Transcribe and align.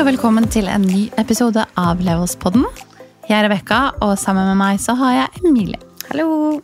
Og 0.00 0.06
velkommen 0.08 0.46
til 0.48 0.64
en 0.72 0.80
ny 0.80 1.08
episode 1.20 1.60
av 1.78 2.00
Levelspodden. 2.00 2.62
Jeg 3.28 3.36
er 3.36 3.44
Rebekka, 3.44 3.80
og 4.00 4.14
sammen 4.18 4.46
med 4.48 4.56
meg 4.56 4.78
så 4.80 4.94
har 4.96 5.12
jeg 5.12 5.42
Emilie. 5.50 5.80
Hallo! 6.08 6.60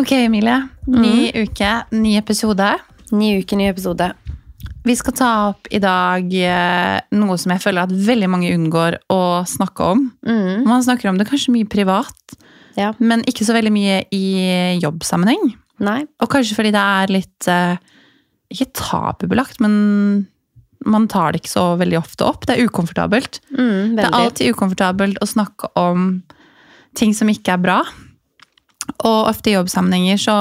Ok, 0.00 0.14
Emilie. 0.16 0.56
Ny 0.88 1.28
uke, 1.36 1.72
ny 1.92 2.14
episode. 2.16 2.70
Ny 3.12 3.28
uke, 3.42 3.58
ny 3.60 3.66
episode. 3.68 4.08
Vi 4.88 4.96
skal 4.96 5.16
ta 5.18 5.28
opp 5.50 5.68
i 5.74 5.80
dag 5.82 6.32
eh, 6.40 6.94
noe 7.20 7.36
som 7.36 7.52
jeg 7.52 7.64
føler 7.66 7.84
at 7.84 7.92
veldig 8.08 8.32
mange 8.32 8.54
unngår 8.56 8.96
å 9.12 9.20
snakke 9.48 9.90
om. 9.92 10.06
Mm. 10.24 10.64
Man 10.64 10.86
snakker 10.88 11.12
om 11.12 11.20
det 11.20 11.28
kanskje 11.28 11.52
mye 11.58 11.68
privat, 11.68 12.38
Ja. 12.80 12.94
men 12.98 13.26
ikke 13.28 13.44
så 13.44 13.52
veldig 13.52 13.74
mye 13.74 14.00
i 14.14 14.24
jobbsammenheng. 14.80 15.52
Nei. 15.84 16.00
Og 16.24 16.32
kanskje 16.32 16.56
fordi 16.56 16.72
det 16.74 16.80
er 16.80 17.12
litt 17.12 17.46
eh, 17.52 17.76
Ikke 18.48 18.72
tabubelagt, 18.72 19.60
men 19.60 20.28
man 20.86 21.08
tar 21.10 21.32
det 21.32 21.42
ikke 21.42 21.54
så 21.56 21.64
veldig 21.80 21.98
ofte 21.98 22.26
opp. 22.26 22.46
Det 22.46 22.56
er 22.56 22.68
ukomfortabelt. 22.68 23.40
Mm, 23.50 23.96
Det 23.96 24.04
er 24.04 24.14
alltid 24.14 24.54
ukomfortabelt 24.54 25.18
å 25.22 25.26
snakke 25.26 25.70
om 25.78 26.22
ting 26.98 27.14
som 27.14 27.28
ikke 27.28 27.56
er 27.56 27.62
bra. 27.62 27.78
Og 29.04 29.28
ofte 29.28 29.50
i 29.50 29.56
jobbsammenhenger 29.56 30.20
så 30.22 30.36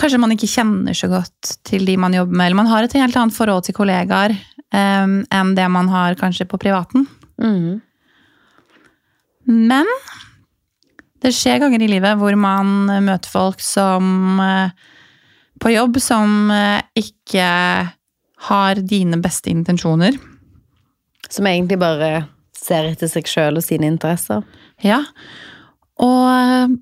kanskje 0.00 0.20
man 0.22 0.32
ikke 0.32 0.48
kjenner 0.48 0.96
så 0.96 1.10
godt 1.10 1.58
til 1.66 1.84
de 1.84 1.96
man 2.00 2.14
jobber 2.14 2.32
med, 2.36 2.46
eller 2.46 2.62
man 2.62 2.70
har 2.70 2.86
et 2.86 2.96
helt 2.96 3.16
annet 3.16 3.36
forhold 3.36 3.66
til 3.66 3.76
kollegaer 3.76 4.32
um, 4.72 5.20
enn 5.28 5.54
det 5.58 5.66
man 5.68 5.90
har 5.92 6.16
kanskje 6.20 6.46
på 6.48 6.60
privaten. 6.62 7.06
Mm. 7.42 7.80
Men 9.50 9.90
det 11.20 11.34
skjer 11.36 11.60
ganger 11.60 11.82
i 11.84 11.90
livet 11.90 12.16
hvor 12.20 12.36
man 12.38 12.88
møter 13.04 13.28
folk 13.28 13.60
som 13.64 14.40
eh, 14.40 14.70
på 15.60 15.72
jobb 15.74 15.98
som 16.00 16.52
eh, 16.54 16.80
ikke 16.96 17.48
har 18.48 18.80
dine 18.80 19.18
beste 19.20 19.50
intensjoner. 19.52 20.16
Som 21.30 21.48
egentlig 21.50 21.78
bare 21.80 22.26
ser 22.56 22.88
etter 22.90 23.10
seg 23.10 23.28
sjøl 23.28 23.60
og 23.60 23.64
sine 23.64 23.88
interesser. 23.88 24.44
Ja, 24.84 25.02
og 26.00 26.24
eh, 26.30 26.76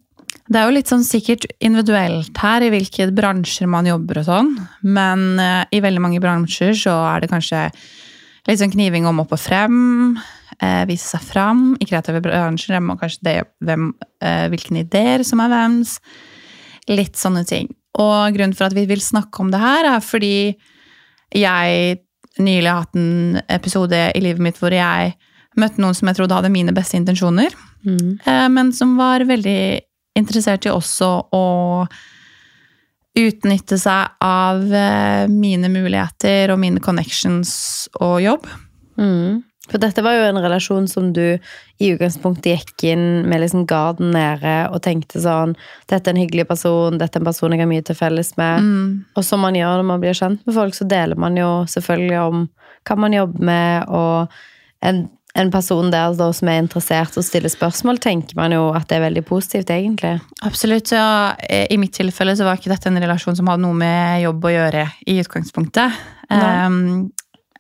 det 0.49 0.57
er 0.57 0.69
jo 0.69 0.77
litt 0.79 0.89
sånn 0.89 1.05
sikkert 1.05 1.45
individuelt 1.61 2.39
her 2.41 2.65
i 2.65 2.71
hvilke 2.73 3.11
bransjer 3.13 3.69
man 3.71 3.89
jobber 3.89 4.23
og 4.23 4.29
sånn, 4.29 4.55
men 4.87 5.29
eh, 5.43 5.65
i 5.77 5.83
veldig 5.85 6.03
mange 6.05 6.23
bransjer 6.25 6.73
så 6.79 6.95
er 7.11 7.25
det 7.25 7.33
kanskje 7.33 7.67
litt 8.49 8.63
sånn 8.63 8.73
kniving 8.73 9.05
om 9.09 9.21
opp 9.21 9.35
og 9.37 9.43
frem, 9.43 10.17
eh, 10.57 10.85
vise 10.89 11.11
seg 11.11 11.27
fram. 11.27 11.63
I 11.77 11.89
kreative 11.89 12.23
bransjer 12.25 12.79
Og 12.81 12.97
kanskje 13.01 13.27
det, 13.29 13.37
hvem, 13.61 13.93
eh, 14.25 14.49
hvilken 14.49 14.81
ideer 14.81 15.25
som 15.25 15.41
er 15.45 15.53
hvems. 15.53 15.99
Litt 16.89 17.21
sånne 17.21 17.45
ting. 17.45 17.69
Og 17.99 18.33
grunnen 18.33 18.57
for 18.57 18.71
at 18.71 18.77
vi 18.77 18.87
vil 18.87 19.03
snakke 19.05 19.41
om 19.41 19.51
det 19.53 19.61
her, 19.61 19.85
er 19.85 20.01
fordi 20.01 20.57
jeg 21.35 21.99
nylig 22.39 22.69
har 22.71 22.85
hatt 22.85 22.97
en 22.97 23.41
episode 23.51 23.99
i 24.15 24.21
livet 24.23 24.43
mitt 24.43 24.59
hvor 24.61 24.75
jeg 24.75 25.15
møtte 25.59 25.83
noen 25.83 25.97
som 25.97 26.07
jeg 26.09 26.19
trodde 26.21 26.37
hadde 26.39 26.53
mine 26.55 26.75
beste 26.77 26.97
intensjoner, 27.01 27.55
Mm. 27.87 28.19
eh, 28.27 28.49
men 28.51 28.73
som 28.75 28.97
var 28.99 29.23
veldig 29.23 29.81
interessert 30.19 30.67
i 30.67 30.71
også 30.71 31.09
å 31.33 31.87
utnytte 33.19 33.79
seg 33.79 34.17
av 34.23 34.63
eh, 34.75 35.27
mine 35.31 35.71
muligheter 35.73 36.53
og 36.53 36.59
mine 36.63 36.83
connections 36.83 37.89
og 38.01 38.21
jobb. 38.23 38.47
Mm. 38.99 39.43
For 39.69 39.81
dette 39.83 40.03
var 40.05 40.17
jo 40.17 40.27
en 40.29 40.41
relasjon 40.43 40.89
som 40.91 41.11
du 41.17 41.25
i 41.79 41.91
utgangspunktet 41.93 42.51
gikk 42.55 42.87
inn 42.93 43.07
med 43.29 43.43
liksom 43.43 43.67
garden 43.69 44.13
nede 44.17 44.55
og 44.73 44.81
tenkte 44.85 45.21
sånn 45.23 45.55
Dette 45.91 46.09
er 46.09 46.15
en 46.15 46.23
hyggelig 46.23 46.49
person, 46.49 46.99
dette 47.01 47.19
er 47.19 47.23
en 47.23 47.29
person 47.29 47.55
jeg 47.55 47.63
har 47.63 47.71
mye 47.71 47.85
til 47.85 47.99
felles 47.99 48.35
med. 48.41 48.65
Mm. 48.65 48.89
Og 49.15 49.27
som 49.27 49.45
man 49.45 49.59
gjør 49.59 49.81
når 49.81 49.91
man 49.93 50.03
blir 50.03 50.17
kjent 50.17 50.43
med 50.49 50.57
folk, 50.57 50.77
så 50.77 50.89
deler 50.89 51.21
man 51.21 51.37
jo 51.39 51.51
selvfølgelig 51.71 52.19
om 52.25 52.49
hva 52.89 52.97
man 52.97 53.15
jobber 53.17 53.45
med, 53.45 53.89
og 53.93 54.87
en, 54.87 55.03
en 55.37 55.51
person 55.53 55.91
der 55.93 56.15
da, 56.17 56.29
som 56.33 56.49
er 56.49 56.63
interessert 56.63 57.19
og 57.21 57.27
stiller 57.27 57.53
spørsmål, 57.53 58.01
tenker 58.01 58.39
man 58.39 58.55
jo 58.55 58.71
at 58.77 58.89
det 58.89 58.99
er 58.99 59.05
veldig 59.09 59.25
positivt, 59.29 59.73
egentlig. 59.75 60.15
Absolutt. 60.47 60.93
Ja, 60.95 61.35
eh, 61.45 61.67
I 61.71 61.81
mitt 61.81 61.97
tilfelle 61.99 62.37
så 62.39 62.49
var 62.49 62.61
ikke 62.61 62.73
dette 62.73 62.89
en 62.91 63.01
relasjon 63.03 63.37
som 63.39 63.51
hadde 63.51 63.67
noe 63.67 63.77
med 63.77 64.23
jobb 64.25 64.49
å 64.49 64.55
gjøre 64.55 64.87
i 65.07 65.19
utgangspunktet. 65.23 66.05
Nei. 66.33 66.53
Um, 66.67 67.09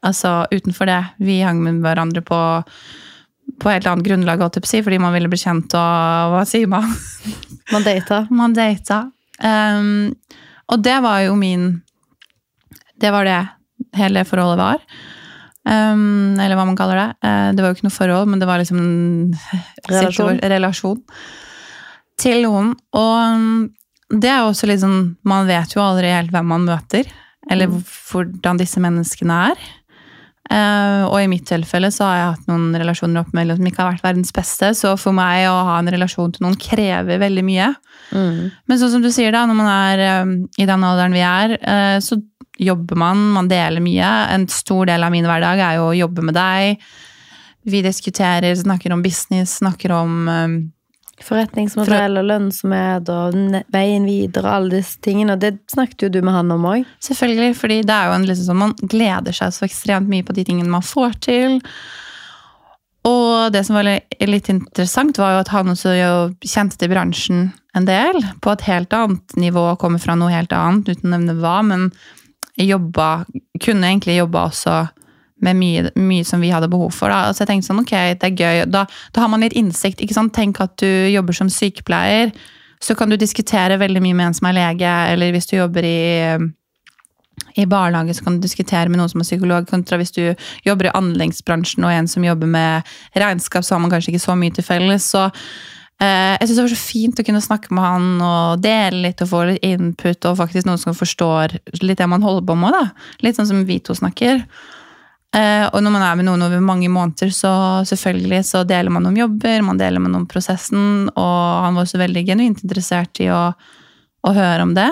altså 0.06 0.46
utenfor 0.52 0.86
det. 0.90 1.00
Vi 1.18 1.40
hang 1.42 1.60
med 1.64 1.82
hverandre 1.84 2.22
på 2.24 2.38
på 3.58 3.70
et 3.72 3.78
eller 3.80 3.94
annet 3.94 4.04
grunnlag, 4.06 4.42
fordi 4.84 4.98
man 5.00 5.14
ville 5.14 5.28
bli 5.32 5.38
kjent 5.40 5.72
og 5.74 6.34
hva 6.34 6.42
sier 6.46 6.68
man? 6.68 6.84
Man 7.72 7.82
data. 7.84 8.26
Man 8.30 8.52
data. 8.56 9.10
Um, 9.42 10.12
og 10.68 10.82
det 10.84 10.94
var 11.04 11.20
jo 11.24 11.34
min 11.36 11.82
Det 13.00 13.10
var 13.12 13.24
det 13.24 13.38
hele 13.96 14.24
forholdet 14.24 14.58
var. 14.60 14.78
Um, 15.68 16.36
eller 16.40 16.56
hva 16.56 16.64
man 16.66 16.76
kaller 16.76 16.96
det. 16.96 17.08
Uh, 17.24 17.50
det 17.56 17.62
var 17.64 17.70
jo 17.72 17.76
ikke 17.78 17.88
noe 17.88 17.96
forhold, 17.96 18.28
men 18.32 18.40
det 18.40 18.48
var 18.48 18.58
liksom 18.62 19.32
Relasjon. 19.88 20.40
relasjon 20.44 21.02
til 22.20 22.42
noen. 22.44 22.72
Og 22.96 23.16
um, 23.34 23.68
det 24.12 24.28
er 24.32 24.40
jo 24.42 24.52
også 24.52 24.68
litt 24.70 24.80
sånn 24.80 25.16
Man 25.28 25.48
vet 25.48 25.74
jo 25.76 25.82
aldri 25.84 26.08
helt 26.12 26.32
hvem 26.32 26.48
man 26.52 26.64
møter, 26.68 27.08
eller 27.50 27.68
Mm. 27.68 27.82
hvordan 28.12 28.58
disse 28.60 28.80
menneskene 28.80 29.36
er. 29.52 29.68
Eh, 30.48 31.02
og 31.04 31.18
i 31.20 31.28
mitt 31.28 31.44
tilfelle 31.48 31.90
så 31.92 32.06
har 32.06 32.16
jeg 32.16 32.30
hatt 32.30 32.48
noen 32.48 32.70
relasjoner 32.80 33.20
opp 33.20 33.34
med 33.36 33.50
som 33.52 33.68
ikke 33.68 33.82
har 33.82 33.92
vært 33.92 34.06
verdens 34.06 34.32
beste, 34.32 34.70
så 34.78 34.94
for 35.00 35.16
meg 35.16 35.44
å 35.50 35.58
ha 35.68 35.76
en 35.80 35.90
relasjon 35.92 36.32
til 36.32 36.46
noen 36.46 36.56
krever 36.60 37.20
veldig 37.20 37.44
mye. 37.44 37.68
Mm. 38.16 38.40
Men 38.70 38.80
sånn 38.80 38.94
som 38.96 39.04
du 39.04 39.10
sier 39.12 39.34
da, 39.34 39.44
når 39.48 39.58
man 39.58 39.70
er 39.74 40.04
eh, 40.06 40.32
i 40.64 40.68
den 40.68 40.88
alderen 40.88 41.16
vi 41.16 41.24
er, 41.26 41.58
uh, 41.60 41.98
så 42.04 42.20
jobber 42.58 42.98
man, 42.98 43.20
man 43.36 43.50
deler 43.50 43.82
mye. 43.84 44.08
En 44.34 44.48
stor 44.50 44.88
del 44.88 45.04
av 45.04 45.12
min 45.14 45.28
hverdag 45.28 45.60
er 45.62 45.78
jo 45.78 45.90
å 45.90 45.98
jobbe 45.98 46.24
med 46.26 46.34
deg. 46.38 46.88
Vi 47.68 47.84
diskuterer, 47.84 48.56
snakker 48.56 48.94
om 48.94 49.04
business, 49.04 49.58
snakker 49.60 49.92
om 49.94 50.18
eh, 50.32 50.56
Forretningsmodell 51.26 52.20
og 52.20 52.26
lønnsomhet 52.28 53.08
og 53.10 53.38
veien 53.74 54.06
videre 54.06 54.46
og 54.46 54.54
alle 54.54 54.78
disse 54.78 55.00
tingene. 55.04 55.34
Og 55.34 55.42
det 55.42 55.56
snakket 55.72 56.06
jo 56.06 56.10
du 56.14 56.20
med 56.22 56.36
han 56.36 56.52
om 56.54 56.66
òg. 56.70 56.84
Selvfølgelig, 57.04 57.56
fordi 57.58 57.78
det 57.86 57.94
er 57.94 58.10
jo 58.10 58.18
en 58.18 58.26
liksom 58.28 58.50
sånn, 58.50 58.60
man 58.62 58.76
gleder 58.82 59.36
seg 59.36 59.54
så 59.54 59.66
ekstremt 59.66 60.10
mye 60.10 60.26
på 60.26 60.36
de 60.36 60.46
tingene 60.48 60.72
man 60.72 60.86
får 60.86 61.18
til. 61.26 61.58
Og 63.08 63.52
det 63.54 63.64
som 63.66 63.78
var 63.78 63.88
litt 63.88 64.50
interessant, 64.52 65.18
var 65.20 65.36
jo 65.36 65.42
at 65.42 65.52
han 65.54 65.72
også 65.72 65.94
jo 65.96 66.12
kjente 66.44 66.78
til 66.80 66.92
bransjen 66.92 67.48
en 67.78 67.88
del. 67.88 68.20
På 68.44 68.52
et 68.54 68.66
helt 68.68 68.94
annet 68.96 69.36
nivå, 69.38 69.70
kommer 69.80 70.02
fra 70.02 70.16
noe 70.18 70.34
helt 70.34 70.54
annet, 70.54 70.90
uten 70.90 71.10
å 71.10 71.16
nevne 71.16 71.38
hva. 71.40 71.58
Men 71.66 71.88
jobba, 72.58 73.24
kunne 73.62 73.90
egentlig 73.90 74.18
jobba 74.18 74.48
også 74.50 74.78
med 75.44 75.58
mye, 75.58 75.88
mye 75.98 76.26
som 76.26 76.42
vi 76.42 76.52
hadde 76.52 76.70
behov 76.70 76.92
for. 76.96 77.12
Da. 77.12 77.32
Så 77.32 77.44
jeg 77.44 77.52
tenkte 77.52 77.70
sånn, 77.70 77.82
ok, 77.84 77.94
det 78.18 78.30
er 78.30 78.44
gøy. 78.44 78.62
Da, 78.70 78.84
da 79.14 79.24
har 79.24 79.32
man 79.32 79.44
litt 79.44 79.56
innsikt. 79.58 80.02
ikke 80.02 80.16
sant? 80.16 80.34
Tenk 80.36 80.60
at 80.64 80.76
du 80.82 80.88
jobber 81.12 81.36
som 81.36 81.50
sykepleier. 81.52 82.32
Så 82.82 82.94
kan 82.98 83.10
du 83.10 83.18
diskutere 83.18 83.78
veldig 83.80 84.02
mye 84.04 84.16
med 84.16 84.30
en 84.30 84.38
som 84.38 84.48
er 84.50 84.58
lege, 84.60 84.94
eller 85.12 85.34
hvis 85.34 85.50
du 85.50 85.58
jobber 85.58 85.86
i 85.86 85.98
i 87.54 87.66
barnehage 87.66 88.14
så 88.14 88.24
kan 88.24 88.36
du 88.36 88.42
diskutere 88.42 88.90
med 88.90 89.00
noen 89.00 89.10
som 89.10 89.22
er 89.22 89.26
psykolog, 89.26 89.66
kontra 89.68 89.98
hvis 90.00 90.14
du 90.14 90.22
jobber 90.66 90.88
i 90.88 90.94
anleggsbransjen 90.98 91.86
og 91.86 91.94
en 91.94 92.10
som 92.10 92.26
jobber 92.26 92.50
med 92.50 92.94
regnskap, 93.18 93.66
så 93.66 93.74
har 93.74 93.82
man 93.82 93.92
kanskje 93.92 94.14
ikke 94.14 94.26
så 94.26 94.36
mye 94.38 94.54
til 94.54 94.66
felles. 94.66 95.06
Så 95.14 95.24
eh, 95.26 96.34
jeg 96.38 96.48
syns 96.48 96.56
det 96.56 96.64
var 96.64 96.72
så 96.74 96.80
fint 96.80 97.22
å 97.22 97.26
kunne 97.26 97.44
snakke 97.44 97.74
med 97.74 97.86
han 97.86 98.08
og 98.22 98.64
dele 98.64 99.04
litt 99.08 99.22
og 99.24 99.32
få 99.32 99.44
litt 99.52 99.66
input, 99.66 100.30
og 100.30 100.40
faktisk 100.42 100.68
noen 100.68 100.82
som 100.82 100.98
forstår 100.98 101.58
litt 101.82 102.00
det 102.00 102.10
man 102.10 102.26
holder 102.26 102.46
på 102.48 102.58
med. 102.58 102.74
da. 102.78 103.14
Litt 103.26 103.38
sånn 103.38 103.50
som 103.50 103.64
vi 103.68 103.80
to 103.82 103.96
snakker. 103.98 104.44
Eh, 105.36 105.66
og 105.68 105.82
når 105.84 105.92
man 105.92 106.02
er 106.06 106.14
med 106.16 106.24
noen 106.24 106.42
over 106.46 106.62
mange 106.64 106.88
måneder, 106.88 107.28
så 107.36 107.50
selvfølgelig 107.88 108.40
så 108.48 108.62
deler 108.68 108.88
man 108.94 109.06
om 109.10 109.16
jobber, 109.18 109.60
man 109.66 109.76
deler 109.80 110.00
man 110.00 110.16
om 110.16 110.24
prosessen, 110.30 111.10
og 111.12 111.64
han 111.66 111.76
var 111.76 111.84
også 111.84 112.00
veldig 112.00 112.22
genuint 112.30 112.62
interessert 112.64 113.20
i 113.20 113.28
å, 113.28 113.42
å 114.24 114.32
høre 114.32 114.64
om 114.64 114.72
det. 114.78 114.88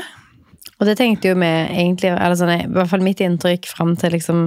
Og 0.77 0.85
det 0.85 0.99
tenkte 0.99 1.31
jo 1.31 1.39
vi 1.41 1.49
egentlig, 1.49 2.11
eller 2.13 2.37
sånn, 2.37 2.53
i 2.53 2.67
hvert 2.69 2.91
fall 2.91 3.01
mitt 3.01 3.23
inntrykk 3.25 3.65
fram 3.71 3.95
til 3.97 4.13
liksom 4.13 4.43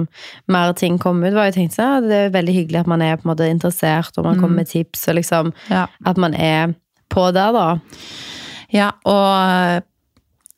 mer 0.54 0.76
ting 0.78 0.94
kom 1.02 1.18
ut, 1.24 1.34
var 1.34 1.48
jo 1.50 1.56
tenkt 1.58 1.74
sånn, 1.74 2.06
det 2.06 2.20
er 2.28 2.34
veldig 2.36 2.54
hyggelig 2.54 2.84
at 2.84 2.90
man 2.92 3.02
er 3.02 3.16
på 3.18 3.26
en 3.26 3.32
måte 3.32 3.50
interessert, 3.50 4.14
og 4.14 4.28
man 4.28 4.38
kommer 4.38 4.60
med 4.62 4.70
tips, 4.70 5.08
og 5.10 5.18
liksom 5.18 5.50
Ja. 5.74 5.88
at 6.06 6.16
man 6.22 6.34
er 6.38 6.76
på 7.10 7.32
der, 7.34 7.50
da. 7.50 7.80
Ja, 8.70 8.92
og 9.02 9.82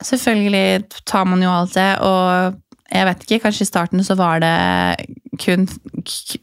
selvfølgelig 0.05 0.90
tar 1.08 1.25
man 1.25 1.40
jo 1.40 1.49
alt 1.49 1.73
det, 1.73 1.90
og 2.05 2.61
jeg 2.93 3.08
vet 3.08 3.25
ikke, 3.25 3.40
kanskje 3.46 3.64
i 3.64 3.70
starten 3.73 4.05
så 4.05 4.17
var 4.19 4.43
det 4.44 4.52
kun, 5.40 5.69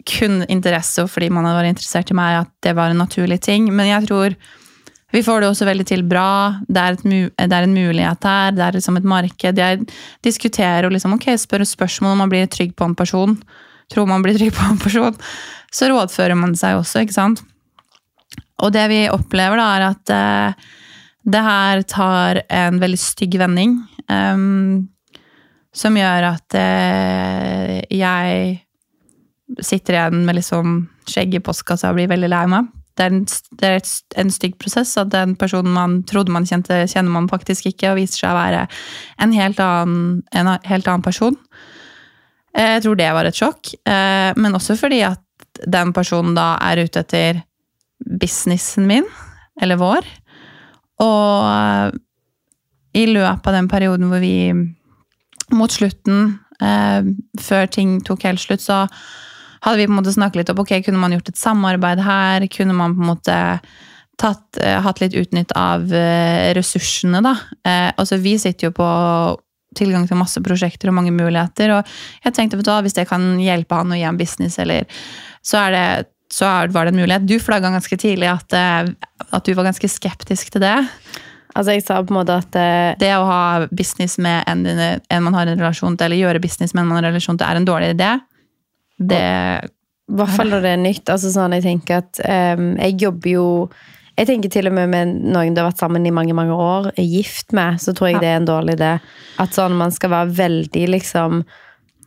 kun 0.09 0.41
interesse, 0.49 1.03
og 1.03 1.11
fordi 1.13 1.29
man 1.33 1.47
vært 1.47 1.75
interessert 1.75 2.09
i 2.11 2.17
meg, 2.17 2.41
at 2.43 2.51
det 2.65 2.73
var 2.77 2.93
en 2.93 3.03
naturlig 3.03 3.39
ting. 3.45 3.69
Men 3.73 3.91
jeg 3.91 4.07
tror 4.09 4.35
vi 5.11 5.23
får 5.25 5.41
det 5.41 5.49
også 5.49 5.65
veldig 5.65 5.85
til 5.89 6.03
bra. 6.05 6.59
Det 6.69 6.81
er, 6.81 6.97
et, 6.97 7.05
det 7.37 7.55
er 7.57 7.65
en 7.65 7.73
mulighet 7.73 8.27
her, 8.29 8.51
det 8.53 8.65
er 8.65 8.77
liksom 8.77 8.99
et 8.99 9.07
marked. 9.09 9.61
Jeg 9.61 9.87
diskuterer 10.25 10.85
og 10.85 10.93
liksom, 10.93 11.15
okay, 11.17 11.37
spør 11.37 11.65
spørsmål 11.65 12.13
om 12.13 12.23
man 12.25 12.33
blir 12.33 12.49
trygg 12.49 12.75
på 12.77 12.85
en 12.85 12.97
person. 12.97 13.37
Tror 13.89 14.09
man 14.09 14.25
blir 14.25 14.37
trygg 14.37 14.53
på 14.53 14.67
en 14.69 14.81
person. 14.81 15.17
Så 15.73 15.89
rådfører 15.89 16.37
man 16.37 16.53
seg 16.57 16.77
også, 16.77 17.01
ikke 17.05 17.17
sant? 17.17 17.41
Og 18.61 18.73
det 18.75 18.85
vi 18.91 19.07
opplever 19.09 19.57
da, 19.57 19.67
er 19.77 19.87
at 19.87 20.13
eh, 20.13 20.69
det 21.29 21.41
her 21.45 21.83
tar 21.89 22.43
en 22.45 22.79
veldig 22.81 22.99
stygg 23.01 23.37
vending. 23.41 23.77
Um, 24.09 24.89
som 25.75 25.97
gjør 25.97 26.31
at 26.31 26.57
eh, 26.57 27.75
jeg 27.93 28.57
sitter 29.57 29.97
igjen 29.97 30.25
med 30.27 30.37
liksom 30.37 30.83
skjegg 31.09 31.33
i 31.37 31.41
postkassa 31.43 31.89
og 31.89 31.97
blir 31.97 32.11
veldig 32.11 32.29
lei 32.29 32.43
meg. 32.51 32.69
Det 32.99 33.05
er, 33.05 33.13
en, 33.15 33.25
det 33.61 33.67
er 33.69 33.83
en 34.19 34.31
stygg 34.33 34.57
prosess 34.59 34.91
at 34.99 35.11
den 35.13 35.37
personen 35.39 35.71
man 35.71 36.01
trodde 36.09 36.33
man 36.35 36.47
kjente, 36.47 36.81
kjenner 36.91 37.13
man 37.13 37.29
faktisk 37.31 37.69
ikke, 37.69 37.93
og 37.93 37.99
viser 38.01 38.25
seg 38.25 38.33
å 38.33 38.39
være 38.39 38.65
en 39.23 39.35
helt 39.37 39.61
annen, 39.63 40.01
en 40.35 40.49
helt 40.67 40.89
annen 40.89 41.05
person. 41.05 41.37
Eh, 42.51 42.75
Jeg 42.75 42.83
tror 42.83 42.99
det 42.99 43.07
var 43.15 43.29
et 43.29 43.39
sjokk, 43.39 43.71
eh, 43.87 44.33
men 44.35 44.57
også 44.57 44.75
fordi 44.79 44.99
at 45.07 45.23
den 45.63 45.93
personen 45.95 46.35
da 46.35 46.57
er 46.59 46.83
ute 46.83 47.05
etter 47.05 47.39
businessen 48.19 48.87
min, 48.89 49.07
eller 49.61 49.79
vår. 49.79 50.11
Og 50.99 51.47
eh, 51.53 51.95
i 52.99 53.07
løpet 53.07 53.47
av 53.47 53.55
den 53.61 53.71
perioden 53.71 54.11
hvor 54.11 54.19
vi 54.19 54.51
mot 55.55 55.71
slutten, 55.71 56.35
før 56.59 57.69
ting 57.71 58.01
tok 58.03 58.25
helt 58.27 58.41
slutt, 58.43 58.59
så 58.59 58.81
hadde 59.65 59.77
vi 59.79 59.87
på 59.87 59.93
en 59.93 59.99
måte 59.99 60.15
snakket 60.15 60.41
litt 60.41 60.51
om 60.53 60.63
ok, 60.63 60.73
kunne 60.85 61.01
man 61.01 61.15
gjort 61.15 61.31
et 61.31 61.39
samarbeid 61.39 62.01
her? 62.05 62.47
Kunne 62.53 62.75
man 62.77 62.95
på 62.95 63.03
en 63.03 63.11
måte 63.11 63.37
tatt, 64.19 64.59
eh, 64.61 64.79
hatt 64.83 65.01
litt 65.01 65.15
utnytt 65.17 65.53
av 65.57 65.87
eh, 65.95 66.49
ressursene, 66.57 67.21
da? 67.23 67.35
Eh, 67.63 67.89
altså, 67.95 68.19
vi 68.19 68.35
sitter 68.41 68.69
jo 68.69 68.75
på 68.75 68.89
tilgang 69.77 70.07
til 70.09 70.17
masse 70.19 70.41
prosjekter 70.43 70.89
og 70.89 70.97
mange 70.97 71.13
muligheter, 71.13 71.75
og 71.77 71.91
jeg 72.25 72.35
tenkte 72.35 72.57
vet 72.57 72.67
du 72.67 72.71
hva, 72.73 72.81
hvis 72.83 72.97
det 72.97 73.07
kan 73.09 73.31
hjelpe 73.39 73.77
han 73.77 73.93
å 73.93 73.99
gi 73.99 74.07
en 74.09 74.19
business, 74.19 74.57
eller 74.59 74.87
så 75.45 75.67
er 75.67 75.75
det 75.75 75.89
så 76.29 76.45
var 76.69 76.85
det 76.85 76.91
en 76.91 76.99
mulighet. 76.99 77.23
Du 77.25 77.39
flagga 77.41 77.71
ganske 77.73 77.97
tidlig 77.97 78.27
at, 78.29 78.53
at 78.53 79.47
du 79.47 79.55
var 79.57 79.65
ganske 79.65 79.87
skeptisk 79.89 80.51
til 80.53 80.61
det. 80.61 80.75
Altså, 81.57 81.73
jeg 81.73 81.81
sa 81.87 81.97
på 82.03 82.13
en 82.13 82.19
måte 82.19 82.35
at 82.37 82.53
uh, 82.53 82.93
Det 83.01 83.09
å 83.17 83.25
ha 83.25 83.67
business 83.73 84.19
med 84.21 84.45
en, 84.45 84.61
en 84.69 85.23
man 85.25 85.33
har 85.33 85.49
en 85.49 85.57
relasjon 85.57 85.97
til, 85.97 86.05
eller 86.05 86.21
gjøre 86.21 86.43
business 86.43 86.75
med 86.75 86.83
en 86.83 86.91
man 86.91 86.99
har 86.99 87.07
en 87.07 87.15
relasjon 87.15 87.39
til, 87.39 87.47
er 87.47 87.57
en 87.57 87.65
dårlig 87.65 87.95
idé. 87.95 88.11
Det 88.99 89.19
I 89.19 90.17
hvert 90.19 90.33
fall 90.35 90.49
når 90.51 90.65
det 90.65 90.73
er 90.73 90.81
nytt. 90.81 91.09
Altså 91.09 91.31
sånn, 91.31 91.53
jeg 91.55 91.63
tenker 91.63 92.01
at 92.01 92.19
um, 92.57 92.73
Jeg 92.81 92.97
jobber 92.99 93.29
jo 93.31 93.45
Jeg 94.17 94.27
tenker 94.27 94.51
til 94.51 94.67
og 94.67 94.73
med 94.75 94.89
med 94.91 95.13
noen 95.31 95.53
du 95.55 95.61
har 95.61 95.69
vært 95.69 95.79
sammen 95.79 96.05
i 96.05 96.11
mange 96.11 96.33
mange 96.35 96.51
år, 96.51 96.89
er 96.91 97.07
gift 97.07 97.53
med, 97.55 97.79
så 97.79 97.93
tror 97.95 98.09
jeg 98.09 98.17
Ja. 98.17 98.19
det 98.25 98.29
er 98.33 98.39
en 98.41 98.49
dårlig 98.49 98.75
idé. 98.75 98.89
At 99.39 99.55
sånn 99.55 99.77
man 99.79 99.91
skal 99.95 100.11
være 100.11 100.33
veldig 100.35 100.85
liksom 100.91 101.43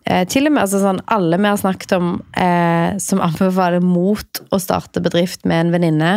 eh, 0.05 0.27
Til 0.29 0.47
og 0.51 0.53
med 0.53 0.63
altså 0.67 0.83
sånn, 0.83 1.01
alle 1.07 1.39
vi 1.41 1.49
har 1.49 1.57
snakket 1.63 1.97
om 1.97 2.13
eh, 2.37 2.99
som 3.01 3.23
anbefaler 3.25 3.81
mot 3.81 4.43
å 4.53 4.61
starte 4.61 5.01
bedrift 5.01 5.47
med 5.49 5.67
en 5.67 5.73
venninne. 5.79 6.13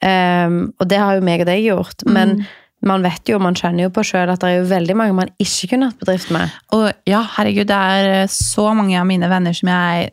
Ehm, 0.00 0.72
og 0.80 0.88
det 0.88 0.96
har 1.02 1.18
jo 1.18 1.24
meg 1.26 1.42
og 1.44 1.50
deg 1.50 1.66
gjort. 1.66 2.06
Men 2.08 2.46
man 2.86 3.02
vet 3.04 3.28
jo, 3.28 3.38
man 3.42 3.56
kjenner 3.58 3.86
jo 3.86 3.92
på 3.92 4.04
sjøl 4.08 4.30
at 4.32 4.40
det 4.40 4.48
er 4.48 4.60
jo 4.60 4.68
veldig 4.70 4.96
mange 4.96 5.16
man 5.18 5.32
ikke 5.42 5.72
kunne 5.74 5.90
hatt 5.90 6.00
bedrift 6.00 6.30
med. 6.32 6.52
Og 6.76 6.86
ja, 7.08 7.20
herregud, 7.36 7.68
det 7.68 7.76
er 7.76 8.30
så 8.32 8.70
mange 8.76 8.96
av 8.96 9.08
mine 9.08 9.28
venner 9.30 9.56
som 9.56 9.68
jeg 9.68 10.12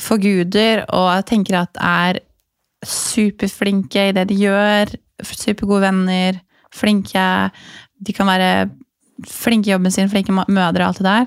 forguder, 0.00 0.84
og 0.94 1.08
jeg 1.10 1.26
tenker 1.32 1.58
at 1.64 1.80
er 1.82 2.20
superflinke 2.86 4.08
i 4.10 4.14
det 4.14 4.28
de 4.30 4.38
gjør. 4.44 4.94
Supergode 5.22 5.82
venner, 5.84 6.38
flinke 6.74 7.24
De 8.02 8.14
kan 8.16 8.26
være 8.26 8.70
flinke 9.28 9.70
i 9.70 9.74
jobben 9.74 9.92
sin, 9.94 10.10
flinke 10.10 10.34
mødre 10.34 10.82
og 10.82 10.88
alt 10.88 11.02
det 11.02 11.06
der. 11.06 11.26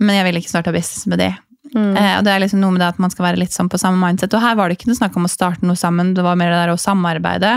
Men 0.00 0.18
jeg 0.18 0.26
vil 0.26 0.40
ikke 0.40 0.52
starte 0.52 0.74
business 0.74 1.06
med 1.08 1.22
de. 1.22 1.30
Eh, 1.76 2.12
og 2.18 2.24
det 2.24 2.32
er 2.32 2.42
liksom 2.42 2.60
noe 2.62 2.74
med 2.74 2.82
det 2.82 2.90
at 2.94 3.00
man 3.02 3.12
skal 3.12 3.30
være 3.30 3.40
litt 3.40 3.54
sånn 3.54 3.70
på 3.72 3.80
samme 3.80 4.00
mindset. 4.00 4.34
Og 4.36 4.44
her 4.44 4.56
var 4.58 4.68
det 4.68 4.78
ikke 4.78 4.90
noe 4.90 4.98
snakk 4.98 5.16
om 5.16 5.28
å 5.28 5.32
starte 5.32 5.66
noe 5.66 5.78
sammen, 5.78 6.14
det 6.16 6.24
var 6.24 6.36
mer 6.38 6.52
det 6.52 6.60
der 6.62 6.74
å 6.74 6.80
samarbeide. 6.80 7.54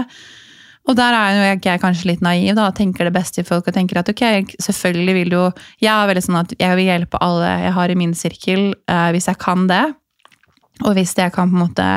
Og 0.88 0.96
der 0.98 1.14
er 1.14 1.36
jo 1.36 1.42
jeg, 1.44 1.60
jeg 1.66 1.82
kanskje 1.84 2.08
litt 2.10 2.22
naiv 2.26 2.56
da, 2.58 2.70
og 2.72 2.76
tenker 2.80 3.06
det 3.06 3.14
beste 3.14 3.42
i 3.44 3.46
folk 3.46 3.68
og 3.68 3.76
tenker 3.76 4.00
at 4.00 4.10
ok, 4.10 4.24
selvfølgelig 4.64 5.14
vil 5.20 5.30
du 5.36 5.40
Jeg 5.84 5.92
er 5.92 6.08
veldig 6.10 6.24
sånn 6.26 6.40
at 6.40 6.54
jeg 6.58 6.76
vil 6.80 6.88
hjelpe 6.90 7.20
alle 7.22 7.52
jeg 7.66 7.74
har 7.76 7.90
i 7.90 7.98
min 8.00 8.14
sirkel, 8.18 8.74
eh, 8.90 9.10
hvis 9.14 9.28
jeg 9.30 9.38
kan 9.38 9.68
det. 9.70 9.84
Og 10.88 10.94
hvis 10.96 11.14
det 11.20 11.32
kan 11.36 11.52
på 11.52 11.58
en 11.60 11.66
måte 11.68 11.88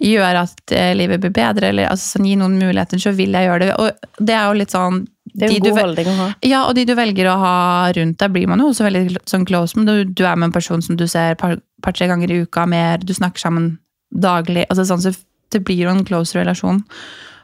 gjøre 0.00 0.44
at 0.46 0.72
eh, 0.76 0.92
livet 0.94 1.18
blir 1.24 1.32
bedre, 1.34 1.72
eller 1.72 1.88
altså, 1.90 2.12
sånn, 2.14 2.28
gi 2.28 2.36
noen 2.38 2.58
muligheter, 2.60 3.00
så 3.02 3.10
vil 3.16 3.32
jeg 3.34 3.48
gjøre 3.48 3.64
det. 3.64 3.72
Og 3.80 4.20
det 4.28 4.36
er 4.36 4.44
jo 4.46 4.58
litt 4.60 4.74
sånn 4.76 5.00
Det 5.32 5.48
er 5.48 5.54
en 5.56 5.64
du 5.64 5.70
god 5.70 5.80
holdning 5.80 6.10
å 6.12 6.14
ha. 6.20 6.28
ja, 6.46 6.60
og 6.68 6.76
de 6.78 6.84
du 6.86 6.92
velger 6.94 7.26
å 7.32 7.38
ha 7.40 7.54
rundt 7.96 8.20
deg, 8.22 8.30
blir 8.36 8.46
man 8.52 8.62
jo 8.62 8.68
også 8.70 8.86
veldig 8.86 9.24
sånn 9.30 9.48
close 9.48 9.78
med. 9.80 9.90
Du, 9.90 10.12
du 10.20 10.22
er 10.28 10.36
med 10.38 10.50
en 10.50 10.54
person 10.54 10.82
som 10.84 10.94
du 11.00 11.08
ser 11.10 11.34
par- 11.40 11.58
par-tre 11.82 12.06
ganger 12.10 12.30
i 12.30 12.38
uka 12.44 12.68
mer, 12.70 13.02
du 13.02 13.10
snakker 13.16 13.42
sammen 13.42 13.72
daglig. 14.14 14.68
altså 14.70 14.86
sånn, 14.86 15.02
så 15.02 15.16
Det 15.50 15.64
blir 15.66 15.82
jo 15.82 15.90
en 15.90 16.04
close 16.06 16.38
relasjon 16.38 16.84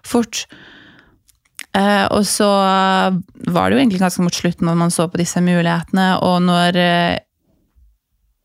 fort. 0.06 0.46
Eh, 1.76 2.06
og 2.14 2.24
så 2.28 2.48
var 2.48 3.68
det 3.68 3.76
jo 3.76 3.82
egentlig 3.82 4.00
ganske 4.00 4.24
mot 4.24 4.34
slutten 4.34 4.68
når 4.68 4.78
man 4.80 4.94
så 4.94 5.08
på 5.10 5.20
disse 5.20 5.42
mulighetene, 5.44 6.08
og 6.24 6.40
når 6.46 6.80
eh, 6.80 7.18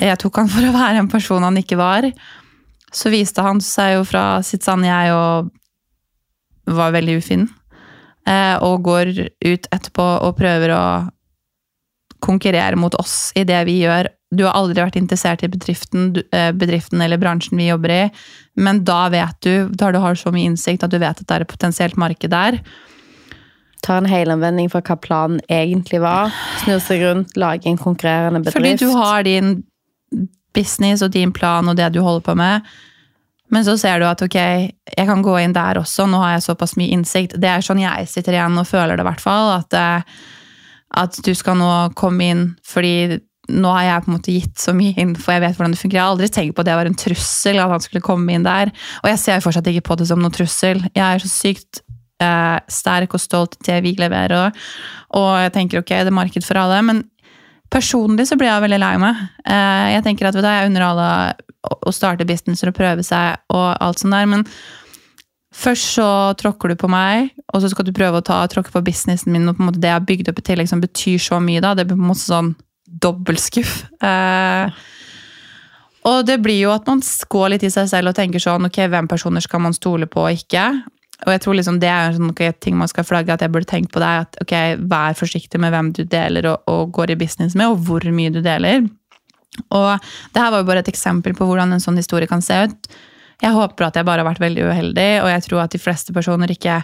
jeg 0.02 0.19
tok 0.19 0.42
han 0.42 0.52
for 0.52 0.68
å 0.68 0.75
være 0.75 1.04
en 1.04 1.12
person 1.12 1.46
han 1.46 1.60
ikke 1.62 1.80
var, 1.80 2.10
så 2.92 3.12
viste 3.13 3.44
han 3.46 3.62
seg 3.63 3.96
jo 3.96 4.06
fra 4.08 4.25
sitt 4.44 4.66
sanne 4.68 4.90
jeg 4.90 5.16
og 5.16 5.52
var 6.72 6.94
veldig 6.96 7.18
ufin. 7.22 7.48
Eh, 8.28 8.56
og 8.62 8.84
går 8.86 9.13
ut 9.16 9.69
etterpå 9.72 10.08
og 10.28 10.38
prøver 10.38 10.75
å 10.75 10.84
konkurrere 12.22 12.78
mot 12.78 12.94
oss 13.00 13.31
i 13.38 13.46
det 13.48 13.63
vi 13.69 13.80
gjør. 13.81 14.12
Du 14.31 14.45
har 14.48 14.56
aldri 14.56 14.80
vært 14.80 14.95
interessert 14.95 15.44
i 15.44 15.50
bedriften, 15.51 16.13
eh, 16.31 16.51
bedriften 16.56 17.01
eller 17.04 17.19
bransjen 17.19 17.60
vi 17.60 17.68
jobber 17.68 17.92
i, 17.92 18.04
men 18.56 18.83
da 18.88 19.10
vet 19.12 19.36
du, 19.44 19.68
da 19.75 19.92
du 19.92 20.00
har 20.00 20.16
så 20.16 20.31
mye 20.31 20.48
innsikt 20.48 20.86
at 20.88 20.94
du 20.94 21.00
vet 21.01 21.19
at 21.19 21.28
det 21.28 21.36
er 21.36 21.45
et 21.45 21.51
potensielt 21.51 22.00
marked 22.00 22.31
der. 22.31 22.62
tar 23.81 23.98
en 23.98 24.06
helomvending 24.06 24.69
fra 24.69 24.80
hva 24.86 24.95
planen 25.01 25.39
egentlig 25.50 26.00
var, 26.04 26.30
snur 26.62 26.80
seg 26.80 27.01
rundt, 27.01 27.36
lager 27.36 27.72
en 27.72 27.80
konkurrerende 27.81 28.39
bedrift. 28.39 28.57
Fordi 28.60 28.75
du 28.78 28.92
har 28.94 29.24
din 29.25 29.63
business 30.54 31.01
og 31.01 31.12
din 31.12 31.31
plan 31.34 31.68
og 31.68 31.75
det 31.75 31.92
du 31.94 32.01
holder 32.01 32.22
på 32.22 32.36
med. 32.38 32.62
Men 33.51 33.66
så 33.68 33.75
ser 33.80 34.00
du 34.00 34.06
at 34.07 34.22
ok, 34.24 34.38
jeg 34.38 35.07
kan 35.10 35.24
gå 35.25 35.34
inn 35.42 35.56
der 35.56 35.81
også, 35.81 36.06
nå 36.07 36.22
har 36.22 36.38
jeg 36.38 36.45
såpass 36.45 36.77
mye 36.80 36.94
innsikt. 36.95 37.36
Det 37.42 37.50
er 37.51 37.66
sånn 37.66 37.81
jeg 37.84 38.07
sitter 38.07 38.38
igjen 38.38 38.62
og 38.62 38.69
føler 38.69 38.95
det, 38.95 39.04
i 39.04 39.10
hvert 39.10 39.24
fall. 39.24 39.50
At, 39.57 39.75
eh, 39.75 40.22
at 41.01 41.19
du 41.25 41.34
skal 41.36 41.57
nå 41.60 41.72
komme 42.00 42.30
inn, 42.31 42.45
fordi 42.63 43.19
nå 43.50 43.72
har 43.74 43.84
jeg 43.84 44.04
på 44.04 44.12
en 44.12 44.16
måte 44.16 44.34
gitt 44.36 44.60
så 44.62 44.74
mye 44.78 44.94
info, 45.02 45.32
jeg 45.34 45.42
vet 45.42 45.56
hvordan 45.58 45.74
det 45.74 45.80
fungerer. 45.82 45.98
Jeg 45.98 46.06
har 46.06 46.13
aldri 46.15 46.27
tenkt 46.32 46.56
på 46.56 46.62
at 46.62 46.70
det 46.70 46.75
var 46.77 46.89
en 46.89 47.00
trussel, 47.01 47.60
at 47.60 47.72
han 47.74 47.84
skulle 47.84 48.04
komme 48.06 48.36
inn 48.36 48.46
der. 48.46 48.72
Og 49.01 49.10
jeg 49.10 49.20
ser 49.20 49.39
jo 49.39 49.46
fortsatt 49.48 49.68
ikke 49.72 49.88
på 49.89 49.98
det 50.00 50.08
som 50.12 50.22
noen 50.22 50.36
trussel. 50.36 50.84
Jeg 50.94 51.01
er 51.04 51.24
så 51.24 51.32
sykt 51.32 51.82
eh, 52.22 52.60
sterk 52.72 53.15
og 53.18 53.24
stolt 53.24 53.58
til 53.60 53.74
det 53.74 53.80
vi 53.88 53.96
leverer, 54.00 54.51
og 55.18 55.32
jeg 55.42 55.54
tenker 55.58 55.82
ok, 55.82 55.96
det 56.06 56.12
er 56.13 56.20
marked 56.22 56.46
for 56.48 56.62
alle. 56.62 56.82
men 56.86 57.04
Personlig 57.72 58.25
så 58.27 58.36
blir 58.36 58.50
jeg 58.50 58.65
veldig 58.65 58.80
lei 58.84 58.96
meg. 59.00 59.20
Eh, 59.48 59.94
Jeg 59.96 60.04
tenker 60.04 60.27
at 60.27 60.36
vet 60.36 60.44
du, 60.44 60.50
jeg 60.51 60.68
unner 60.68 60.84
alle 60.89 61.10
å 61.88 61.92
starte 61.96 62.25
businesser 62.27 62.68
og 62.68 62.75
prøve 62.75 63.04
seg 63.06 63.38
og 63.54 63.77
alt 63.80 64.01
sånt 64.01 64.12
der, 64.15 64.25
men 64.27 64.44
først 65.56 65.94
så 65.98 66.08
tråkker 66.39 66.72
du 66.72 66.75
på 66.80 66.89
meg, 66.92 67.32
og 67.54 67.62
så 67.62 67.70
skal 67.72 67.86
du 67.88 67.94
prøve 67.96 68.20
å 68.20 68.25
ta, 68.25 68.42
tråkke 68.51 68.74
på 68.74 68.84
businessen 68.84 69.32
min, 69.32 69.48
og 69.48 69.56
på 69.58 69.63
en 69.63 69.70
måte 69.70 69.82
det 69.84 69.92
jeg 69.92 70.00
har 70.00 70.08
bygd 70.08 70.32
opp 70.32 70.39
i 70.42 70.46
tillegg 70.50 70.70
som 70.72 70.84
betyr 70.84 71.20
så 71.22 71.39
mye 71.44 71.63
da, 71.63 71.74
det 71.77 71.86
blir 71.88 72.00
på 72.00 72.04
en 72.06 72.12
måte 72.12 72.24
sånn 72.25 72.54
dobbeltskuff. 73.01 73.75
Eh, 74.03 74.81
og 76.10 76.24
det 76.25 76.39
blir 76.41 76.57
jo 76.63 76.71
at 76.74 76.88
man 76.89 77.03
går 77.29 77.53
litt 77.53 77.67
i 77.67 77.74
seg 77.74 77.89
selv 77.91 78.12
og 78.12 78.17
tenker 78.17 78.41
sånn, 78.41 78.65
ok, 78.67 78.79
hvem 78.89 79.10
personer 79.12 79.43
skal 79.43 79.62
man 79.63 79.75
stole 79.77 80.10
på 80.10 80.25
og 80.25 80.39
ikke? 80.39 80.65
Og 81.21 81.29
jeg 81.36 81.43
tror 81.43 81.57
liksom 81.57 81.77
det 81.81 81.89
er 81.91 82.15
noen 82.17 82.33
okay, 82.33 82.53
ting 82.57 82.74
man 82.79 82.89
skal 82.89 83.05
flagge, 83.05 83.33
at 83.33 83.43
jeg 83.45 83.53
burde 83.53 83.69
tenkt 83.69 83.91
på 83.93 84.01
det, 84.01 84.10
at 84.24 84.39
ok, 84.41 84.55
vær 84.89 85.17
forsiktig 85.17 85.62
med 85.62 85.74
hvem 85.74 85.91
du 85.93 86.01
deler 86.10 86.50
og, 86.50 86.65
og 86.71 86.89
går 86.98 87.13
i 87.13 87.19
business 87.21 87.53
med, 87.53 87.69
og 87.69 87.86
hvor 87.86 88.07
mye 88.10 88.33
du 88.33 88.41
deler. 88.41 88.88
Og 89.69 90.10
det 90.33 90.41
her 90.41 90.50
var 90.50 90.63
jo 90.63 90.69
bare 90.71 90.81
et 90.81 90.89
eksempel 90.89 91.36
på 91.38 91.45
hvordan 91.45 91.75
en 91.75 91.83
sånn 91.83 92.00
historie 92.00 92.29
kan 92.29 92.41
se 92.41 92.57
ut. 92.65 92.91
Jeg 93.41 93.53
håper 93.53 93.88
at 93.88 93.98
jeg 93.98 94.07
bare 94.07 94.24
har 94.24 94.29
vært 94.31 94.41
veldig 94.41 94.65
uheldig, 94.69 95.10
og 95.21 95.29
jeg 95.29 95.45
tror 95.45 95.63
at 95.63 95.75
de 95.75 95.81
fleste 95.81 96.13
personer 96.15 96.53
ikke, 96.53 96.81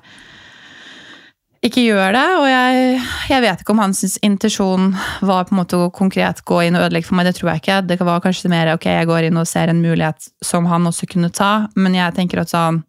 ikke 1.69 1.85
gjør 1.85 2.15
det. 2.15 2.25
Og 2.39 2.47
jeg, 2.49 2.99
jeg 3.31 3.43
vet 3.43 3.63
ikke 3.63 3.73
om 3.75 3.81
hans 3.83 4.03
intensjon 4.25 4.91
var 5.25 5.47
på 5.47 5.55
en 5.55 5.61
måte 5.61 5.79
å 5.79 5.89
konkret 5.93 6.43
gå 6.47 6.61
inn 6.67 6.77
og 6.79 6.87
ødelegge 6.87 7.09
for 7.09 7.19
meg. 7.19 7.29
Det 7.29 7.37
tror 7.39 7.51
jeg 7.53 7.63
ikke. 7.63 7.79
Det 7.89 7.99
var 8.01 8.23
kanskje 8.23 8.51
mer 8.53 8.73
ok, 8.73 8.89
jeg 8.99 9.09
går 9.09 9.29
inn 9.29 9.41
og 9.41 9.49
ser 9.49 9.71
en 9.71 9.83
mulighet 9.83 10.29
som 10.45 10.69
han 10.71 10.87
også 10.89 11.09
kunne 11.11 11.31
ta. 11.33 11.51
Men 11.79 11.97
jeg 11.97 12.15
tenker 12.17 12.43
at 12.43 12.53
sånn 12.53 12.81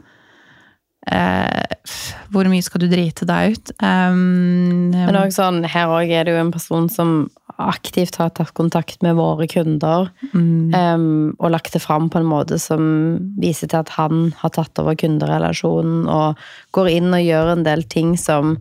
eh, 1.11 1.76
Hvor 2.32 2.49
mye 2.50 2.64
skal 2.64 2.85
du 2.85 2.88
drite 2.92 3.28
deg 3.28 3.56
ut? 3.56 3.75
Um, 3.82 4.90
Men 4.94 5.20
også 5.20 5.42
sånn, 5.42 5.62
her 5.68 5.92
òg 5.92 6.12
er 6.12 6.28
det 6.28 6.37
jo 6.37 6.42
en 6.42 6.54
person 6.54 6.90
som 6.92 7.18
aktivt 7.59 8.17
har 8.21 8.31
tatt 8.31 8.55
kontakt 8.55 9.03
med 9.03 9.17
våre 9.19 9.49
kunder. 9.50 10.09
mm, 10.33 10.75
um, 10.75 11.37
og 11.38 11.50
lagt 11.50 11.73
det 11.75 11.83
fram 11.83 12.09
på 12.11 12.21
en 12.21 12.29
måte 12.29 12.59
som 12.62 12.83
viser 13.41 13.69
til 13.69 13.81
at 13.83 13.95
han 13.97 14.33
har 14.38 14.55
tatt 14.55 14.79
over 14.79 14.95
kunderelasjonen 14.99 16.07
og 16.09 16.38
går 16.77 16.88
inn 16.88 17.11
og 17.11 17.25
gjør 17.25 17.53
en 17.57 17.65
del 17.67 17.83
ting 17.83 18.17
som 18.17 18.57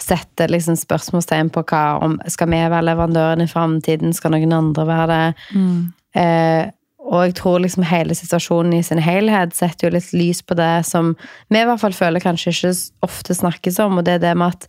setter 0.00 0.52
liksom 0.52 0.76
spørsmålstegn 0.76 1.48
på 1.54 1.62
hva 1.70 1.98
om 2.04 2.18
Skal 2.28 2.50
vi 2.52 2.58
være 2.60 2.84
leverandøren 2.84 3.44
i 3.44 3.48
framtiden? 3.48 4.12
Skal 4.12 4.34
noen 4.34 4.52
andre 4.52 4.88
være 4.88 5.06
det? 5.12 5.36
mm, 5.54 5.92
Uh, 6.16 6.70
og 7.06 7.26
jeg 7.26 7.34
tror 7.38 7.60
liksom 7.62 7.84
hele 7.86 8.16
situasjonen 8.16 8.72
i 8.78 8.82
sin 8.82 9.00
helhet 9.02 9.54
setter 9.54 9.86
jo 9.86 9.94
litt 9.94 10.08
lys 10.16 10.40
på 10.42 10.56
det 10.58 10.80
som 10.88 11.12
vi 11.52 11.60
i 11.60 11.66
hvert 11.68 11.82
fall 11.82 11.94
føler 11.94 12.22
kanskje 12.22 12.54
ikke 12.54 12.72
ofte 13.06 13.36
snakkes 13.36 13.78
om, 13.84 14.00
og 14.00 14.06
det 14.08 14.16
er 14.16 14.24
det 14.24 14.32
med 14.40 14.56
at 14.56 14.66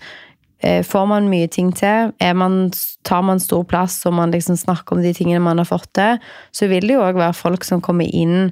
får 0.61 1.05
man 1.09 1.27
mye 1.29 1.47
ting 1.53 1.71
til, 1.77 2.11
er 2.19 2.33
man, 2.33 2.71
tar 3.05 3.21
man 3.21 3.39
stor 3.39 3.63
plass 3.69 3.99
og 4.09 4.15
man 4.17 4.31
liksom 4.33 4.57
snakker 4.57 4.95
om 4.97 5.03
de 5.05 5.13
tingene 5.13 5.43
man 5.43 5.61
har 5.61 5.69
fått 5.69 5.89
til, 5.93 6.17
så 6.51 6.69
vil 6.71 6.87
det 6.87 6.95
jo 6.97 7.03
òg 7.05 7.19
være 7.19 7.37
folk 7.37 7.67
som 7.67 7.81
kommer 7.81 8.09
inn 8.09 8.49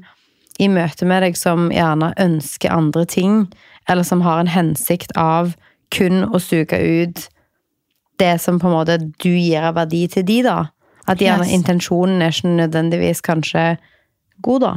i 0.62 0.68
møte 0.72 1.06
med 1.10 1.26
deg 1.26 1.36
som 1.38 1.72
gjerne 1.74 2.14
ønsker 2.22 2.72
andre 2.72 3.06
ting, 3.10 3.48
eller 3.90 4.06
som 4.08 4.22
har 4.22 4.40
en 4.40 4.52
hensikt 4.54 5.12
av 5.20 5.56
kun 5.94 6.24
å 6.30 6.40
suge 6.40 6.78
ut 6.78 7.26
det 8.22 8.36
som 8.42 8.60
på 8.62 8.70
en 8.70 8.78
måte 8.78 9.00
du 9.02 9.32
gir 9.34 9.66
av 9.68 9.76
verdi 9.76 10.06
til 10.08 10.24
de, 10.28 10.40
da. 10.46 10.60
At 11.06 11.20
gjerne 11.22 11.46
Yes. 11.46 11.54
intensjonen 11.54 12.22
er 12.24 12.32
ikke 12.34 12.54
nødvendigvis 12.56 13.22
kanskje 13.22 13.78
god, 14.42 14.62
da. 14.62 14.74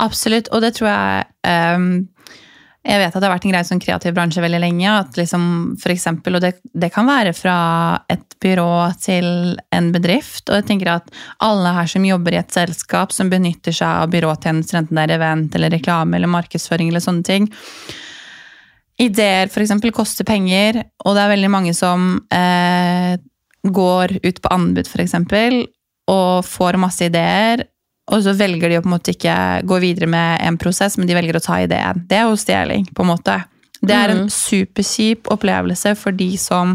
Absolutt, 0.00 0.48
og 0.52 0.62
det 0.62 0.74
tror 0.76 0.88
jeg 0.88 1.24
ehm, 1.48 2.08
Jeg 2.80 2.96
vet 2.96 3.12
at 3.12 3.20
det 3.20 3.26
har 3.28 3.34
vært 3.34 3.44
en 3.44 3.52
greie 3.52 3.68
som 3.68 3.80
kreativ 3.82 4.14
bransje 4.16 4.40
veldig 4.40 4.60
lenge. 4.62 4.88
at 4.88 5.16
liksom 5.20 5.42
for 5.82 5.92
eksempel, 5.92 6.36
Og 6.36 6.40
det, 6.40 6.54
det 6.72 6.92
kan 6.94 7.06
være 7.06 7.34
fra 7.36 8.00
et 8.08 8.24
byrå 8.40 8.92
til 9.02 9.58
en 9.70 9.92
bedrift. 9.92 10.48
Og 10.48 10.56
jeg 10.56 10.66
tenker 10.70 10.94
at 10.94 11.10
alle 11.44 11.74
her 11.76 11.86
som 11.86 12.04
jobber 12.04 12.32
i 12.32 12.40
et 12.40 12.52
selskap 12.52 13.12
som 13.12 13.28
benytter 13.28 13.72
seg 13.72 14.04
av 14.04 14.10
byråtjenester, 14.10 14.78
enten 14.80 14.96
det 14.96 15.04
er 15.04 15.18
event 15.18 15.54
eller 15.54 15.70
reklame 15.70 16.16
eller 16.16 16.32
markedsføring 16.32 16.88
eller 16.88 17.04
sånne 17.04 17.26
ting, 17.26 17.50
Ideer 19.00 19.48
eksempel 19.64 19.94
koster 19.96 20.26
penger, 20.28 20.82
og 21.06 21.14
det 21.16 21.22
er 21.22 21.32
veldig 21.32 21.50
mange 21.52 21.72
som 21.76 22.18
eh, 22.36 23.14
går 23.64 24.18
ut 24.20 24.40
på 24.44 24.50
anbud 24.52 24.88
eksempel, 25.00 25.62
og 26.10 26.44
får 26.44 26.76
masse 26.82 27.08
ideer, 27.08 27.64
og 28.10 28.24
så 28.24 28.34
velger 28.34 28.72
de 28.72 28.78
å 28.80 28.82
på 28.82 28.90
en 28.90 28.96
måte 28.96 29.14
ikke 29.14 29.36
gå 29.70 29.78
videre 29.82 30.08
med 30.10 30.42
en 30.42 30.58
prosess, 30.60 30.98
men 30.98 31.08
de 31.08 31.16
velger 31.16 31.38
å 31.38 31.44
ta 31.44 31.60
ideen. 31.62 32.02
Det 32.10 32.18
er 32.18 32.28
jo 32.28 32.38
stjeling, 32.40 32.88
på 32.94 33.04
en 33.04 33.12
måte. 33.12 33.36
Det 33.80 33.96
er 33.96 34.12
en 34.12 34.26
superkjip 34.32 35.30
opplevelse 35.32 35.94
for 35.98 36.16
de 36.16 36.32
som 36.40 36.74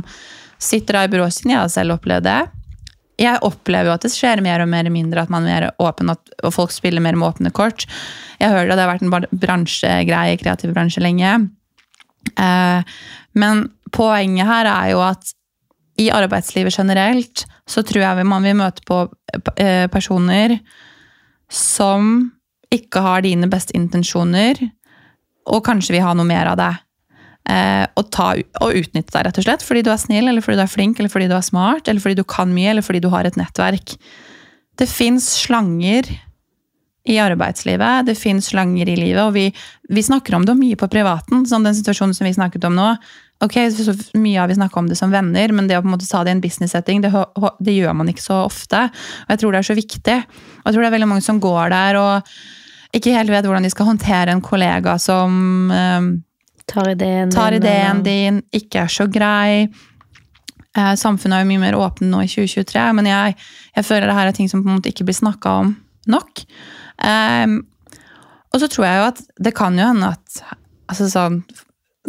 sitter 0.61 1.03
i 1.03 1.09
byrået 1.11 1.35
sitt. 1.35 1.49
Jeg 1.51 1.59
har 1.59 1.71
selv 1.71 1.97
opplevd 1.97 2.25
det. 2.25 2.39
Jeg 3.21 3.39
opplever 3.47 3.89
jo 3.89 3.95
at 3.95 4.03
det 4.03 4.11
skjer 4.11 4.41
mer 4.43 4.63
og 4.63 4.71
mer 4.71 4.89
mindre, 4.91 5.23
at 5.23 5.31
man 5.31 5.45
er 5.47 5.69
mer 5.69 5.83
åpen, 5.83 6.11
at, 6.11 6.33
folk 6.55 6.73
spiller 6.75 7.03
mer 7.03 7.15
med 7.19 7.29
åpne 7.29 7.51
kort. 7.55 7.85
Jeg 8.41 8.51
hører 8.51 8.73
at 8.73 8.79
det 8.79 8.83
har 8.83 8.91
vært 8.93 9.05
en 9.05 9.39
bransjegreie, 9.45 10.39
kreativ 10.41 10.73
bransje 10.75 11.03
lenge. 11.03 11.37
Eh, 12.35 12.95
men 13.39 13.67
poenget 13.95 14.49
her 14.49 14.71
er 14.71 14.91
jo 14.95 15.03
at 15.05 15.35
i 16.01 16.09
arbeidslivet 16.11 16.75
generelt 16.75 17.45
så 17.71 17.85
tror 17.87 18.03
jeg 18.03 18.27
man 18.27 18.43
vil 18.43 18.57
møte 18.59 18.83
på 18.87 19.05
eh, 19.55 19.85
personer 19.91 20.57
som 21.51 22.31
ikke 22.73 23.03
har 23.05 23.23
dine 23.25 23.49
beste 23.51 23.75
intensjoner, 23.77 24.59
og 25.45 25.61
kanskje 25.65 25.95
vil 25.95 26.05
ha 26.05 26.15
noe 26.17 26.27
mer 26.27 26.49
av 26.51 26.59
det. 26.59 26.73
Eh, 27.45 27.85
og, 27.93 28.07
ta, 28.09 28.31
og 28.65 28.79
utnytte 28.79 29.13
deg, 29.13 29.27
rett 29.27 29.39
og 29.39 29.45
slett. 29.45 29.65
Fordi 29.65 29.83
du 29.85 29.91
er 29.93 30.01
snill, 30.01 30.29
eller 30.31 30.41
fordi 30.41 30.57
du 30.57 30.63
er 30.65 30.71
flink, 30.71 30.99
eller 30.99 31.13
fordi 31.13 31.29
du 31.29 31.35
er 31.37 31.45
smart, 31.45 31.87
eller 31.87 32.01
fordi 32.01 32.17
du 32.17 32.25
kan 32.25 32.49
mye, 32.53 32.71
eller 32.73 32.85
fordi 32.85 33.03
du 33.03 33.11
har 33.13 33.27
et 33.27 33.37
nettverk. 33.37 33.97
Det 34.75 34.87
fins 34.89 35.27
slanger 35.45 36.09
i 37.05 37.19
arbeidslivet, 37.21 38.07
det 38.07 38.17
fins 38.17 38.49
slanger 38.49 38.89
i 38.89 38.95
livet, 38.97 39.21
og 39.21 39.35
vi, 39.35 39.49
vi 39.93 40.03
snakker 40.03 40.35
om 40.35 40.45
det 40.47 40.55
mye 40.57 40.77
på 40.79 40.89
privaten, 40.89 41.45
som 41.45 41.65
den 41.65 41.77
situasjonen 41.77 42.15
som 42.17 42.25
vi 42.25 42.33
snakket 42.33 42.65
om 42.65 42.75
nå. 42.77 42.87
Ok, 43.43 43.57
så 43.75 43.93
Mye 44.17 44.39
har 44.39 44.47
vi 44.47 44.55
snakka 44.55 44.79
om 44.79 44.87
det 44.89 44.95
som 44.97 45.11
venner, 45.11 45.51
men 45.53 45.67
det 45.67 45.77
å 45.77 45.83
på 45.83 45.89
en 45.89 45.93
måte 45.97 46.07
ta 46.07 46.23
det 46.23 46.31
i 46.31 46.37
en 46.37 46.43
business-setting, 46.43 47.03
det, 47.03 47.11
det 47.59 47.75
gjør 47.75 47.97
man 47.99 48.09
ikke 48.09 48.23
så 48.23 48.39
ofte. 48.45 48.87
Og 49.25 49.33
jeg 49.33 49.41
tror 49.41 49.53
det 49.53 49.59
er 49.59 49.67
så 49.67 49.75
viktig. 49.77 50.19
Og 50.61 50.69
jeg 50.69 50.75
tror 50.75 50.85
det 50.85 50.87
er 50.87 50.95
veldig 50.95 51.09
mange 51.11 51.25
som 51.25 51.41
går 51.43 51.73
der 51.75 51.99
og 51.99 52.37
ikke 52.95 53.11
helt 53.11 53.33
vet 53.33 53.45
hvordan 53.45 53.67
de 53.67 53.73
skal 53.73 53.89
håndtere 53.89 54.31
en 54.31 54.43
kollega 54.43 54.95
som 55.01 55.73
eh, 55.73 56.13
Tar 56.65 56.87
ideen 56.95 57.29
tar 57.29 57.53
din, 57.53 57.61
ideen 57.61 57.99
din, 58.01 58.37
ikke 58.55 58.87
er 58.87 58.89
så 58.89 59.05
grei. 59.05 59.67
Eh, 60.75 60.93
samfunnet 60.97 61.37
er 61.37 61.43
jo 61.43 61.49
mye 61.51 61.61
mer 61.61 61.77
åpent 61.77 62.09
nå 62.09 62.23
i 62.25 62.31
2023, 62.31 62.85
men 62.97 63.09
jeg, 63.11 63.35
jeg 63.75 63.85
føler 63.85 64.09
det 64.09 64.15
her 64.17 64.31
er 64.31 64.37
ting 64.39 64.49
som 64.49 64.63
på 64.63 64.71
en 64.71 64.79
måte 64.79 64.89
ikke 64.89 65.05
blir 65.05 65.19
snakka 65.19 65.59
om 65.61 65.75
nok. 66.09 66.41
Ehm, 67.03 67.59
og 68.53 68.61
så 68.61 68.69
tror 68.71 68.87
jeg 68.87 69.01
jo 69.01 69.07
at 69.09 69.23
det 69.47 69.55
kan 69.57 69.75
jo 69.75 69.89
hende 69.89 70.13
at 70.15 70.39
altså 70.91 71.09
sånn, 71.11 71.41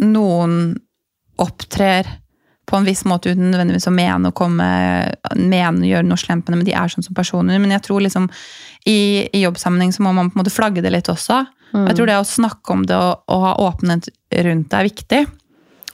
noen 0.03 0.77
opptrer 1.41 2.07
på 2.67 2.75
en 2.75 2.87
viss 2.87 3.05
måte 3.07 3.31
uten 3.31 3.47
nødvendigvis 3.47 3.87
å 3.87 3.95
mene 3.95 4.29
å 4.29 4.35
komme, 4.35 4.67
mene 5.39 5.85
å 5.85 5.87
gjøre 5.87 6.07
noe 6.07 6.19
slemt 6.19 6.49
men 6.51 6.65
de 6.67 6.75
er 6.75 6.91
sånn 6.91 7.05
som 7.05 7.15
personer. 7.15 7.61
Men 7.63 7.71
jeg 7.71 7.85
tror 7.87 8.03
liksom 8.03 8.27
i, 8.83 9.27
i 9.31 9.43
jobbsammenheng 9.45 9.93
så 9.95 10.03
må 10.03 10.11
man 10.15 10.31
på 10.31 10.37
en 10.37 10.43
måte 10.43 10.53
flagge 10.53 10.83
det 10.83 10.91
litt 10.91 11.11
også. 11.11 11.45
Og 11.75 11.89
Jeg 11.89 11.97
tror 11.97 12.09
det 12.09 12.17
å 12.19 12.27
snakke 12.27 12.75
om 12.75 12.85
det 12.87 12.95
og, 12.95 13.23
og 13.31 13.43
ha 13.43 13.53
åpenhet 13.67 14.09
rundt 14.47 14.71
det 14.71 14.79
er 14.79 14.87
viktig. 14.87 15.21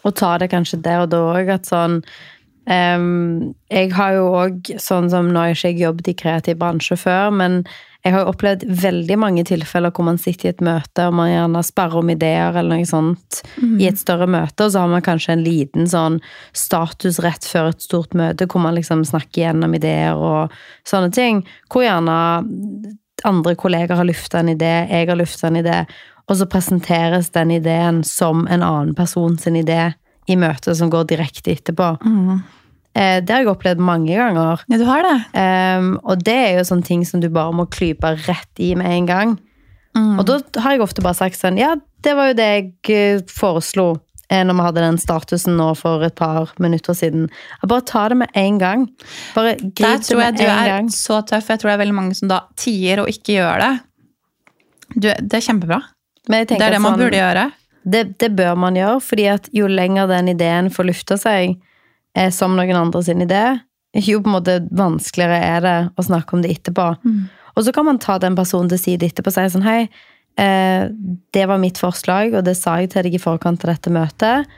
Og 0.03 0.15
ta 0.19 0.35
det 0.41 0.49
kanskje 0.51 0.81
der 0.83 1.05
og 1.05 1.11
da 1.13 1.21
òg, 1.33 1.49
at 1.53 1.69
sånn 1.69 1.99
um, 2.67 3.53
Jeg 3.71 3.93
har 3.95 4.17
jo 4.17 4.27
òg, 4.41 4.73
sånn 4.81 5.09
som 5.13 5.31
nå 5.31 5.45
har 5.45 5.55
ikke 5.55 5.71
jeg 5.71 5.85
jobbet 5.85 6.11
i 6.11 6.17
kreativ 6.19 6.59
bransje 6.61 6.97
før, 6.99 7.33
men 7.33 7.61
jeg 8.03 8.11
har 8.11 8.27
opplevd 8.27 8.65
veldig 8.67 9.15
mange 9.19 9.45
tilfeller 9.47 9.93
hvor 9.95 10.03
man 10.09 10.17
sitter 10.19 10.49
i 10.49 10.51
et 10.51 10.63
møte 10.65 11.05
og 11.07 11.15
man 11.15 11.29
gjerne 11.31 11.61
sperrer 11.63 12.01
om 12.01 12.09
ideer 12.11 12.57
eller 12.59 12.81
noe 12.81 12.87
sånt 12.89 13.39
i 13.79 13.87
et 13.87 13.99
større 13.99 14.27
møte, 14.27 14.65
og 14.65 14.73
så 14.73 14.83
har 14.83 14.91
man 14.91 15.05
kanskje 15.05 15.37
en 15.37 15.45
liten 15.45 15.87
sånn 15.87 16.17
status 16.51 17.21
rett 17.23 17.47
før 17.47 17.71
et 17.71 17.85
stort 17.85 18.17
møte 18.17 18.47
hvor 18.51 18.65
man 18.65 18.75
liksom 18.75 19.05
snakker 19.07 19.45
gjennom 19.45 19.77
ideer 19.79 20.19
og 20.19 20.51
sånne 20.89 21.13
ting. 21.15 21.43
Hvor 21.71 21.85
gjerne 21.85 22.17
andre 23.23 23.55
kolleger 23.55 23.95
har 23.95 24.09
lufta 24.09 24.41
en 24.41 24.51
idé, 24.51 24.73
jeg 24.89 25.07
har 25.07 25.19
lufta 25.19 25.47
en 25.47 25.61
idé, 25.61 25.83
og 26.27 26.39
så 26.39 26.47
presenteres 26.51 27.31
den 27.35 27.55
ideen 27.55 28.03
som 28.07 28.43
en 28.51 28.63
annen 28.63 28.91
person 28.97 29.37
sin 29.39 29.55
idé 29.59 29.93
i 30.27 30.35
møtet 30.39 30.75
som 30.79 30.91
går 30.91 31.07
direkte 31.11 31.55
etterpå. 31.55 31.93
Eh, 32.03 32.43
det 33.25 33.29
har 33.33 33.41
jeg 33.41 33.49
opplevd 33.49 33.79
mange 33.81 34.13
ganger. 34.13 34.61
Ja, 34.69 34.77
du 34.77 34.85
har 34.85 35.01
det. 35.05 35.15
Um, 35.33 35.95
og 36.03 36.21
det 36.23 36.35
er 36.37 36.57
jo 36.59 36.65
sånne 36.69 36.85
ting 36.85 37.05
som 37.09 37.21
du 37.23 37.29
bare 37.33 37.53
må 37.57 37.65
klype 37.73 38.11
rett 38.27 38.61
i 38.61 38.73
med 38.77 38.85
en 38.91 39.05
gang. 39.09 39.33
Og 39.97 40.23
da 40.25 40.39
har 40.63 40.73
jeg 40.73 40.81
ofte 40.81 41.03
bare 41.05 41.13
sagt 41.13 41.37
sånn 41.37 41.57
Ja, 41.61 41.75
det 42.01 42.15
var 42.17 42.31
jo 42.31 42.33
det 42.39 42.45
jeg 42.49 42.69
eh, 42.89 43.19
foreslo 43.29 43.83
eh, 44.25 44.41
når 44.41 44.55
vi 44.57 44.63
hadde 44.65 44.81
den 44.87 44.97
statusen 44.97 45.53
nå 45.59 45.67
for 45.77 46.01
et 46.05 46.15
par 46.17 46.49
minutter 46.57 46.97
siden. 46.97 47.27
Bare 47.61 47.85
ta 47.85 48.07
det 48.09 48.17
med 48.23 48.33
en 48.33 48.57
gang. 48.57 48.87
Bare 49.35 49.53
Der 49.53 49.69
grip 49.69 49.99
det 50.01 50.07
tror 50.07 50.21
jeg 50.23 50.37
du 50.39 50.43
er 50.47 50.71
gang. 50.71 50.89
så 50.89 51.19
tøff. 51.29 51.49
Jeg 51.53 51.61
tror 51.61 51.69
det 51.69 51.75
er 51.77 51.83
veldig 51.83 51.97
mange 51.99 52.17
som 52.17 52.31
da 52.31 52.39
tier 52.57 53.03
og 53.03 53.11
ikke 53.13 53.37
gjør 53.37 53.61
det. 53.61 53.73
Du, 54.95 55.09
det 55.09 55.37
er 55.37 55.45
kjempebra. 55.45 55.81
Det 56.25 56.41
er 56.57 56.71
det 56.73 56.81
man 56.81 56.93
sånn- 56.95 57.03
burde 57.05 57.21
gjøre. 57.21 57.45
Det, 57.83 58.03
det 58.17 58.31
bør 58.37 58.55
man 58.55 58.77
gjøre, 58.79 58.99
fordi 59.03 59.25
at 59.27 59.49
jo 59.53 59.67
lenger 59.67 60.07
den 60.07 60.29
ideen 60.31 60.69
får 60.71 60.87
lufta 60.89 61.17
seg 61.19 61.57
eh, 62.17 62.31
som 62.33 62.55
noen 62.57 62.79
andre 62.79 63.03
sin 63.03 63.23
idé, 63.25 63.43
jo 63.93 64.21
på 64.23 64.31
en 64.31 64.37
måte 64.37 64.57
vanskeligere 64.73 65.37
er 65.37 65.63
det 65.65 65.77
å 65.97 66.05
snakke 66.05 66.35
om 66.35 66.41
det 66.41 66.55
etterpå. 66.55 66.87
Og 67.53 67.65
så 67.65 67.73
kan 67.75 67.85
man 67.85 68.01
ta 68.01 68.17
den 68.21 68.35
personen 68.35 68.71
til 68.71 68.81
side 68.81 69.05
etterpå 69.05 69.29
og 69.29 69.35
si 69.35 69.45
sånn 69.53 69.65
Hei, 69.67 69.89
eh, 70.41 70.89
det 71.33 71.47
var 71.49 71.61
mitt 71.61 71.77
forslag, 71.81 72.33
og 72.33 72.45
det 72.47 72.55
sa 72.57 72.79
jeg 72.81 72.93
til 72.93 73.05
deg 73.05 73.19
i 73.19 73.21
forkant 73.21 73.65
av 73.65 73.75
dette 73.75 73.93
møtet. 73.93 74.49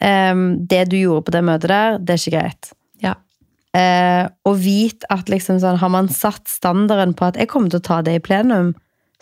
Eh, 0.00 0.32
det 0.72 0.86
du 0.90 0.96
gjorde 1.02 1.26
på 1.28 1.36
det 1.36 1.44
møtet 1.44 1.74
der, 1.74 1.98
det 1.98 2.16
er 2.16 2.22
ikke 2.22 2.38
greit. 2.38 2.72
Ja. 3.04 3.16
Eh, 3.76 4.24
og 4.48 4.56
vit 4.64 5.04
at 5.12 5.28
liksom 5.32 5.60
sånn, 5.60 5.80
har 5.82 5.92
man 5.92 6.08
satt 6.08 6.48
standarden 6.48 7.14
på 7.18 7.28
at 7.28 7.40
jeg 7.40 7.52
kommer 7.52 7.72
til 7.72 7.82
å 7.82 7.88
ta 7.90 8.00
det 8.04 8.16
i 8.16 8.24
plenum, 8.24 8.72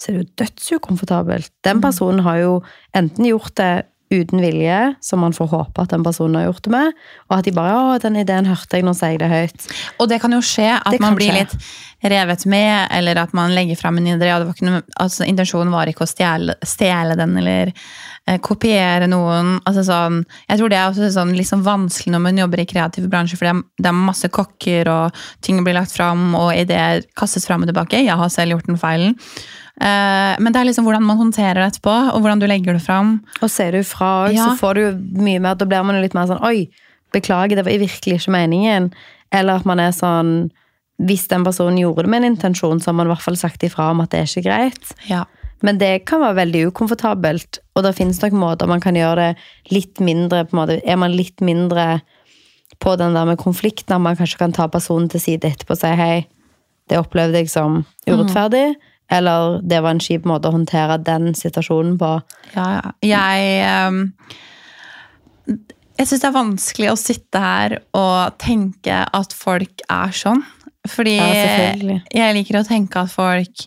så 0.00 0.10
er 0.10 0.16
det 0.16 0.20
jo 0.22 0.44
dødsukomfortabelt. 0.44 1.50
Den 1.66 1.82
personen 1.82 2.22
har 2.24 2.38
jo 2.40 2.52
enten 2.96 3.26
gjort 3.28 3.52
det 3.60 3.72
uten 4.10 4.40
vilje, 4.42 4.94
som 5.00 5.20
man 5.22 5.34
får 5.34 5.46
håpe 5.52 5.82
at 5.84 5.92
den 5.94 6.02
personen 6.02 6.40
har 6.40 6.48
gjort 6.48 6.64
det 6.66 6.72
med, 6.74 6.96
og 7.28 7.36
at 7.38 7.44
de 7.46 7.52
bare 7.54 7.76
'Å, 7.76 8.00
den 8.02 8.16
ideen 8.18 8.48
hørte 8.48 8.76
jeg, 8.76 8.84
nå 8.84 8.94
sier 8.94 9.14
jeg 9.14 9.20
det 9.22 9.30
høyt'. 9.30 9.68
Og 10.00 10.08
det 10.08 10.20
kan 10.20 10.32
jo 10.32 10.40
skje 10.42 10.80
at 10.80 10.90
Det 10.90 11.00
man 11.00 11.14
blir 11.14 11.30
skje. 11.30 11.38
litt 11.38 11.54
revet 12.02 12.46
med, 12.46 12.88
eller 12.90 13.18
at 13.18 13.32
man 13.32 13.54
legger 13.54 13.76
fram 13.76 13.98
en 13.98 14.06
idé. 14.06 14.32
og 14.34 14.40
det 14.40 14.46
var 14.48 14.54
ikke 14.54 14.70
noe, 14.70 14.82
altså, 14.98 15.24
intensjonen 15.28 15.70
var 15.70 15.86
ikke 15.86 16.06
å 16.06 16.10
stjele, 16.10 16.54
stjele 16.64 17.16
den 17.16 17.36
eller 17.36 17.72
eh, 18.26 18.38
kopiere 18.38 19.06
noen. 19.06 19.60
Altså, 19.64 19.84
sånn, 19.84 20.24
jeg 20.48 20.58
tror 20.58 20.68
det 20.68 20.78
er 20.78 20.90
også 20.90 21.12
sånn, 21.12 21.34
sånn 21.44 21.62
vanskelig 21.62 22.12
når 22.12 22.20
man 22.20 22.38
jobber 22.38 22.60
i 22.60 22.66
kreative 22.66 23.08
bransje, 23.08 23.36
for 23.36 23.46
det 23.46 23.54
er, 23.54 23.62
det 23.78 23.92
er 23.92 23.92
masse 23.92 24.28
kokker, 24.28 24.88
og 24.88 25.12
ting 25.42 25.62
blir 25.62 25.74
lagt 25.74 25.92
fram, 25.92 26.34
og 26.34 26.54
ideer 26.56 27.04
kastes 27.14 27.46
fram 27.46 27.62
og 27.62 27.68
tilbake. 27.70 28.02
Jeg 28.02 28.16
har 28.16 28.28
selv 28.28 28.56
gjort 28.56 28.66
den 28.66 28.80
feilen. 28.80 29.16
Eh, 29.80 30.36
men 30.38 30.52
det 30.52 30.60
er 30.60 30.68
liksom 30.68 30.84
hvordan 30.84 31.06
man 31.08 31.16
håndterer 31.16 31.56
det 31.56 31.68
etterpå, 31.72 31.94
og 32.12 32.20
hvordan 32.20 32.40
du 32.42 32.46
legger 32.46 32.76
det 32.76 32.84
fram. 32.84 33.20
Og 33.40 33.48
ser 33.50 33.72
du 33.72 33.82
fra 33.82 34.26
òg, 34.28 34.34
Ja. 34.36 34.48
så 34.50 34.58
får 34.60 34.74
du 34.74 35.20
mye 35.22 35.40
mer 35.40 35.54
Da 35.54 35.64
blir 35.64 35.84
man 35.84 35.96
jo 35.96 36.02
litt 36.02 36.14
mer 36.14 36.26
sånn 36.26 36.42
'oi, 36.42 36.68
beklager, 37.12 37.56
det 37.56 37.64
var 37.64 37.72
virkelig 37.72 38.20
ikke 38.20 38.34
meningen'. 38.36 38.92
Eller 39.32 39.54
at 39.56 39.64
man 39.64 39.80
er 39.80 39.90
sånn 39.92 40.50
Hvis 41.00 41.28
den 41.28 41.44
personen 41.44 41.78
gjorde 41.78 42.02
det 42.02 42.10
med 42.10 42.24
en 42.24 42.36
intensjon, 42.36 42.78
så 42.78 42.88
har 42.88 42.92
man 42.92 43.06
i 43.06 43.10
hvert 43.14 43.22
fall 43.22 43.34
sagt 43.36 43.62
ifra 43.62 43.90
om 43.90 44.02
at 44.02 44.10
det 44.10 44.20
er 44.20 44.24
ikke 44.28 44.44
greit. 44.44 44.92
Ja. 45.08 45.24
Men 45.62 45.78
det 45.78 46.04
kan 46.04 46.20
være 46.20 46.34
veldig 46.44 46.66
ukomfortabelt, 46.70 47.58
og 47.74 47.84
det 47.84 47.94
finnes 47.96 48.20
nok 48.20 48.32
måter 48.32 48.68
man 48.68 48.80
kan 48.80 48.94
gjøre 48.94 49.16
det 49.16 49.36
litt 49.72 49.98
mindre 49.98 50.44
på 50.44 50.52
en 50.52 50.60
måte. 50.60 50.80
Er 50.84 50.96
man 50.96 51.12
litt 51.12 51.40
mindre 51.40 52.02
på 52.80 52.98
den 52.98 53.14
der 53.14 53.24
med 53.24 53.38
konflikten, 53.38 53.94
at 53.94 54.00
man 54.00 54.14
kanskje 54.16 54.38
kan 54.38 54.52
ta 54.52 54.66
personen 54.68 55.08
til 55.08 55.20
side 55.20 55.40
etterpå 55.40 55.70
og 55.70 55.78
si 55.78 55.86
hei, 55.86 56.26
det 56.90 56.98
opplevde 56.98 57.32
jeg 57.40 57.48
som 57.48 57.86
urettferdig, 58.06 58.74
eller 59.10 59.58
det 59.66 59.80
var 59.82 59.96
en 59.96 60.02
kjip 60.02 60.26
måte 60.28 60.50
å 60.50 60.54
håndtere 60.54 61.00
den 61.02 61.32
situasjonen 61.36 61.96
på. 62.00 62.14
Ja, 62.54 62.66
ja. 62.78 62.94
Jeg 63.04 63.52
ehm, 63.66 64.00
Jeg 65.98 66.08
syns 66.08 66.22
det 66.22 66.28
er 66.30 66.36
vanskelig 66.36 66.90
å 66.92 66.98
sitte 66.98 67.42
her 67.42 67.76
og 67.96 68.38
tenke 68.40 69.02
at 69.04 69.34
folk 69.36 69.82
er 69.90 70.14
sånn. 70.16 70.44
Fordi 70.88 71.18
Ja, 71.18 71.98
jeg 72.08 72.36
liker 72.38 72.62
å 72.62 72.66
tenke 72.66 73.02
at 73.02 73.12
folk 73.12 73.66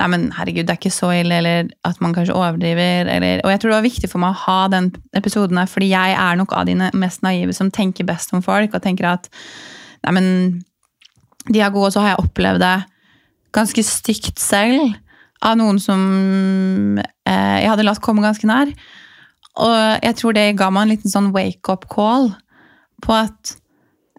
Nei, 0.00 0.06
men 0.08 0.22
herregud, 0.32 0.64
det 0.64 0.72
er 0.72 0.78
ikke 0.78 0.94
så 0.94 1.10
ille, 1.12 1.40
eller 1.42 1.66
at 1.84 1.98
man 2.00 2.14
kanskje 2.16 2.32
overdriver. 2.32 3.08
Eller, 3.12 3.42
og 3.44 3.50
jeg 3.52 3.60
tror 3.60 3.68
det 3.68 3.76
var 3.76 3.84
viktig 3.84 4.08
for 4.08 4.22
meg 4.22 4.32
å 4.32 4.44
ha 4.46 4.60
den 4.72 4.86
episoden 5.18 5.60
her, 5.60 5.68
fordi 5.68 5.90
jeg 5.90 6.14
er 6.16 6.38
nok 6.40 6.54
av 6.56 6.70
de 6.70 6.76
mest 6.96 7.20
naive 7.26 7.52
som 7.52 7.68
tenker 7.74 8.08
best 8.08 8.32
om 8.32 8.40
folk, 8.40 8.72
og 8.72 8.80
tenker 8.80 9.10
at 9.10 9.28
nei, 10.06 10.14
men 10.16 10.30
de 11.50 11.60
er 11.60 11.74
gode, 11.74 11.90
og 11.90 11.92
så 11.92 12.04
har 12.04 12.14
jeg 12.14 12.24
opplevd 12.24 12.64
det 12.64 12.76
ganske 13.54 13.84
stygt 13.86 14.40
selv 14.42 14.94
av 15.44 15.56
noen 15.60 15.80
som 15.80 16.02
eh, 17.00 17.56
jeg 17.62 17.70
hadde 17.70 17.86
latt 17.86 18.02
komme 18.04 18.24
ganske 18.24 18.48
nær. 18.48 18.72
Og 19.60 20.04
jeg 20.04 20.16
tror 20.18 20.36
det 20.36 20.52
ga 20.58 20.68
meg 20.72 20.86
en 20.86 20.92
liten 20.94 21.12
sånn 21.12 21.32
wake-up 21.34 21.86
call 21.90 22.30
på 23.04 23.14
at 23.16 23.54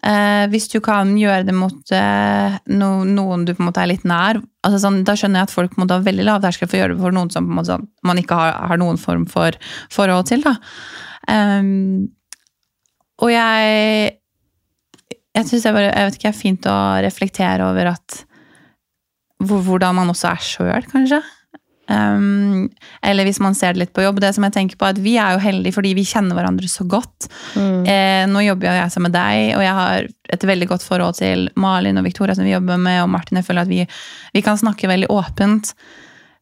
eh, 0.04 0.44
hvis 0.52 0.68
du 0.72 0.80
kan 0.84 1.14
gjøre 1.18 1.46
det 1.48 1.54
mot 1.56 1.94
eh, 1.94 2.56
no, 2.74 2.90
noen 3.08 3.46
du 3.46 3.54
på 3.54 3.62
en 3.62 3.70
måte 3.70 3.84
er 3.84 3.92
litt 3.92 4.06
nær 4.08 4.42
altså 4.62 4.80
sånn, 4.84 5.02
Da 5.06 5.14
skjønner 5.18 5.42
jeg 5.42 5.48
at 5.48 5.54
folk 5.54 5.72
på 5.72 5.80
en 5.80 5.84
måte 5.86 6.00
veldig 6.04 6.26
lav 6.26 6.42
terskel 6.42 6.68
for 6.68 6.78
å 6.78 6.82
gjøre 6.82 6.96
det 6.96 7.04
for 7.04 7.16
noen 7.16 7.30
som 7.34 7.46
på 7.46 7.54
en 7.54 7.60
måte, 7.60 7.70
sånn, 7.70 7.86
man 8.06 8.20
ikke 8.22 8.38
har, 8.38 8.58
har 8.72 8.82
noen 8.82 9.00
form 9.00 9.24
for 9.30 9.56
forhold 9.94 10.28
til. 10.30 10.44
da. 10.44 10.58
Um, 11.30 12.10
og 13.22 13.30
jeg 13.30 14.18
jeg 15.32 15.48
syns 15.48 15.64
det 15.64 16.28
er 16.28 16.36
fint 16.36 16.66
å 16.68 16.76
reflektere 17.00 17.64
over 17.64 17.94
at 17.94 18.18
hvordan 19.48 19.96
man 19.98 20.12
også 20.12 20.32
er 20.32 20.44
sjøl, 20.46 20.90
kanskje. 20.90 21.22
Um, 21.90 22.70
eller 23.04 23.26
hvis 23.26 23.40
man 23.42 23.56
ser 23.58 23.74
det 23.74 23.82
litt 23.82 23.94
på 23.94 24.04
jobb. 24.04 24.20
Det 24.22 24.30
som 24.36 24.46
jeg 24.46 24.54
tenker 24.54 24.78
på 24.78 24.86
er 24.86 24.94
at 24.94 25.00
Vi 25.02 25.16
er 25.20 25.34
jo 25.34 25.42
heldige 25.42 25.74
fordi 25.76 25.90
vi 25.98 26.06
kjenner 26.06 26.38
hverandre 26.38 26.70
så 26.70 26.86
godt. 26.88 27.26
Eh, 27.58 28.22
nå 28.30 28.44
jobber 28.46 28.70
jo 28.70 28.76
jeg 28.78 28.94
sammen 28.94 29.10
med 29.10 29.18
deg, 29.18 29.56
og 29.58 29.64
jeg 29.66 29.74
har 29.80 30.08
et 30.36 30.46
veldig 30.52 30.70
godt 30.70 30.86
forhold 30.86 31.18
til 31.18 31.48
Malin 31.60 31.98
og 32.00 32.06
Victoria, 32.06 32.36
som 32.38 32.46
vi 32.46 32.54
jobber 32.54 32.80
med, 32.80 33.02
og 33.02 33.10
Martin. 33.12 33.40
Jeg 33.40 33.48
føler 33.48 33.66
at 33.66 33.72
vi, 33.72 33.82
vi 34.32 34.44
kan 34.46 34.60
snakke 34.60 34.90
veldig 34.90 35.10
åpent. 35.12 35.74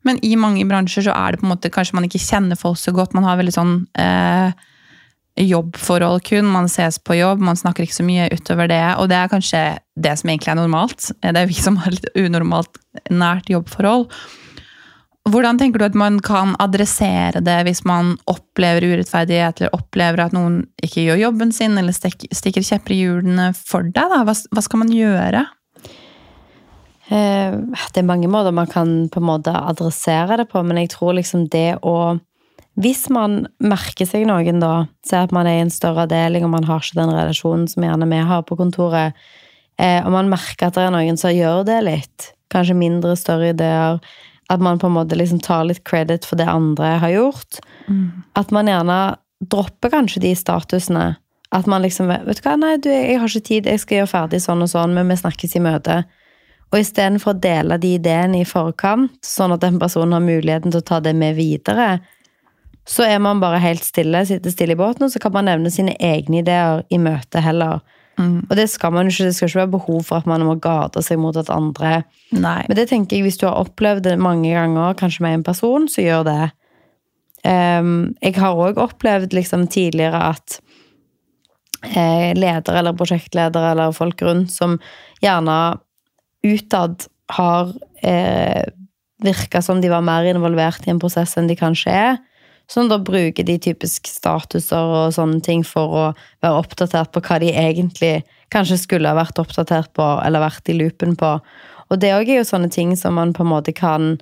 Men 0.06 0.20
i 0.24 0.34
mange 0.40 0.64
bransjer 0.68 1.08
så 1.08 1.16
er 1.16 1.32
det 1.32 1.40
på 1.40 1.48
en 1.48 1.54
måte 1.54 1.72
kanskje 1.72 1.96
man 1.98 2.06
ikke 2.06 2.22
kjenner 2.22 2.60
folk 2.60 2.78
så 2.80 2.92
godt. 2.96 3.16
Man 3.16 3.26
har 3.26 3.40
veldig 3.40 3.56
sånn 3.56 3.74
eh, 4.00 4.52
jobbforhold 5.38 6.24
kun. 6.26 6.48
Man 6.50 6.68
ses 6.68 6.98
på 6.98 7.16
jobb, 7.18 7.40
man 7.44 7.58
snakker 7.58 7.86
ikke 7.86 8.00
så 8.00 8.06
mye 8.06 8.28
utover 8.34 8.68
det. 8.70 8.82
Og 8.98 9.08
det 9.12 9.18
er 9.20 9.32
kanskje 9.32 9.62
det 10.00 10.16
som 10.18 10.30
egentlig 10.32 10.52
er 10.52 10.60
normalt. 10.60 11.10
Det 11.22 11.32
er 11.36 11.50
vi 11.50 11.58
som 11.58 11.78
har 11.80 11.94
litt 11.94 12.08
unormalt 12.18 12.80
nært 13.10 13.50
jobbforhold. 13.52 14.08
Hvordan 15.30 15.58
tenker 15.60 15.78
du 15.78 15.84
at 15.84 15.96
man 15.98 16.16
kan 16.24 16.54
adressere 16.62 17.42
det 17.44 17.58
hvis 17.66 17.82
man 17.86 18.14
opplever 18.30 18.86
urettferdighet, 18.88 19.60
eller 19.60 19.74
opplever 19.76 20.24
at 20.24 20.34
noen 20.34 20.62
ikke 20.82 21.04
gjør 21.04 21.20
jobben 21.26 21.52
sin, 21.54 21.76
eller 21.78 21.92
stikker 21.94 22.64
kjepper 22.64 22.96
i 22.96 23.00
hjulene 23.02 23.50
for 23.54 23.84
deg? 23.84 24.14
Da? 24.14 24.22
Hva, 24.24 24.64
skal 24.64 24.82
man 24.82 24.94
gjøre? 24.94 25.44
Eh, 27.10 27.52
Det 27.92 28.00
er 28.00 28.08
mange 28.08 28.30
måter 28.32 28.54
man 28.56 28.70
kan 28.70 29.10
på 29.12 29.20
en 29.20 29.28
måte 29.28 29.52
adressere 29.52 30.40
det 30.40 30.48
på, 30.50 30.64
men 30.64 30.80
jeg 30.82 30.94
tror 30.96 31.14
liksom 31.20 31.46
det 31.52 31.76
å 31.82 32.18
Hvis 32.80 33.08
man 33.12 33.44
merker 33.60 34.08
seg 34.08 34.24
noen, 34.28 34.60
da, 34.62 34.86
ser 35.04 35.26
at 35.26 35.34
man 35.36 35.48
er 35.48 35.58
i 35.58 35.64
en 35.66 35.72
større 35.72 36.06
avdeling 36.06 36.46
og 36.46 36.54
man 36.54 36.66
har 36.68 36.80
ikke 36.80 37.00
den 37.00 37.12
relasjonen 37.12 37.68
som 37.68 37.84
gjerne 37.84 38.08
vi 38.08 38.20
har 38.30 38.44
på 38.48 38.56
kontoret, 38.56 39.18
eh, 39.76 40.00
og 40.00 40.12
man 40.14 40.30
merker 40.32 40.70
at 40.70 40.78
det 40.78 40.86
er 40.86 40.94
noen 40.94 41.20
som 41.20 41.34
gjør 41.34 41.64
det 41.68 41.80
litt, 41.84 42.30
kanskje 42.52 42.78
mindre, 42.78 43.16
større 43.20 43.52
ideer, 43.52 44.00
at 44.50 44.62
man 44.64 44.80
på 44.80 44.88
en 44.88 44.96
måte 44.96 45.18
liksom 45.18 45.42
tar 45.44 45.66
litt 45.68 45.84
credit 45.86 46.24
for 46.26 46.40
det 46.40 46.48
andre 46.50 46.96
har 47.02 47.12
gjort, 47.12 47.60
at 48.38 48.54
man 48.54 48.70
gjerne 48.70 49.00
dropper 49.40 49.92
kanskje 49.92 50.22
de 50.24 50.32
statusene. 50.36 51.16
At 51.50 51.66
man 51.66 51.82
liksom 51.82 52.10
Vet 52.10 52.38
du 52.38 52.46
hva, 52.46 52.54
nei, 52.58 52.76
du, 52.78 52.90
jeg 52.90 53.18
har 53.18 53.28
ikke 53.28 53.46
tid, 53.46 53.66
jeg 53.66 53.82
skal 53.82 54.00
gjøre 54.00 54.10
ferdig 54.12 54.40
sånn 54.42 54.62
og 54.62 54.70
sånn, 54.70 54.94
men 54.94 55.10
vi 55.10 55.18
snakkes 55.18 55.56
i 55.58 55.62
møte. 55.64 55.96
Og 56.70 56.78
istedenfor 56.78 57.34
å 57.34 57.40
dele 57.42 57.78
de 57.82 57.96
ideene 57.96 58.42
i 58.42 58.46
forkant, 58.46 59.16
sånn 59.26 59.56
at 59.56 59.64
den 59.64 59.80
personen 59.82 60.14
har 60.14 60.22
muligheten 60.22 60.70
til 60.70 60.82
å 60.82 60.86
ta 60.86 61.00
det 61.02 61.16
med 61.18 61.34
videre, 61.38 61.96
så 62.88 63.04
er 63.06 63.20
man 63.22 63.40
bare 63.42 63.60
helt 63.62 63.84
stille, 63.84 64.24
sitter 64.26 64.52
stille 64.52 64.74
i 64.74 64.78
båten, 64.80 65.06
og 65.06 65.12
så 65.12 65.20
kan 65.22 65.34
man 65.34 65.48
nevne 65.50 65.70
sine 65.72 65.94
egne 66.00 66.40
ideer 66.40 66.84
i 66.90 66.98
møte 66.98 67.42
heller. 67.44 67.82
Og 68.20 68.56
det 68.56 68.66
skal 68.68 68.92
man 68.92 69.08
ikke, 69.08 69.30
det 69.30 69.34
skal 69.36 69.48
ikke 69.48 69.60
være 69.62 69.72
behov 69.72 70.00
for 70.04 70.20
at 70.20 70.26
man 70.28 70.44
må 70.44 70.56
gate 70.60 71.00
seg 71.04 71.20
mot 71.22 71.36
at 71.40 71.48
andre 71.52 72.02
Nei. 72.36 72.66
men 72.68 72.76
det 72.76 72.90
tenker 72.90 73.16
jeg, 73.16 73.24
hvis 73.24 73.38
du 73.40 73.46
har 73.48 73.60
opplevd 73.62 74.04
det 74.04 74.18
mange 74.20 74.50
ganger, 74.52 74.96
kanskje 74.98 75.24
med 75.24 75.38
en 75.38 75.46
person, 75.46 75.86
så 75.88 76.04
gjør 76.04 76.26
det. 76.28 76.50
Um, 77.48 78.12
jeg 78.20 78.36
har 78.36 78.58
òg 78.60 78.80
opplevd 78.82 79.32
liksom 79.32 79.64
tidligere 79.72 80.20
at 80.34 80.58
eh, 81.88 82.36
ledere 82.36 82.82
eller 82.82 82.98
prosjektledere 82.98 83.72
eller 83.72 83.96
folk 83.96 84.20
rundt 84.26 84.52
som 84.52 84.76
gjerne 85.24 85.56
utad 86.44 87.06
har 87.32 87.72
eh, 88.04 88.66
virka 89.24 89.62
som 89.64 89.80
de 89.80 89.88
var 89.92 90.04
mer 90.04 90.28
involvert 90.28 90.84
i 90.84 90.92
en 90.92 91.00
prosess 91.00 91.38
enn 91.40 91.48
de 91.48 91.56
kanskje 91.56 91.94
er. 91.94 92.20
Sånn 92.70 92.90
da 92.90 93.00
bruker 93.02 93.46
de 93.46 93.56
typisk 93.58 94.06
statuser 94.06 94.92
og 94.94 95.14
sånne 95.16 95.40
ting 95.42 95.64
for 95.66 95.90
å 95.90 96.04
være 96.44 96.60
oppdatert 96.60 97.10
på 97.10 97.22
hva 97.26 97.40
de 97.42 97.50
egentlig 97.50 98.20
kanskje 98.54 98.78
skulle 98.84 99.10
ha 99.10 99.18
vært 99.18 99.40
oppdatert 99.42 99.90
på, 99.96 100.06
eller 100.22 100.44
vært 100.44 100.70
i 100.70 100.76
loopen 100.78 101.16
på. 101.18 101.32
Og 101.90 101.98
det 102.02 102.12
òg 102.14 102.30
er 102.30 102.40
jo 102.40 102.46
sånne 102.46 102.70
ting 102.70 102.94
som 102.98 103.16
man 103.18 103.34
på 103.34 103.42
en 103.42 103.50
måte 103.50 103.74
kan 103.74 104.14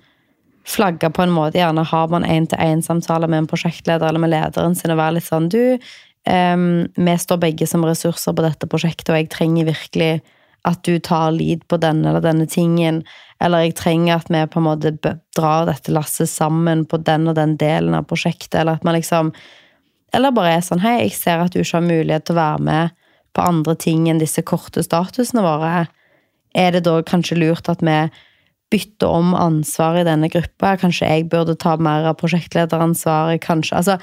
flagge 0.69 1.11
på 1.13 1.25
en 1.25 1.33
måte. 1.33 1.61
Gjerne 1.61 1.85
har 1.91 2.09
man 2.13 2.25
én-til-én-samtaler 2.25 3.29
med 3.29 3.45
en 3.45 3.51
prosjektleder 3.51 4.09
eller 4.09 4.25
med 4.25 4.33
lederen 4.33 4.77
sin 4.77 4.93
og 4.93 5.01
være 5.01 5.19
litt 5.19 5.29
sånn 5.29 5.49
Du, 5.53 5.63
um, 6.29 6.67
vi 6.97 7.17
står 7.21 7.41
begge 7.45 7.69
som 7.69 7.85
ressurser 7.85 8.37
på 8.37 8.45
dette 8.45 8.69
prosjektet, 8.71 9.13
og 9.13 9.21
jeg 9.21 9.31
trenger 9.33 9.69
virkelig 9.69 10.13
at 10.67 10.83
du 10.85 10.99
tar 10.99 11.33
lead 11.33 11.65
på 11.69 11.79
denne 11.81 12.11
eller 12.11 12.25
denne 12.25 12.47
tingen. 12.51 13.03
Eller 13.43 13.67
jeg 13.67 13.77
trenger 13.79 14.19
at 14.19 14.31
vi 14.33 14.43
på 14.51 14.61
en 14.61 14.67
måte 14.67 14.95
drar 15.37 15.69
dette 15.69 15.93
lasset 15.95 16.31
sammen 16.31 16.85
på 16.89 17.01
den 17.07 17.29
og 17.31 17.37
den 17.39 17.57
delen 17.61 17.97
av 17.99 18.09
prosjektet. 18.11 18.61
Eller 18.61 18.79
at 18.79 18.87
man 18.87 18.99
liksom 18.99 19.33
Eller 20.17 20.33
bare 20.33 20.55
er 20.57 20.63
sånn 20.65 20.81
Hei, 20.81 21.03
jeg 21.03 21.19
ser 21.19 21.43
at 21.45 21.53
du 21.53 21.61
ikke 21.61 21.77
har 21.77 21.85
mulighet 21.85 22.25
til 22.25 22.37
å 22.37 22.41
være 22.41 22.65
med 22.65 22.95
på 23.37 23.45
andre 23.45 23.75
ting 23.77 24.09
enn 24.09 24.23
disse 24.23 24.43
korte 24.43 24.83
statusene 24.83 25.45
våre. 25.45 25.87
Er 26.57 26.73
det 26.73 26.87
da 26.87 26.97
kanskje 27.05 27.37
lurt 27.37 27.69
at 27.69 27.85
vi 27.85 27.99
bytter 28.73 29.13
om 29.21 29.35
ansvar 29.37 30.01
i 30.01 30.07
denne 30.09 30.31
gruppa? 30.33 30.77
Kanskje 30.81 31.11
jeg 31.13 31.29
burde 31.33 31.59
ta 31.61 31.77
mer 31.77 32.09
av 32.09 32.17
prosjektlederansvaret? 32.21 33.45
Kanskje 33.45 33.77
Altså 33.77 33.99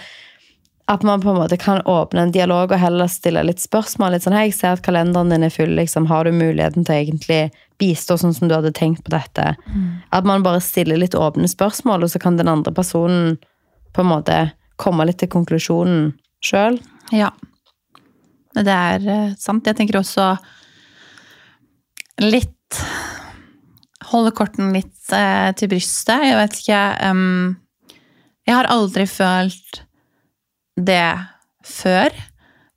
at 0.87 1.03
man 1.03 1.21
på 1.21 1.29
en 1.29 1.35
måte 1.35 1.57
kan 1.57 1.81
åpne 1.81 2.21
en 2.21 2.31
dialog 2.31 2.71
og 2.71 2.77
heller 2.77 3.09
stille 3.09 3.41
litt 3.47 3.61
spørsmål. 3.63 4.13
Litt 4.13 4.25
sånn, 4.27 4.35
hei, 4.37 4.49
jeg 4.51 4.57
ser 4.59 4.75
at 4.75 4.83
kalenderen 4.85 5.31
din 5.33 5.45
er 5.47 5.53
full, 5.53 5.73
liksom, 5.79 6.05
har 6.11 6.27
du 6.27 6.35
muligheten 6.35 6.85
til 6.85 6.93
å 6.93 6.99
egentlig 6.99 7.39
bistå 7.81 8.19
sånn 8.21 8.35
som 8.37 8.49
du 8.49 8.53
hadde 8.53 8.73
tenkt 8.75 9.01
på 9.05 9.13
dette? 9.15 9.55
At 10.13 10.27
man 10.29 10.45
bare 10.45 10.61
stiller 10.61 11.01
litt 11.01 11.17
åpne 11.17 11.49
spørsmål, 11.49 12.05
og 12.05 12.13
så 12.13 12.21
kan 12.21 12.37
den 12.37 12.51
andre 12.51 12.73
personen 12.75 13.39
på 13.97 14.03
en 14.03 14.11
måte 14.11 14.37
komme 14.77 15.07
litt 15.09 15.17
til 15.23 15.31
konklusjonen 15.33 16.11
sjøl. 16.45 16.77
Ja. 17.15 17.31
Det 18.55 18.71
er 18.71 19.09
eh, 19.09 19.33
sant. 19.41 19.65
Jeg 19.65 19.79
tenker 19.79 19.99
også 19.99 20.35
litt 22.23 22.51
Holde 24.05 24.29
korten 24.37 24.69
litt 24.75 25.09
eh, 25.15 25.49
til 25.57 25.69
brystet. 25.71 26.27
Jeg 26.27 26.37
vet 26.37 26.57
ikke 26.59 26.81
um, 27.09 27.55
Jeg 28.45 28.53
har 28.53 28.69
aldri 28.69 29.07
følt 29.09 29.81
det 30.75 31.11
før. 31.65 32.13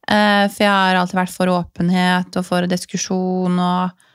Eh, 0.08 0.44
for 0.48 0.64
jeg 0.64 0.72
har 0.72 0.98
alltid 0.98 1.18
vært 1.18 1.34
for 1.34 1.52
åpenhet 1.52 2.38
og 2.40 2.46
for 2.46 2.68
diskusjon 2.70 3.58
og, 3.60 4.06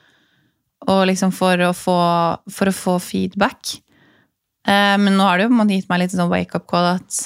og 0.90 1.04
liksom 1.10 1.34
for 1.34 1.60
å 1.68 1.70
få, 1.76 2.00
for 2.50 2.70
å 2.70 2.74
få 2.74 2.96
feedback. 3.02 3.76
Eh, 4.66 4.96
men 4.98 5.14
nå 5.14 5.28
har 5.28 5.38
det 5.38 5.46
jo 5.46 5.52
på 5.52 5.58
en 5.58 5.62
måte 5.62 5.78
gitt 5.78 5.90
meg 5.92 6.02
litt 6.02 6.16
sånn 6.16 6.32
wake-up 6.32 6.66
call 6.70 6.96
at 6.96 7.22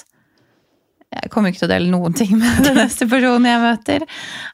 jeg 1.09 1.31
kommer 1.33 1.49
ikke 1.49 1.63
til 1.63 1.69
å 1.69 1.73
dele 1.73 1.89
noen 1.89 2.17
ting 2.17 2.35
med 2.37 2.61
den 2.67 2.77
neste 2.77 3.07
personen 3.09 3.49
jeg 3.49 3.63
møter. 3.63 4.05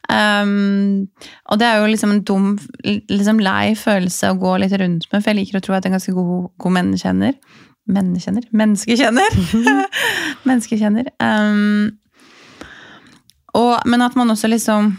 Um, 0.07 1.09
og 1.51 1.59
det 1.59 1.67
er 1.67 1.81
jo 1.81 1.89
liksom 1.91 2.13
en 2.15 2.23
dum, 2.27 2.53
liksom 2.85 3.43
lei 3.43 3.75
følelse 3.79 4.31
å 4.31 4.39
gå 4.39 4.55
litt 4.63 4.77
rundt 4.79 5.09
med, 5.11 5.19
for 5.19 5.33
jeg 5.33 5.41
liker 5.41 5.59
å 5.59 5.65
tro 5.65 5.75
at 5.75 5.83
jeg 5.83 5.91
er 5.91 5.95
en 5.95 5.99
ganske 5.99 6.15
god, 6.15 6.53
god 6.63 6.77
menneskekjenner. 6.79 7.35
Menneskekjenner? 7.91 8.47
Menneskekjenner! 8.57 9.39
Menneskekjenner. 10.49 11.11
Um, 11.21 11.91
og, 13.55 13.85
men 13.87 14.03
at 14.03 14.17
man 14.19 14.33
også 14.33 14.49
liksom 14.51 14.95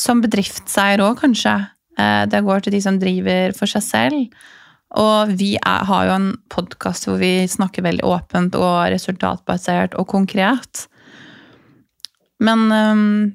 Som 0.00 0.22
bedriftseier 0.24 1.00
òg, 1.04 1.20
kanskje. 1.22 1.54
eh, 1.98 2.24
Det 2.28 2.42
går 2.44 2.64
til 2.64 2.72
de 2.76 2.80
som 2.84 2.98
driver 3.00 3.54
for 3.56 3.66
seg 3.70 3.82
selv. 3.84 4.26
Og 4.96 5.32
vi 5.38 5.54
er, 5.56 5.84
har 5.88 6.04
jo 6.06 6.12
en 6.16 6.26
podkast 6.52 7.08
hvor 7.08 7.16
vi 7.20 7.46
snakker 7.48 7.82
veldig 7.82 8.04
åpent 8.04 8.54
og 8.60 8.90
resultatbasert 8.92 9.96
og 9.98 10.06
konkret. 10.08 10.86
Men 12.40 12.66
um, 12.70 13.32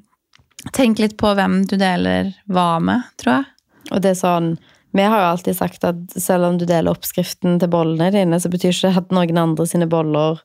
tenk 0.73 1.01
litt 1.01 1.17
på 1.17 1.33
hvem 1.35 1.63
du 1.65 1.75
deler 1.81 2.29
hva 2.47 2.79
med, 2.79 3.01
tror 3.17 3.39
jeg. 3.39 3.49
Og 3.91 4.01
det 4.05 4.13
er 4.13 4.19
sånn 4.21 4.51
Vi 4.91 5.03
har 5.03 5.21
jo 5.21 5.27
alltid 5.31 5.57
sagt 5.57 5.85
at 5.87 6.15
selv 6.19 6.49
om 6.49 6.57
du 6.59 6.65
deler 6.67 6.91
oppskriften 6.91 7.59
til 7.61 7.71
bollene 7.71 8.11
dine, 8.11 8.39
så 8.39 8.51
betyr 8.51 8.73
ikke 8.73 8.89
det 8.89 9.03
at 9.03 9.13
noen 9.15 9.39
andre 9.39 9.67
sine 9.69 9.87
boller 9.91 10.41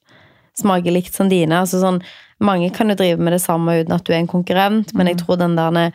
smaker 0.57 0.95
likt 0.95 1.17
som 1.17 1.31
dine. 1.31 1.59
Altså 1.59 1.81
sånn, 1.83 1.99
mange 2.39 2.71
kan 2.75 2.93
jo 2.93 2.99
drive 2.99 3.21
med 3.21 3.35
det 3.35 3.43
samme 3.43 3.81
uten 3.81 3.97
at 3.97 4.07
du 4.07 4.13
er 4.15 4.21
en 4.23 4.31
konkurrent, 4.31 4.95
men 4.97 5.11
jeg 5.11 5.21
tror 5.25 5.41
den 5.41 5.59
der 5.59 5.91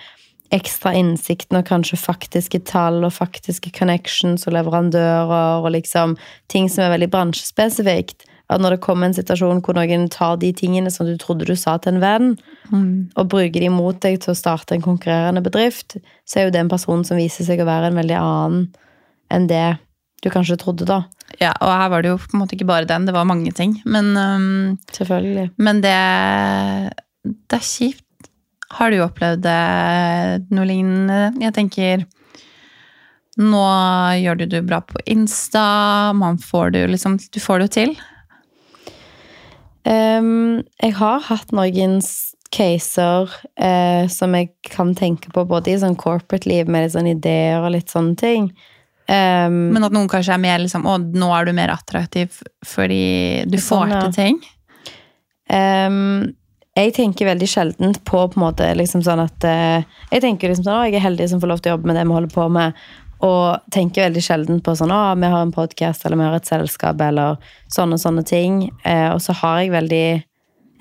ekstra 0.51 0.91
innsikten 0.99 1.61
og 1.61 1.69
kanskje 1.69 1.99
faktiske 1.99 2.59
tall 2.67 3.05
og 3.07 3.13
faktiske 3.15 3.71
connections 3.77 4.43
og 4.47 4.57
leverandører 4.57 5.63
og 5.63 5.71
liksom 5.77 6.17
ting 6.51 6.67
som 6.69 6.85
er 6.85 6.95
veldig 6.97 7.11
bransjespesifikt, 7.13 8.27
at 8.51 8.61
når 8.61 8.75
det 8.75 8.81
kommer 8.83 9.07
en 9.07 9.15
situasjon 9.15 9.61
hvor 9.63 9.77
noen 9.77 10.09
tar 10.11 10.35
de 10.41 10.49
tingene 10.57 10.91
som 10.91 11.07
du 11.07 11.13
trodde 11.21 11.47
du 11.47 11.53
sa 11.55 11.77
til 11.79 11.95
en 11.95 12.01
venn, 12.03 12.33
Mm. 12.71 13.09
og 13.19 13.27
bruker 13.27 13.59
de 13.59 13.67
mot 13.73 13.97
deg 13.99 14.19
til 14.23 14.31
å 14.31 14.37
starte 14.37 14.71
en 14.75 14.81
konkurrerende 14.85 15.41
bedrift, 15.43 15.97
så 16.23 16.39
er 16.39 16.45
jo 16.45 16.51
det 16.55 16.61
en 16.61 16.69
person 16.71 17.01
som 17.03 17.17
viser 17.19 17.43
seg 17.43 17.59
å 17.59 17.65
være 17.67 17.89
en 17.89 17.97
veldig 17.99 18.15
annen 18.19 18.61
enn 19.31 19.47
det 19.49 19.77
du 20.23 20.29
kanskje 20.29 20.55
trodde, 20.61 20.85
da. 20.87 21.01
Ja, 21.41 21.51
og 21.59 21.67
her 21.71 21.89
var 21.89 22.01
det 22.05 22.11
jo 22.13 22.17
på 22.21 22.35
en 22.35 22.41
måte 22.43 22.55
ikke 22.55 22.67
bare 22.69 22.85
den, 22.87 23.07
det 23.09 23.13
var 23.15 23.25
mange 23.27 23.51
ting. 23.57 23.81
Men, 23.85 24.11
um, 24.15 24.77
Selvfølgelig. 24.93 25.49
men 25.57 25.81
det, 25.81 25.97
det 27.25 27.57
er 27.59 27.65
kjipt. 27.65 28.05
Har 28.71 28.91
du 28.93 29.01
opplevd 29.03 29.41
det, 29.43 30.45
noe 30.55 30.67
lignende? 30.69 31.33
Jeg 31.43 31.53
tenker 31.57 32.05
Nå 33.41 33.61
gjør 34.21 34.37
du 34.41 34.45
det 34.51 34.61
bra 34.67 34.81
på 34.83 34.99
Insta, 35.09 36.11
man 36.15 36.37
får 36.37 36.71
det 36.73 36.81
jo 36.83 36.89
liksom 36.91 37.17
Du 37.31 37.39
får 37.39 37.59
det 37.59 37.67
jo 37.67 37.73
til. 37.77 37.93
Ehm, 39.89 40.61
jeg 40.81 40.95
har 40.99 41.23
hatt 41.29 41.53
noen 41.55 41.99
caser 42.51 43.31
uh, 43.31 44.05
som 44.11 44.35
jeg 44.35 44.51
kan 44.67 44.91
tenke 44.97 45.31
på 45.31 45.45
både 45.47 45.71
i 45.71 45.79
sånn 45.79 45.95
corporate-liv 45.99 46.67
med 46.67 46.85
litt 46.85 46.95
sånn 46.97 47.07
ideer 47.13 47.63
og 47.63 47.71
litt 47.77 47.93
sånne 47.93 48.17
ting. 48.19 48.51
Um, 49.07 49.71
Men 49.73 49.87
at 49.87 49.95
noen 49.95 50.09
kanskje 50.11 50.35
er 50.35 50.39
mer 50.39 50.59
liksom 50.61 50.85
Å, 50.87 50.93
nå 51.01 51.31
er 51.35 51.47
du 51.47 51.51
mer 51.57 51.71
attraktiv 51.73 52.35
fordi 52.63 53.41
du 53.49 53.57
får 53.57 53.65
Sånn, 53.65 53.91
ja. 53.91 54.03
til 54.05 54.13
ting. 54.15 54.37
Um, 55.51 56.29
jeg 56.77 56.93
tenker 56.95 57.27
veldig 57.27 57.47
sjelden 57.49 57.95
på 58.07 58.21
på 58.31 58.39
en 58.39 58.43
måte 58.45 58.69
liksom 58.77 59.01
sånn 59.03 59.19
at 59.25 59.43
eh, 59.43 59.83
Jeg 60.13 60.23
tenker 60.23 60.47
liksom 60.47 60.63
sånn, 60.63 60.77
å, 60.77 60.85
jeg 60.87 61.01
er 61.01 61.03
heldig 61.03 61.27
som 61.27 61.41
får 61.41 61.51
lov 61.51 61.63
til 61.63 61.73
å 61.73 61.75
jobbe 61.75 61.89
med 61.89 61.99
det 61.99 62.05
vi 62.05 62.15
holder 62.15 62.31
på 62.31 62.45
med. 62.55 62.77
Og 63.21 63.71
tenker 63.73 64.07
veldig 64.07 64.23
sjelden 64.25 64.61
på 64.65 64.73
sånn, 64.77 64.91
å, 64.93 65.13
vi 65.21 65.29
har 65.29 65.45
en 65.45 65.53
podkast 65.53 66.05
eller 66.05 66.17
vi 66.17 66.25
har 66.25 66.39
et 66.39 66.49
selskap 66.49 67.01
eller 67.05 67.37
sånne 67.69 67.99
sånne 68.01 68.23
ting. 68.25 68.63
Eh, 68.83 69.09
og 69.13 69.21
så 69.21 69.35
har 69.43 69.61
jeg 69.61 69.73
veldig 69.77 70.05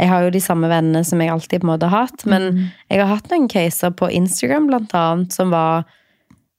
Jeg 0.00 0.08
har 0.08 0.22
jo 0.24 0.30
de 0.32 0.40
samme 0.40 0.64
vennene 0.70 1.04
som 1.04 1.20
jeg 1.20 1.28
alltid 1.28 1.60
på 1.60 1.66
en 1.66 1.72
måte 1.74 1.88
har 1.92 2.06
hatt. 2.06 2.22
Men 2.24 2.70
jeg 2.88 3.02
har 3.02 3.10
hatt 3.10 3.26
noen 3.28 3.50
caser 3.52 3.90
på 3.92 4.08
Instagram 4.08 4.70
blant 4.70 4.94
annet 4.96 5.34
som 5.36 5.50
var 5.52 5.84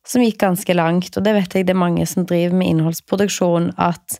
som 0.06 0.22
gikk 0.22 0.38
ganske 0.44 0.76
langt. 0.78 1.18
Og 1.18 1.26
det 1.26 1.34
vet 1.34 1.56
jeg 1.56 1.66
det 1.66 1.74
er 1.74 1.82
mange 1.82 2.06
som 2.06 2.28
driver 2.30 2.54
med 2.60 2.70
innholdsproduksjon. 2.76 3.72
At 3.82 4.20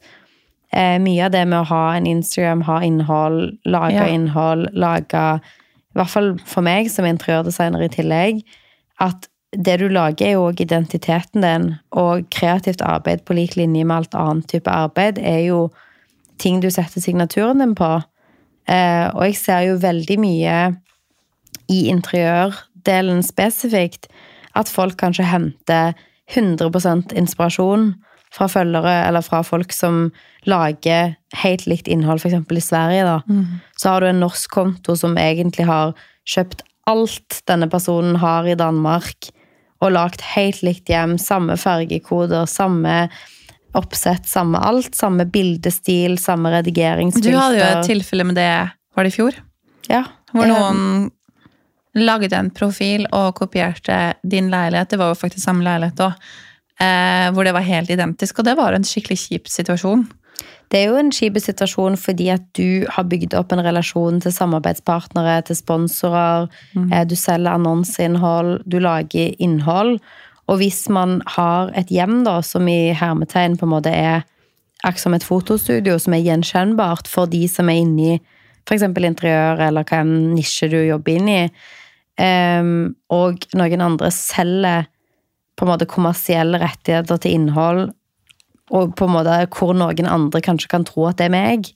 eh, 0.74 0.98
mye 0.98 1.28
av 1.28 1.36
det 1.36 1.44
med 1.46 1.60
å 1.60 1.70
ha 1.70 1.84
en 2.00 2.10
Instagram, 2.10 2.66
ha 2.66 2.80
innhold, 2.82 3.60
lage 3.70 4.00
Ja. 4.00 4.08
innhold, 4.10 4.72
lage 4.74 5.26
I 5.92 6.00
hvert 6.00 6.10
fall 6.10 6.34
for 6.48 6.66
meg 6.66 6.90
som 6.90 7.06
interiørdesigner 7.06 7.86
i 7.86 7.94
tillegg. 7.94 8.42
At 8.98 9.28
det 9.52 9.78
du 9.82 9.88
lager, 9.92 10.26
er 10.28 10.38
jo 10.38 10.48
òg 10.50 10.62
identiteten 10.64 11.44
din. 11.44 11.68
Og 11.92 12.28
kreativt 12.32 12.84
arbeid 12.86 13.26
på 13.28 13.36
lik 13.36 13.58
linje 13.60 13.84
med 13.84 13.98
alt 13.98 14.16
annet 14.16 14.48
type 14.52 14.72
arbeid 14.72 15.20
er 15.20 15.44
jo 15.50 15.66
ting 16.42 16.62
du 16.62 16.70
setter 16.72 17.04
signaturen 17.04 17.62
din 17.62 17.76
på. 17.78 17.92
Eh, 18.72 19.08
og 19.12 19.26
jeg 19.28 19.40
ser 19.40 19.66
jo 19.68 19.82
veldig 19.82 20.18
mye 20.22 20.56
i 21.72 21.82
interiørdelen 21.92 23.22
spesifikt 23.26 24.08
at 24.58 24.72
folk 24.72 24.98
kanskje 25.00 25.28
henter 25.28 25.94
100% 26.32 27.14
inspirasjon 27.18 27.92
fra 28.32 28.48
følgere 28.48 28.94
eller 29.08 29.24
fra 29.26 29.42
folk 29.44 29.74
som 29.76 30.10
lager 30.48 31.16
helt 31.44 31.68
likt 31.68 31.90
innhold, 31.92 32.22
f.eks. 32.24 32.40
i 32.40 32.64
Sverige. 32.64 33.04
da. 33.04 33.20
Så 33.78 33.90
har 33.90 34.02
du 34.02 34.08
en 34.08 34.24
norsk 34.24 34.52
konto 34.52 34.96
som 34.96 35.18
egentlig 35.20 35.68
har 35.68 35.92
kjøpt 36.24 36.64
alt 36.88 37.42
denne 37.48 37.68
personen 37.70 38.16
har 38.16 38.48
i 38.48 38.56
Danmark, 38.56 39.30
og 39.82 39.94
lagt 39.96 40.22
helt 40.36 40.62
likt 40.66 40.90
hjem. 40.92 41.18
Samme 41.22 41.58
fargekoder, 41.60 42.46
samme 42.50 43.08
oppsett, 43.78 44.28
samme 44.30 44.60
alt. 44.62 44.96
Samme 44.96 45.26
bildestil, 45.26 46.18
samme 46.22 46.52
redigeringsfilter. 46.54 47.32
Du 47.32 47.40
hadde 47.40 47.60
jo 47.60 47.66
et 47.70 47.90
tilfelle 47.90 48.28
med 48.28 48.38
det, 48.40 48.52
var 48.96 49.08
det 49.08 49.14
i 49.14 49.18
fjor? 49.18 49.42
Ja. 49.90 50.06
Hvor 50.32 50.46
Eh, 50.46 50.54
noen 50.54 51.12
lagde 51.98 52.38
en 52.38 52.52
profil 52.56 53.08
og 53.12 53.36
kopierte 53.36 54.14
din 54.24 54.50
leilighet. 54.52 54.90
Det 54.90 55.00
var 55.02 55.12
jo 55.12 55.20
faktisk 55.20 55.44
samme 55.44 55.66
leilighet 55.66 56.06
òg. 56.06 56.14
Eh, 56.82 57.28
hvor 57.36 57.46
det 57.46 57.54
var 57.54 57.62
helt 57.68 57.90
identisk, 57.90 58.40
og 58.40 58.46
det 58.46 58.56
var 58.58 58.74
en 58.74 58.88
skikkelig 58.88 59.20
kjip 59.28 59.50
situasjon. 59.52 60.08
Det 60.72 60.80
er 60.80 60.88
jo 60.88 61.00
en 61.02 61.12
kjip 61.12 61.36
situasjon 61.44 61.98
fordi 62.00 62.30
at 62.32 62.44
du 62.56 62.88
har 62.90 63.04
bygd 63.12 63.36
opp 63.36 63.52
en 63.52 63.64
relasjon 63.64 64.22
til 64.24 64.32
samarbeidspartnere, 64.32 65.42
til 65.44 65.58
sponsorer, 65.60 66.48
Mm. 66.76 67.08
du 67.08 67.16
selger 67.16 67.52
annonseinnhold, 67.52 68.64
du 68.66 68.80
lager 68.80 69.36
innhold. 69.40 70.00
Og 70.48 70.58
hvis 70.58 70.90
man 70.90 71.22
har 71.28 71.72
et 71.76 71.88
hjem 71.88 72.24
da, 72.24 72.42
som 72.42 72.68
i 72.68 72.94
hermetegn 72.94 73.58
på 73.58 73.68
en 73.68 73.76
måte 73.76 73.92
er 73.92 74.24
akkurat 74.84 75.00
som 75.00 75.14
et 75.14 75.24
fotostudio, 75.24 75.98
som 76.00 76.14
er 76.14 76.24
gjenkjennbart 76.24 77.08
for 77.08 77.26
de 77.26 77.48
som 77.48 77.70
er 77.70 77.82
inni 77.84 78.14
i 78.16 78.22
f.eks. 78.68 78.82
interiør, 78.84 79.60
eller 79.68 79.84
hva 79.84 80.02
en 80.02 80.36
nisje 80.36 80.70
du 80.70 80.78
jobber 80.86 81.18
inn 81.18 81.30
i, 81.30 81.50
um, 82.22 82.96
og 83.10 83.46
noen 83.58 83.82
andre 83.82 84.12
selger 84.14 84.88
på 85.58 85.66
en 85.66 85.72
måte 85.74 85.88
kommersielle 85.90 86.60
rettigheter 86.62 87.18
til 87.22 87.32
innhold, 87.38 87.92
og 88.70 88.94
på 88.96 89.08
en 89.08 89.16
måte 89.16 89.40
hvor 89.56 89.74
noen 89.76 90.08
andre 90.08 90.42
kanskje 90.44 90.70
kan 90.72 90.86
tro 90.88 91.08
at 91.10 91.18
det 91.20 91.30
er 91.30 91.34
meg. 91.34 91.72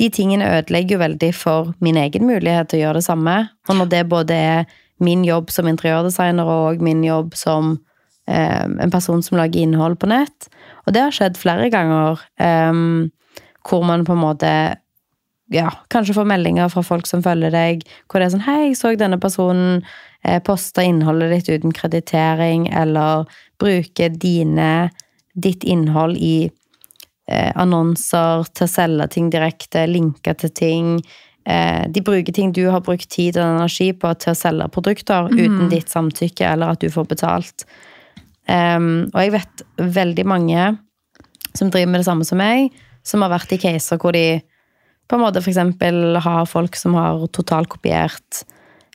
De 0.00 0.08
tingene 0.08 0.48
ødelegger 0.48 0.96
jo 0.96 1.02
veldig 1.02 1.30
for 1.36 1.72
min 1.84 1.98
egen 2.00 2.24
mulighet 2.28 2.70
til 2.70 2.80
å 2.80 2.84
gjøre 2.86 3.00
det 3.00 3.08
samme. 3.08 3.36
Og 3.68 3.76
når 3.76 3.90
det 3.92 4.08
både 4.08 4.34
er 4.34 4.70
min 5.00 5.24
jobb 5.24 5.50
som 5.52 5.68
interiørdesigner 5.68 6.48
og 6.48 6.82
min 6.84 7.02
jobb 7.04 7.34
som 7.36 7.78
eh, 8.28 8.64
en 8.64 8.92
person 8.92 9.22
som 9.24 9.38
lager 9.40 9.60
innhold 9.60 9.98
på 10.00 10.08
nett. 10.12 10.48
Og 10.86 10.94
det 10.94 11.04
har 11.04 11.16
skjedd 11.16 11.40
flere 11.40 11.68
ganger 11.72 12.20
eh, 12.40 12.72
hvor 13.68 13.84
man 13.84 14.06
på 14.08 14.16
en 14.16 14.24
måte 14.24 14.52
ja, 15.50 15.70
kanskje 15.90 16.14
får 16.14 16.28
meldinger 16.30 16.70
fra 16.70 16.82
folk 16.86 17.08
som 17.10 17.24
følger 17.24 17.50
deg, 17.50 17.82
hvor 18.06 18.20
det 18.20 18.28
er 18.28 18.34
sånn 18.36 18.46
Hei, 18.46 18.60
jeg 18.68 18.78
så 18.78 18.92
denne 18.94 19.18
personen 19.20 19.80
eh, 20.22 20.38
poste 20.46 20.84
innholdet 20.86 21.32
ditt 21.34 21.50
uten 21.50 21.74
kreditering, 21.74 22.68
eller 22.70 23.26
bruke 23.60 24.10
dine, 24.14 24.90
ditt 25.42 25.64
innhold 25.64 26.18
i 26.18 26.50
eh, 27.30 27.50
annonser 27.54 28.46
til 28.54 28.66
å 28.66 28.70
selge 28.70 29.08
ting 29.16 29.30
direkte, 29.32 29.86
linke 29.90 30.34
til 30.40 30.52
ting. 30.56 30.92
Eh, 31.48 31.86
de 31.88 32.02
bruker 32.04 32.34
ting 32.36 32.52
du 32.56 32.66
har 32.68 32.84
brukt 32.84 33.08
tid 33.10 33.38
og 33.40 33.56
energi 33.56 33.90
på 33.96 34.12
til 34.20 34.34
å 34.34 34.38
selge 34.38 34.68
produkter 34.74 35.30
uten 35.32 35.70
ditt 35.72 35.92
samtykke, 35.92 36.52
eller 36.52 36.74
at 36.74 36.84
du 36.84 36.90
får 36.92 37.08
betalt. 37.10 37.66
Um, 38.50 39.06
og 39.12 39.20
jeg 39.20 39.34
vet 39.36 39.62
veldig 39.94 40.24
mange 40.26 40.62
som 41.54 41.70
driver 41.70 41.92
med 41.92 42.00
det 42.02 42.08
samme 42.08 42.26
som 42.26 42.40
meg, 42.40 42.72
som 43.06 43.22
har 43.22 43.30
vært 43.30 43.52
i 43.54 43.60
caser 43.62 44.00
hvor 44.00 44.16
de 44.16 44.40
på 45.10 45.18
en 45.18 45.22
måte 45.22 45.42
eksempel 45.42 46.18
har 46.22 46.48
folk 46.50 46.76
som 46.78 46.96
har 46.98 47.22
totalkopiert 47.34 48.44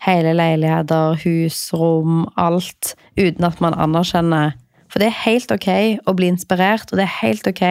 hele 0.05 0.35
leiligheter, 0.35 1.17
hus, 1.23 1.57
rom, 1.75 2.25
alt, 2.39 2.93
uten 3.17 3.47
at 3.47 3.61
man 3.63 3.75
anerkjenner. 3.75 4.55
For 4.95 5.03
det 5.03 5.09
er 5.09 5.23
helt 5.25 5.51
ok 5.51 5.67
å 6.07 6.13
bli 6.15 6.29
inspirert, 6.31 6.87
og 6.87 6.95
det 7.01 7.03
er 7.03 7.17
helt 7.19 7.47
ok 7.51 7.63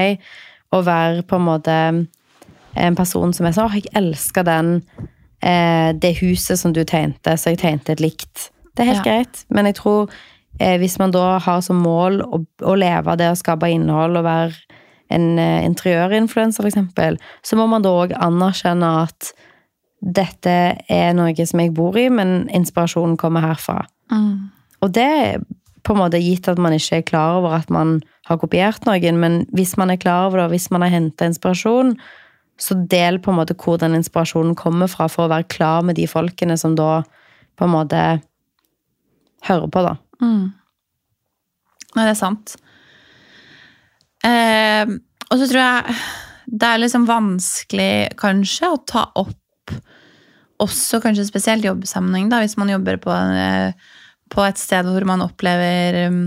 å 0.77 0.83
være 0.85 1.23
på 1.25 1.39
en 1.39 1.47
måte 1.47 1.77
en 2.77 2.99
person 2.99 3.33
som 3.33 3.47
er 3.49 3.55
sånn 3.57 3.71
Åh, 3.71 3.79
jeg 3.79 3.89
elsker 3.97 4.45
den, 4.45 4.75
eh, 5.41 5.95
det 5.97 6.19
huset 6.19 6.61
som 6.61 6.75
du 6.77 6.83
tegnte, 6.85 7.33
så 7.41 7.55
jeg 7.55 7.63
tegnte 7.63 7.95
et 7.97 8.03
likt. 8.05 8.51
Det 8.77 8.85
er 8.85 8.91
helt 8.93 9.07
Ja. 9.07 9.23
greit, 9.23 9.45
men 9.49 9.65
jeg 9.65 9.77
tror 9.81 10.11
eh, 10.61 10.77
hvis 10.77 10.99
man 10.99 11.13
da 11.17 11.39
har 11.39 11.63
som 11.65 11.81
mål 11.81 12.21
å, 12.21 12.45
å 12.61 12.77
leve 12.77 13.09
av 13.09 13.17
det 13.17 13.31
å 13.33 13.41
skape 13.41 13.73
innhold 13.73 14.21
og 14.21 14.25
være 14.29 14.53
en 15.11 15.39
eh, 15.39 15.65
interiørinfluenser, 15.65 16.69
eksempel, 16.69 17.17
så 17.43 17.57
må 17.57 17.67
man 17.67 17.83
da 17.83 17.89
òg 17.89 18.13
anerkjenne 18.13 18.93
at 19.09 19.33
dette 20.05 20.77
er 20.93 21.13
noe 21.17 21.47
som 21.47 21.61
jeg 21.65 21.73
bor 21.73 21.97
i, 21.97 22.11
men 22.13 22.51
inspirasjonen 22.53 23.17
kommer 23.17 23.41
herfra. 23.41 23.87
Og 24.83 24.93
det 24.93 25.41
på 25.85 25.94
en 25.94 26.01
måte 26.01 26.20
gitt 26.23 26.49
at 26.49 26.61
man 26.61 26.75
ikke 26.77 27.01
er 27.01 27.07
klar 27.07 27.38
over 27.38 27.59
at 27.59 27.70
man 27.73 27.99
har 28.29 28.40
kopiert 28.40 28.87
noen, 28.88 29.20
men 29.20 29.40
hvis 29.53 29.77
man 29.81 29.92
er 29.92 30.01
klar 30.01 30.29
over 30.29 30.40
det, 30.40 30.47
og 30.49 30.55
hvis 30.55 30.70
man 30.73 30.85
har 30.85 30.94
henta 30.94 31.29
inspirasjon, 31.29 31.94
så 32.61 32.77
del 32.88 33.18
på 33.20 33.33
en 33.33 33.40
måte 33.40 33.57
hvor 33.59 33.77
den 33.83 33.97
inspirasjonen 33.99 34.55
kommer 34.57 34.88
fra, 34.90 35.09
for 35.12 35.27
å 35.27 35.33
være 35.33 35.51
klar 35.53 35.85
med 35.85 35.99
de 35.99 36.07
folkene 36.09 36.57
som 36.61 36.77
da 36.79 37.03
på 37.59 37.66
en 37.66 37.75
måte 37.75 38.03
hører 39.44 39.70
på, 39.70 39.85
da. 39.85 39.97
Nei, 41.94 42.05
det 42.07 42.12
er 42.14 42.18
sant. 42.18 42.55
Eh, 44.25 44.94
og 45.29 45.40
så 45.40 45.49
tror 45.51 45.61
jeg 45.61 45.99
det 46.44 46.68
er 46.68 46.81
liksom 46.81 47.07
vanskelig 47.09 48.14
kanskje 48.20 48.70
å 48.73 48.81
ta 48.88 49.05
opp 49.20 49.75
også 50.62 51.01
kanskje 51.03 51.27
spesielt 51.27 51.66
jobbsammenheng, 51.66 52.31
da, 52.31 52.40
hvis 52.42 52.57
man 52.61 52.70
jobber 52.70 52.97
på, 53.03 53.11
eh, 53.11 53.75
på 54.35 54.42
et 54.47 54.61
sted 54.61 54.88
hvor 54.88 55.07
man 55.09 55.23
opplever 55.25 56.05
um, 56.09 56.25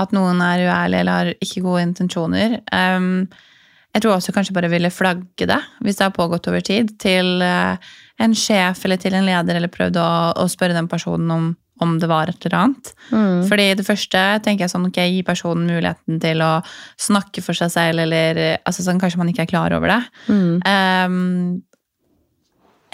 at 0.00 0.14
noen 0.14 0.40
er 0.42 0.66
uærlig 0.68 1.02
eller 1.02 1.18
har 1.18 1.32
ikke 1.42 1.62
gode 1.64 1.84
intensjoner. 1.88 2.58
Um, 2.74 3.26
jeg 3.94 4.02
tror 4.02 4.16
også 4.16 4.34
kanskje 4.34 4.54
bare 4.56 4.70
ville 4.72 4.90
flagge 4.90 5.46
det, 5.46 5.60
hvis 5.86 6.00
det 6.00 6.08
har 6.08 6.14
pågått 6.16 6.48
over 6.50 6.64
tid, 6.66 6.96
til 7.02 7.42
uh, 7.42 7.76
en 8.22 8.34
sjef 8.34 8.82
eller 8.86 8.98
til 9.02 9.14
en 9.14 9.26
leder, 9.26 9.58
eller 9.58 9.70
prøvd 9.70 10.00
å, 10.02 10.08
å 10.42 10.48
spørre 10.50 10.74
den 10.74 10.90
personen 10.90 11.30
om, 11.30 11.52
om 11.82 11.94
det 12.02 12.08
var 12.10 12.30
et 12.30 12.48
eller 12.48 12.58
annet. 12.58 12.90
Mm. 13.10 13.44
Fordi 13.46 13.68
det 13.78 13.86
første 13.86 14.24
tenker 14.42 14.66
jeg 14.66 14.74
sånn, 14.74 14.88
ok, 14.90 14.98
gi 15.10 15.22
personen 15.26 15.70
muligheten 15.70 16.18
til 16.22 16.42
å 16.42 16.56
snakke 16.98 17.42
for 17.46 17.58
seg 17.58 17.70
selv, 17.74 18.02
eller 18.06 18.58
altså 18.64 18.86
sånn, 18.86 18.98
kanskje 19.02 19.22
man 19.22 19.30
ikke 19.30 19.46
er 19.46 19.52
klar 19.54 19.78
over 19.78 19.94
det. 19.94 20.02
Mm. 20.26 20.58
Um, 20.66 21.62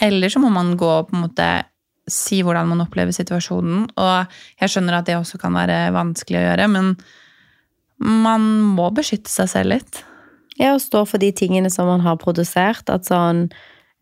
eller 0.00 0.32
så 0.32 0.40
må 0.40 0.52
man 0.52 0.76
gå 0.80 0.92
på 1.08 1.16
en 1.16 1.24
måte 1.24 1.48
si 2.12 2.42
hvordan 2.44 2.68
man 2.70 2.84
opplever 2.84 3.14
situasjonen. 3.14 3.88
Og 3.94 4.36
jeg 4.60 4.72
skjønner 4.72 5.00
at 5.00 5.08
det 5.08 5.18
også 5.18 5.40
kan 5.40 5.56
være 5.56 5.88
vanskelig 5.96 6.40
å 6.40 6.46
gjøre, 6.48 6.68
men 6.72 6.94
man 8.00 8.46
må 8.76 8.88
beskytte 8.96 9.32
seg 9.32 9.50
selv 9.52 9.74
litt. 9.74 10.04
Ja, 10.60 10.74
og 10.74 10.82
stå 10.84 11.04
for 11.08 11.20
de 11.22 11.30
tingene 11.32 11.70
som 11.72 11.88
man 11.88 12.02
har 12.04 12.18
produsert. 12.20 12.88
At 12.92 13.08
sånn 13.08 13.46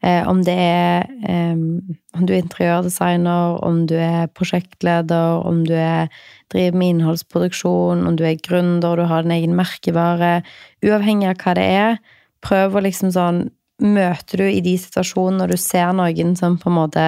eh, 0.03 0.27
Om 0.27 0.42
det 0.47 0.57
er 0.59 1.07
eh, 1.29 1.55
Om 1.55 2.27
du 2.27 2.33
er 2.35 2.42
interiørdesigner, 2.42 3.59
om 3.64 3.85
du 3.90 3.94
er 3.99 4.31
prosjektleder, 4.35 5.44
om 5.47 5.62
du 5.66 5.75
er, 5.79 6.09
driver 6.53 6.79
med 6.79 6.94
innholdsproduksjon, 6.97 8.07
om 8.07 8.18
du 8.18 8.25
er 8.27 8.40
gründer, 8.42 8.99
du 8.99 9.07
har 9.07 9.27
din 9.27 9.37
egen 9.37 9.55
merkevare 9.59 10.40
Uavhengig 10.83 11.31
av 11.31 11.38
hva 11.42 11.55
det 11.59 11.68
er, 11.79 12.03
prøv 12.42 12.79
å 12.79 12.85
liksom 12.87 13.14
sånn 13.14 13.47
Møter 13.79 14.40
du 14.40 14.49
i 14.51 14.59
de 14.59 14.73
situasjonene 14.75 15.38
når 15.38 15.53
du 15.55 15.61
ser 15.62 15.92
noen 15.94 16.33
som 16.35 16.57
på 16.59 16.66
en 16.66 16.75
måte 16.81 17.03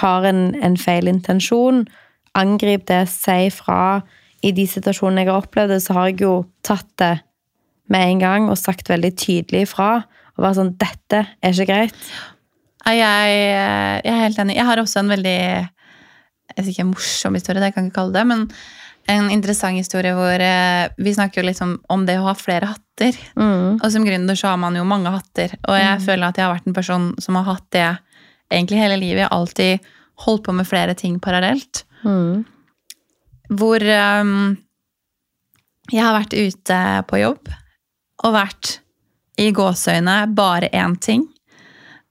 har 0.00 0.26
en, 0.28 0.54
en 0.54 0.76
feil 0.80 1.10
intensjon, 1.10 1.84
angrip 2.38 2.86
det, 2.88 3.04
si 3.12 3.50
fra. 3.52 4.02
I 4.42 4.50
de 4.56 4.66
situasjonene 4.66 5.22
jeg 5.22 5.30
har 5.30 5.44
opplevd 5.44 5.76
det, 5.76 5.82
så 5.84 5.96
har 5.98 6.10
jeg 6.10 6.24
jo 6.24 6.34
tatt 6.66 6.88
det 6.98 7.14
med 7.92 8.08
en 8.08 8.22
gang 8.22 8.48
og 8.50 8.58
sagt 8.58 8.90
veldig 8.90 9.12
tydelig 9.20 9.66
ifra. 9.68 10.04
Og 10.36 10.46
vært 10.46 10.58
sånn 10.58 10.76
'Dette 10.80 11.26
er 11.42 11.52
ikke 11.52 11.68
greit'. 11.68 12.12
Jeg, 12.82 12.98
jeg 12.98 14.10
er 14.10 14.24
helt 14.24 14.38
enig. 14.42 14.56
Jeg 14.56 14.66
har 14.66 14.80
også 14.80 15.02
en 15.02 15.12
veldig 15.12 15.38
jeg 16.56 16.72
ikke, 16.72 16.88
morsom 16.88 17.36
historie, 17.38 17.62
det 17.62 17.72
kan 17.74 17.84
jeg 17.86 17.92
ikke 17.92 18.00
kalle 18.00 18.16
det, 18.18 18.24
men 18.28 18.46
en 19.10 19.30
interessant 19.34 19.78
historie 19.78 20.14
hvor 20.14 20.44
eh, 20.44 20.92
vi 21.02 21.14
snakker 21.14 21.40
jo 21.40 21.48
liksom 21.48 21.74
om 21.92 22.04
det 22.06 22.18
å 22.20 22.26
ha 22.28 22.34
flere 22.38 22.70
hatter. 22.70 23.16
Mm. 23.34 23.80
Og 23.80 23.86
som 23.90 24.04
gründer 24.06 24.38
så 24.38 24.52
har 24.52 24.60
man 24.62 24.76
jo 24.78 24.84
mange 24.86 25.10
hatter, 25.10 25.56
og 25.66 25.78
jeg 25.78 26.02
føler 26.04 26.28
at 26.28 26.38
jeg 26.38 26.46
har 26.46 26.54
vært 26.54 26.68
en 26.70 26.76
person 26.76 27.08
som 27.22 27.38
har 27.40 27.48
hatt 27.48 27.66
det 27.74 27.88
egentlig 28.52 28.80
hele 28.82 28.98
livet. 29.00 29.24
Jeg 29.24 29.30
har 29.30 29.38
alltid 29.38 29.90
holdt 30.26 30.44
på 30.46 30.54
med 30.56 30.68
flere 30.68 30.94
ting 30.98 31.18
parallelt. 31.22 31.84
Mm. 32.04 32.44
Hvor 33.52 33.84
um, 34.22 34.56
jeg 35.90 36.04
har 36.04 36.16
vært 36.16 36.36
ute 36.36 36.78
på 37.10 37.20
jobb 37.20 37.52
og 38.22 38.34
vært 38.36 38.76
i 39.40 39.50
gåseøyne 39.54 40.16
bare 40.36 40.70
én 40.76 40.96
ting. 41.00 41.24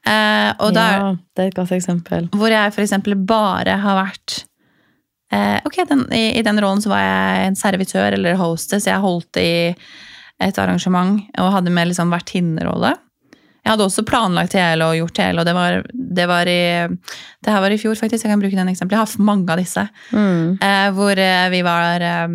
Eh, 0.01 0.49
og 0.58 0.73
da, 0.73 0.86
ja, 0.97 1.10
det 1.38 1.43
er 1.43 1.51
et 1.51 1.58
godt 1.60 1.75
eksempel. 1.75 2.25
hvor 2.34 2.49
jeg 2.49 2.73
eksempel 2.82 3.13
bare 3.13 3.75
har 3.84 3.99
vært 3.99 4.39
eh, 5.30 5.60
Ok, 5.62 5.75
den, 5.86 6.08
i, 6.10 6.39
i 6.39 6.41
den 6.41 6.58
rollen 6.58 6.82
så 6.82 6.89
var 6.89 7.04
jeg 7.04 7.51
en 7.51 7.60
servitør 7.60 8.17
eller 8.17 8.39
hostess. 8.39 8.89
Jeg 8.89 9.04
holdt 9.04 9.38
i 9.38 9.51
et 10.41 10.58
arrangement 10.58 11.21
og 11.38 11.51
hadde 11.54 11.73
med 11.73 11.91
liksom 11.91 12.10
vertinnerolle. 12.13 12.95
Jeg 13.62 13.76
hadde 13.76 13.86
også 13.86 14.04
planlagt 14.08 14.56
hele 14.58 14.88
og 14.89 14.97
gjort 14.97 15.19
hele, 15.21 15.41
og 15.41 15.45
det 15.45 15.54
var, 15.54 15.84
det 15.93 16.26
var 16.30 16.50
i 16.50 16.62
det 16.89 17.52
her 17.54 17.62
var 17.62 17.74
i 17.74 17.78
fjor, 17.82 17.93
faktisk. 17.97 18.26
Jeg 18.26 18.34
kan 18.34 18.41
bruke 18.41 18.58
den 18.58 18.71
eksempelet. 18.71 18.97
Jeg 18.97 19.06
har 19.06 19.28
mange 19.28 19.54
av 19.54 19.62
disse. 19.62 19.84
Mm. 20.10 20.58
Eh, 20.58 20.88
hvor 20.97 21.21
eh, 21.21 21.50
vi 21.54 21.62
var 21.65 22.06
eh, 22.06 22.26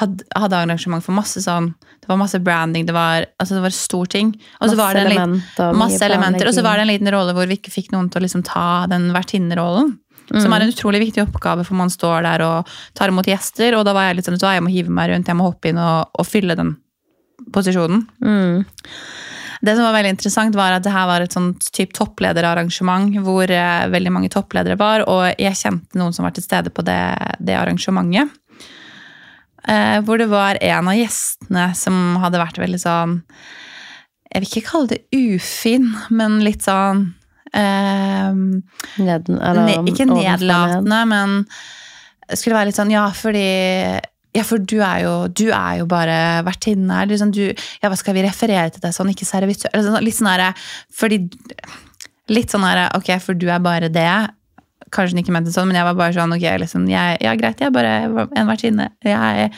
hadde, 0.00 0.26
hadde 0.34 0.58
arrangement 0.58 1.04
for 1.04 1.14
masse 1.14 1.42
sånn 1.44 1.68
Det 2.02 2.08
var 2.10 2.18
masse 2.18 2.38
branding, 2.42 2.86
det 2.86 2.94
var, 2.94 3.26
altså 3.38 3.56
det 3.56 3.62
var 3.64 3.74
stor 3.74 4.10
ting. 4.10 4.32
Og 4.60 4.70
så 4.70 4.78
var 4.78 4.94
det 4.94 5.04
en 5.04 5.12
liten, 5.12 5.38
masse 5.78 6.02
elementer, 6.06 6.46
og 6.46 6.54
så 6.54 6.62
var 6.66 6.78
det 6.78 6.86
en 6.86 6.92
liten 6.92 7.10
rolle 7.14 7.34
hvor 7.34 7.48
vi 7.50 7.58
ikke 7.58 7.74
fikk 7.74 7.94
noen 7.94 8.10
til 8.10 8.22
å 8.22 8.26
liksom 8.26 8.44
ta 8.46 8.86
den 8.90 9.08
vertinnerollen. 9.14 9.94
Som 10.26 10.50
er 10.54 10.64
en 10.64 10.72
utrolig 10.72 10.98
viktig 11.04 11.22
oppgave, 11.22 11.62
for 11.66 11.78
man 11.78 11.90
står 11.92 12.24
der 12.26 12.42
og 12.42 12.70
tar 12.98 13.12
imot 13.12 13.28
gjester. 13.30 13.76
Og 13.78 13.84
da 13.86 13.94
var 13.94 14.08
jeg 14.08 14.18
litt 14.18 14.26
sånn, 14.26 14.38
at 14.40 14.56
jeg 14.56 14.64
må 14.66 14.72
hive 14.74 14.90
meg 14.90 15.12
rundt, 15.12 15.30
jeg 15.30 15.38
må 15.38 15.46
hoppe 15.46 15.70
inn 15.70 15.78
og, 15.78 16.10
og 16.18 16.26
fylle 16.26 16.56
den 16.58 16.72
posisjonen. 17.54 18.02
Mm. 18.26 18.64
Det 19.66 19.74
som 19.74 19.86
var 19.86 19.96
veldig 19.96 20.14
interessant, 20.14 20.56
var 20.58 20.76
at 20.76 20.84
det 20.86 20.94
her 20.94 21.08
var 21.08 21.24
et 21.24 21.34
sånt 21.34 21.68
typ 21.74 21.94
topplederarrangement 21.96 23.16
hvor 23.26 23.50
eh, 23.50 23.86
veldig 23.90 24.12
mange 24.14 24.30
toppledere 24.32 24.78
var, 24.78 25.02
og 25.10 25.26
jeg 25.42 25.58
kjente 25.58 25.98
noen 25.98 26.14
som 26.14 26.26
var 26.26 26.36
til 26.36 26.46
stede 26.46 26.70
på 26.74 26.84
det, 26.86 27.00
det 27.42 27.56
arrangementet. 27.58 28.30
Eh, 29.66 29.98
hvor 30.06 30.20
det 30.22 30.28
var 30.30 30.60
en 30.62 30.88
av 30.92 30.94
gjestene 30.94 31.70
som 31.74 32.18
hadde 32.22 32.38
vært 32.38 32.60
veldig 32.62 32.78
sånn 32.78 33.16
Jeg 34.30 34.42
vil 34.44 34.46
ikke 34.46 34.68
kalle 34.68 34.92
det 34.92 35.00
ufin, 35.10 35.88
men 36.14 36.36
litt 36.46 36.62
sånn 36.62 37.00
eh, 37.50 38.30
Neden, 39.02 39.40
eller, 39.40 39.72
Ikke 39.90 40.06
nedlatende, 40.06 41.00
men 41.10 41.34
det 42.28 42.38
skulle 42.38 42.60
være 42.60 42.70
litt 42.70 42.78
sånn 42.78 42.94
Ja, 42.94 43.08
fordi 43.10 43.48
ja, 44.36 44.44
for 44.44 44.60
du 44.60 44.78
er 44.84 45.02
jo, 45.06 45.14
du 45.32 45.46
er 45.48 45.80
jo 45.80 45.88
bare 45.90 46.44
vertinne 46.46 47.00
her. 47.00 47.08
Liksom 47.10 47.32
du, 47.34 47.44
ja, 47.48 47.88
hva 47.88 47.96
skal 47.98 48.16
vi 48.16 48.24
referere 48.26 48.68
til 48.74 48.84
deg 48.84 48.94
sånn? 48.94 49.12
Ikke 49.14 49.28
servitør? 49.28 49.72
Sånn, 49.72 49.98
litt 50.04 50.18
sånn 50.18 50.32
her, 50.32 50.68
fordi 50.94 51.24
Litt 52.26 52.50
sånn 52.50 52.64
her, 52.66 52.88
ok, 52.96 53.12
for 53.22 53.38
du 53.38 53.44
er 53.54 53.60
bare 53.62 53.86
det. 53.86 54.10
Kanskje 54.90 55.14
hun 55.14 55.20
ikke 55.20 55.34
mente 55.34 55.52
det 55.52 55.54
sånn, 55.54 55.68
men 55.70 55.76
jeg 55.78 55.86
var 55.86 55.98
bare 55.98 56.14
sånn, 56.16 56.32
ok, 56.34 56.46
liksom, 56.58 56.88
jeg, 56.90 57.20
ja, 57.22 57.34
greit, 57.38 57.60
jeg 57.62 57.70
er 57.70 57.74
bare 57.74 57.92
en 58.26 58.48
vertinne. 58.50 58.88
Jeg 59.06 59.52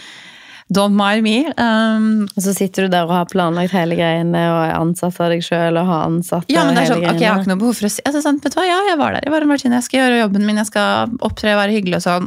Don't 0.68 0.92
mind 0.92 1.24
me. 1.24 1.48
Um, 1.56 2.26
Og 2.36 2.42
så 2.44 2.52
sitter 2.52 2.84
du 2.84 2.92
der 2.92 3.06
og 3.08 3.14
har 3.14 3.24
planlagt 3.30 3.72
hele 3.72 3.96
greiene 3.96 4.42
og 4.52 4.58
er 4.66 4.74
ansatt 4.76 5.16
av 5.24 5.30
deg 5.32 5.40
sjøl 5.44 5.78
og 5.80 5.86
har 5.88 6.02
ansatt 6.10 6.50
Ja, 6.52 6.64
men 6.68 6.76
det 6.76 6.82
er 6.82 6.90
sånn, 6.92 7.04
ok, 7.08 7.20
jeg 7.22 7.30
har 7.32 7.40
ikke 7.40 7.52
noe 7.54 7.62
behov 7.62 7.78
for 7.78 7.88
å 7.88 7.90
si 7.94 8.02
altså, 8.04 8.20
sånn, 8.26 8.40
vet 8.44 8.52
du 8.52 8.58
hva, 8.60 8.66
Ja, 8.68 8.76
jeg 8.90 8.98
var 9.00 9.10
der, 9.16 9.24
jeg 9.24 9.32
var 9.32 9.46
en 9.46 9.50
Martine. 9.52 9.78
jeg 9.80 9.86
skal 9.86 9.98
gjøre 10.02 10.18
jobben 10.20 10.44
min, 10.44 10.60
jeg 10.60 10.68
skal 10.68 10.88
opptre, 11.24 11.54
være 11.56 11.72
hyggelig 11.78 11.96
og 12.02 12.04
sånn. 12.04 12.26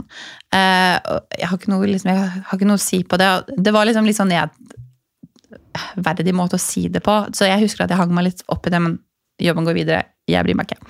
Uh, 0.52 0.98
jeg, 1.38 1.48
har 1.52 1.58
noe, 1.72 1.86
liksom, 1.94 2.10
jeg 2.10 2.18
har 2.50 2.56
ikke 2.58 2.70
noe 2.72 2.82
å 2.82 2.86
si 2.88 3.00
på 3.06 3.16
det. 3.22 3.30
Det 3.62 3.72
var 3.78 3.86
liksom 3.90 4.10
litt 4.10 4.18
sånn 4.18 4.34
nedverdig 4.34 6.34
måte 6.34 6.58
å 6.58 6.64
si 6.66 6.88
det 6.90 7.04
på, 7.06 7.14
så 7.38 7.46
jeg 7.46 7.62
husker 7.68 7.86
at 7.86 7.94
jeg 7.94 8.02
hang 8.02 8.10
meg 8.16 8.32
litt 8.32 8.42
opp 8.50 8.66
i 8.66 8.74
det, 8.74 8.82
men 8.82 8.98
jobben 9.42 9.66
går 9.70 9.78
videre, 9.78 10.02
jeg 10.30 10.42
bryr 10.50 10.58
meg 10.58 10.74
ikke. 10.74 10.82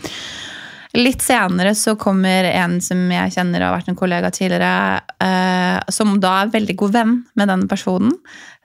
Litt 0.98 1.24
senere 1.24 1.72
så 1.78 1.94
kommer 1.96 2.50
en 2.50 2.74
som 2.84 3.00
jeg 3.14 3.32
kjenner 3.32 3.64
og 3.64 3.70
har 3.70 3.78
vært 3.78 3.92
en 3.94 4.00
kollega 4.00 4.32
tidligere, 4.36 5.00
eh, 5.24 5.78
som 5.88 6.18
da 6.20 6.34
er 6.42 6.52
veldig 6.52 6.76
god 6.82 6.98
venn 6.98 7.14
med 7.40 7.48
denne 7.48 7.70
personen, 7.72 8.12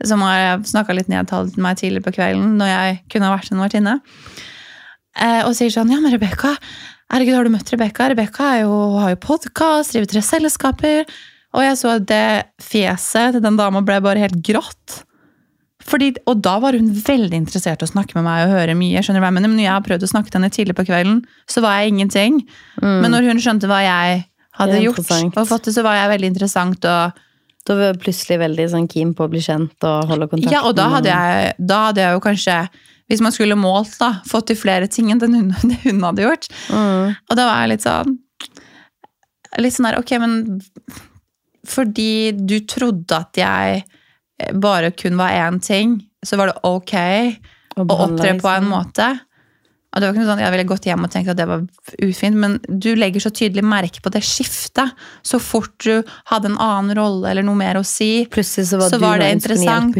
som 0.02 0.24
har 0.26 0.64
snakka 0.66 0.96
litt 0.96 1.12
nedtalt 1.12 1.54
til 1.54 1.62
meg 1.62 1.78
tidligere 1.78 2.08
på 2.08 2.16
kvelden 2.18 2.56
når 2.58 2.72
jeg 2.72 2.98
kunne 3.14 3.30
ha 3.30 3.36
vært 3.36 3.54
en 3.54 3.62
vertinne. 3.62 3.94
Eh, 5.16 5.46
og 5.46 5.54
sier 5.56 5.70
sånn 5.70 5.94
Ja, 5.94 6.00
men 6.02 6.12
Rebekka, 6.16 6.56
herregud, 7.14 7.38
har 7.38 7.46
du 7.46 7.54
møtt 7.54 7.70
Rebekka? 7.72 8.10
Rebekka 8.10 8.50
har 8.50 8.60
jo 8.64 9.22
podkast, 9.22 9.94
driver 9.94 10.10
tre 10.10 10.26
selskaper. 10.26 11.16
Og 11.56 11.62
jeg 11.62 11.78
så 11.78 11.94
at 11.94 12.10
det 12.10 12.26
fjeset 12.60 13.36
til 13.36 13.44
den 13.44 13.56
dama 13.56 13.80
ble 13.86 14.02
bare 14.04 14.26
helt 14.26 14.42
grått. 14.44 15.05
Fordi, 15.86 16.08
og 16.26 16.40
da 16.42 16.56
var 16.62 16.74
hun 16.74 16.88
veldig 16.90 17.38
interessert 17.38 17.82
i 17.82 17.86
å 17.86 17.90
snakke 17.90 18.16
med 18.18 18.24
meg 18.26 18.46
og 18.46 18.54
høre 18.56 18.74
mye. 18.78 19.02
skjønner 19.04 19.20
du 19.20 19.24
hva 19.24 19.30
jeg 19.30 19.36
mener? 19.38 19.50
Men 19.52 19.60
når 19.60 19.66
jeg 19.66 19.74
har 19.74 19.84
prøvd 19.86 20.06
å 20.06 20.10
snakke 20.10 20.32
til 20.32 20.40
henne 20.40 20.54
tidlig 20.54 20.74
på 20.78 20.86
kvelden, 20.88 21.20
så 21.50 21.62
var 21.62 21.78
jeg 21.78 21.92
ingenting. 21.94 22.40
Men 22.82 23.14
når 23.14 23.28
hun 23.28 23.42
skjønte 23.44 23.70
hva 23.70 23.78
jeg 23.84 24.24
hadde 24.58 24.80
gjort, 24.82 24.98
og 25.36 25.46
fått 25.46 25.68
det, 25.68 25.76
så 25.76 25.84
var 25.86 25.98
jeg 26.00 26.12
veldig 26.16 26.32
interessant. 26.32 26.90
Og, 26.90 27.22
Da 27.66 27.74
var 27.74 27.88
jeg 27.90 28.00
plutselig 28.02 28.38
veldig 28.38 28.66
sånn 28.72 28.84
keen 28.90 29.14
på 29.14 29.26
å 29.26 29.30
bli 29.30 29.40
kjent 29.42 29.86
og 29.86 30.10
holde 30.10 30.28
kontakten. 30.30 30.54
ja, 30.54 30.60
og 30.66 30.76
da 30.78 30.86
hadde, 30.92 31.10
jeg, 31.10 31.54
da 31.58 31.80
hadde 31.88 32.04
jeg 32.04 32.14
jo 32.14 32.20
kanskje, 32.22 32.58
hvis 33.10 33.22
man 33.26 33.34
skulle 33.34 33.58
målt, 33.58 33.96
da, 33.98 34.12
fått 34.26 34.46
til 34.52 34.58
flere 34.60 34.86
ting 34.90 35.10
enn 35.10 35.18
den 35.22 35.34
hun, 35.34 35.50
det 35.70 35.80
hun 35.82 36.02
hadde 36.06 36.26
gjort. 36.26 36.46
mm. 36.70 37.16
Og 37.30 37.38
da 37.38 37.48
var 37.48 37.62
jeg 37.64 37.76
litt 37.76 37.86
sånn 37.86 38.18
Litt 39.62 39.72
sånn 39.72 39.86
der, 39.88 39.96
ok, 40.02 40.10
men 40.20 40.32
fordi 41.66 42.32
du 42.36 42.58
trodde 42.68 43.16
at 43.16 43.38
jeg 43.40 43.84
bare 44.52 44.92
kun 44.96 45.16
var 45.18 45.34
én 45.34 45.60
ting, 45.62 46.00
så 46.24 46.36
var 46.36 46.52
det 46.52 46.58
ok 46.66 46.94
å 47.76 47.86
opptre 47.86 48.36
på 48.40 48.52
en 48.52 48.68
måte. 48.68 49.08
Og 49.96 50.02
det 50.02 50.08
var 50.08 50.12
ikke 50.12 50.22
noe 50.24 50.28
sånn, 50.28 50.42
Jeg 50.44 50.52
ville 50.52 50.68
gått 50.68 50.86
hjem 50.90 51.04
og 51.06 51.12
tenkt 51.12 51.32
at 51.32 51.38
det 51.38 51.46
var 51.48 51.62
ufint, 52.04 52.36
men 52.36 52.58
du 52.68 52.90
legger 52.98 53.22
så 53.24 53.32
tydelig 53.32 53.64
merke 53.64 54.02
på 54.04 54.12
det 54.12 54.20
skiftet. 54.28 54.92
Så 55.24 55.40
fort 55.40 55.72
du 55.80 56.02
hadde 56.28 56.50
en 56.52 56.58
annen 56.60 56.92
rolle 56.98 57.30
eller 57.32 57.46
noe 57.46 57.56
mer 57.56 57.80
å 57.80 57.84
si. 57.86 58.26
Plutselig 58.28 58.68
så 58.68 58.80
var 58.82 58.92
Så 58.92 59.00
du 59.00 59.06
var 59.06 59.22
det 59.22 59.30
interessant. 59.38 59.96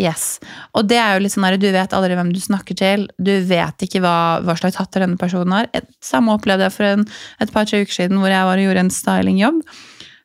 Yes. 0.00 0.40
Og 0.74 0.88
det 0.90 0.96
er 0.98 1.12
jo 1.14 1.22
litt 1.22 1.34
sånn 1.36 1.44
der, 1.46 1.58
du 1.60 1.68
vet 1.70 1.92
aldri 1.94 2.16
hvem 2.18 2.32
du 2.34 2.40
snakker 2.42 2.78
til. 2.78 3.04
Du 3.20 3.34
vet 3.46 3.84
ikke 3.84 4.00
hva, 4.02 4.40
hva 4.42 4.56
slags 4.58 4.80
hatter 4.80 5.04
denne 5.04 5.20
personen 5.20 5.54
har. 5.54 5.68
Et, 5.76 5.86
samme 6.02 6.34
opplevde 6.34 6.66
jeg 6.66 6.74
for 6.74 6.88
en, 6.88 7.04
et 7.44 7.52
par-tre 7.54 7.84
uker 7.84 8.00
siden 8.00 8.18
hvor 8.22 8.32
jeg 8.32 8.48
var 8.48 8.58
og 8.58 8.66
gjorde 8.66 8.86
en 8.86 8.94
stylingjobb. 8.96 9.60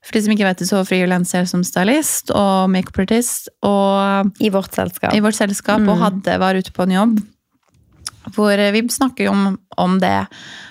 For 0.09 0.17
de 0.17 0.23
som 0.25 0.33
ikke 0.33 0.47
vet 0.47 0.57
det, 0.57 0.65
så 0.65 0.79
frilanser 0.89 1.45
som 1.45 1.61
stylist 1.61 2.31
og 2.33 2.71
makeupartist. 2.73 3.51
I 4.41 4.49
vårt 4.49 4.73
selskap. 4.73 5.13
i 5.13 5.21
vårt 5.21 5.37
selskap 5.37 5.83
og 5.85 5.99
hadde, 6.01 6.37
var 6.41 6.57
ute 6.57 6.73
på 6.73 6.87
en 6.87 6.95
jobb. 6.95 7.19
Hvor 8.33 8.57
vi 8.73 8.81
snakker 8.89 9.29
om, 9.29 9.53
om 9.77 9.99
det. 10.01 10.15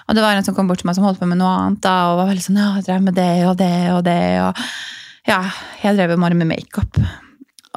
Og 0.08 0.18
det 0.18 0.24
var 0.24 0.34
en 0.34 0.42
som 0.42 0.56
kom 0.56 0.66
bort 0.66 0.82
til 0.82 0.88
meg 0.90 0.98
som 0.98 1.06
holdt 1.06 1.22
på 1.22 1.28
med 1.30 1.38
noe 1.38 1.54
annet. 1.54 1.80
Da, 1.86 1.94
og 2.10 2.18
var 2.24 2.32
veldig 2.32 2.44
sånn, 2.48 2.58
ja, 2.58 2.72
jeg 2.80 2.88
drev 2.88 3.06
med 3.06 3.14
det 3.14 3.32
og 3.46 3.54
det 3.62 3.76
og 3.94 4.02
det. 4.08 4.20
Og 4.42 5.30
ja, 5.30 5.40
jeg 5.84 5.98
drev 6.00 6.16
bare 6.18 6.38
med 6.38 6.50
makeup. 6.50 6.98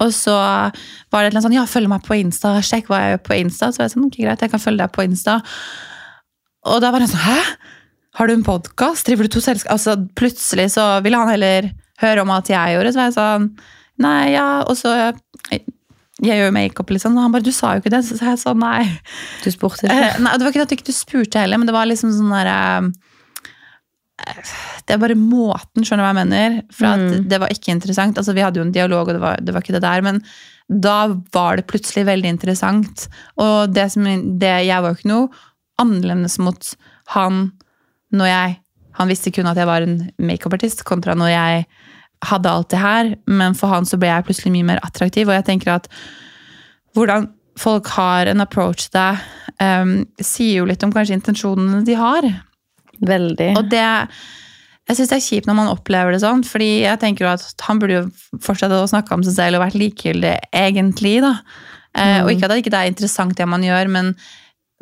Og 0.01 0.09
så 0.17 0.33
var 0.33 0.71
det 0.73 1.27
et 1.27 1.27
eller 1.27 1.35
annet 1.35 1.45
sånn 1.45 1.57
Ja, 1.59 1.67
følg 1.69 1.91
meg 1.91 2.01
på 2.07 2.17
Insta. 2.17 2.55
Sjekk 2.65 2.89
hva 2.89 3.03
jeg 3.03 3.13
gjør 3.13 3.23
på 3.27 3.37
Insta. 3.37 3.69
Så 3.69 3.83
var 3.83 3.89
jeg 3.89 3.93
sånn, 3.93 4.09
ok, 4.09 4.17
greit, 4.23 4.45
jeg 4.47 4.53
kan 4.55 4.63
følge 4.65 4.81
deg 4.81 4.95
på 4.97 5.05
Insta. 5.05 5.37
Og 6.71 6.81
da 6.81 6.89
var 6.89 7.05
han 7.05 7.11
sånn 7.11 7.25
Hæ? 7.27 7.37
Har 8.19 8.27
du 8.27 8.33
en 8.33 8.43
podkast? 8.43 9.05
Driver 9.07 9.27
du 9.27 9.31
to 9.31 9.41
selskap? 9.43 9.71
Altså, 9.77 9.95
plutselig 10.19 10.69
så 10.75 10.85
ville 11.05 11.19
han 11.19 11.31
heller 11.31 11.69
høre 12.01 12.23
om 12.25 12.33
at 12.35 12.49
jeg 12.51 12.75
gjorde. 12.75 12.91
Så 12.95 12.99
var 13.01 13.09
jeg 13.11 13.17
sånn 13.19 13.51
Nei, 14.01 14.31
ja. 14.33 14.47
Og 14.65 14.73
så 14.79 14.91
Jeg, 14.97 15.61
jeg 16.21 16.39
gjør 16.39 16.47
jo 16.49 16.55
makeup, 16.55 16.89
liksom. 16.95 17.15
Og 17.17 17.25
han 17.27 17.33
bare 17.35 17.45
Du 17.45 17.53
sa 17.55 17.75
jo 17.75 17.83
ikke 17.83 17.93
det. 17.93 18.03
Så 18.07 18.17
sa 18.19 18.33
jeg 18.33 18.41
sånn 18.43 18.59
Nei. 18.63 18.83
Du 19.45 19.49
spurte 19.53 19.85
ikke. 19.87 19.95
Eh, 19.95 20.19
nei, 20.25 20.33
det 20.35 20.45
var 20.47 20.53
ikke 20.55 20.65
at 20.67 20.73
du 20.73 20.77
ikke 20.79 20.95
spurte 20.97 21.43
heller, 21.43 21.61
men 21.61 21.69
det 21.69 21.75
var 21.77 21.87
liksom 21.89 22.11
sånn 22.17 22.33
derre 22.35 22.91
Det 24.85 24.93
er 24.97 24.99
bare 25.01 25.15
måten, 25.17 25.85
skjønner 25.87 26.03
du 26.03 26.07
hva 26.07 26.11
jeg 26.11 26.19
mener? 26.25 26.57
For 26.75 26.85
at 26.91 26.99
Mm. 27.07 27.23
det 27.31 27.39
var 27.41 27.49
ikke 27.53 27.71
interessant. 27.73 28.17
Altså, 28.19 28.35
vi 28.37 28.43
hadde 28.43 28.59
jo 28.59 28.65
en 28.67 28.73
dialog, 28.75 29.07
og 29.07 29.15
det 29.15 29.21
var, 29.23 29.39
det 29.41 29.53
var 29.55 29.63
ikke 29.63 29.73
det 29.77 29.81
der. 29.85 30.01
Men 30.05 30.19
da 30.69 30.97
var 31.33 31.57
det 31.57 31.65
plutselig 31.71 32.03
veldig 32.09 32.29
interessant. 32.35 33.07
Og 33.41 33.71
det 33.73 33.87
som, 33.93 34.03
det, 34.05 34.51
jeg 34.67 34.81
var 34.83 34.91
jo 34.93 34.99
ikke 34.99 35.09
noe 35.13 35.29
annerledes 35.81 36.37
mot 36.43 36.73
han 37.15 37.51
når 38.11 38.31
jeg 38.31 38.57
Han 38.99 39.07
visste 39.07 39.31
kun 39.31 39.47
at 39.47 39.55
jeg 39.55 39.65
var 39.69 39.85
en 39.85 40.11
makeupartist, 40.19 40.83
kontra 40.83 41.13
når 41.15 41.29
jeg 41.31 41.61
hadde 42.27 42.49
alt 42.51 42.69
det 42.73 42.79
her. 42.81 43.13
Men 43.25 43.55
for 43.55 43.71
han 43.71 43.85
så 43.87 43.95
ble 43.97 44.09
jeg 44.09 44.25
plutselig 44.27 44.51
mye 44.51 44.67
mer 44.67 44.81
attraktiv, 44.83 45.29
og 45.29 45.37
jeg 45.37 45.45
tenker 45.47 45.71
at 45.77 45.87
hvordan 46.93 47.29
folk 47.57 47.87
har 47.95 48.27
en 48.27 48.43
approach 48.43 48.89
til 48.89 48.97
deg, 48.99 49.23
um, 49.63 49.93
sier 50.19 50.59
jo 50.59 50.67
litt 50.67 50.83
om 50.83 50.91
kanskje 50.91 51.15
intensjonene 51.17 51.81
de 51.87 51.95
har. 51.95 52.27
Veldig. 52.99 53.49
Og 53.57 53.71
det 53.71 53.87
Jeg 54.89 54.97
syns 54.97 55.09
det 55.13 55.17
er 55.21 55.23
kjipt 55.29 55.47
når 55.47 55.55
man 55.55 55.71
opplever 55.71 56.11
det 56.11 56.19
sånn, 56.23 56.43
fordi 56.43 56.81
jeg 56.83 56.99
tenker 56.99 57.23
jo 57.25 57.31
at 57.31 57.63
han 57.63 57.79
burde 57.79 57.99
jo 58.01 58.39
fortsette 58.43 58.75
å 58.75 58.89
snakke 58.91 59.13
om 59.15 59.23
seg 59.23 59.37
selv 59.37 59.59
og 59.59 59.63
vært 59.63 59.77
likegyldig, 59.79 60.33
egentlig, 60.51 61.21
da. 61.23 61.37
Eh, 61.95 62.19
Og 62.25 62.31
ikke 62.33 62.49
at 62.49 62.51
det 62.51 62.63
ikke 62.65 62.75
er 62.75 62.91
interessant 62.91 63.37
det 63.37 63.47
man 63.47 63.63
gjør, 63.63 63.87
men 63.87 64.15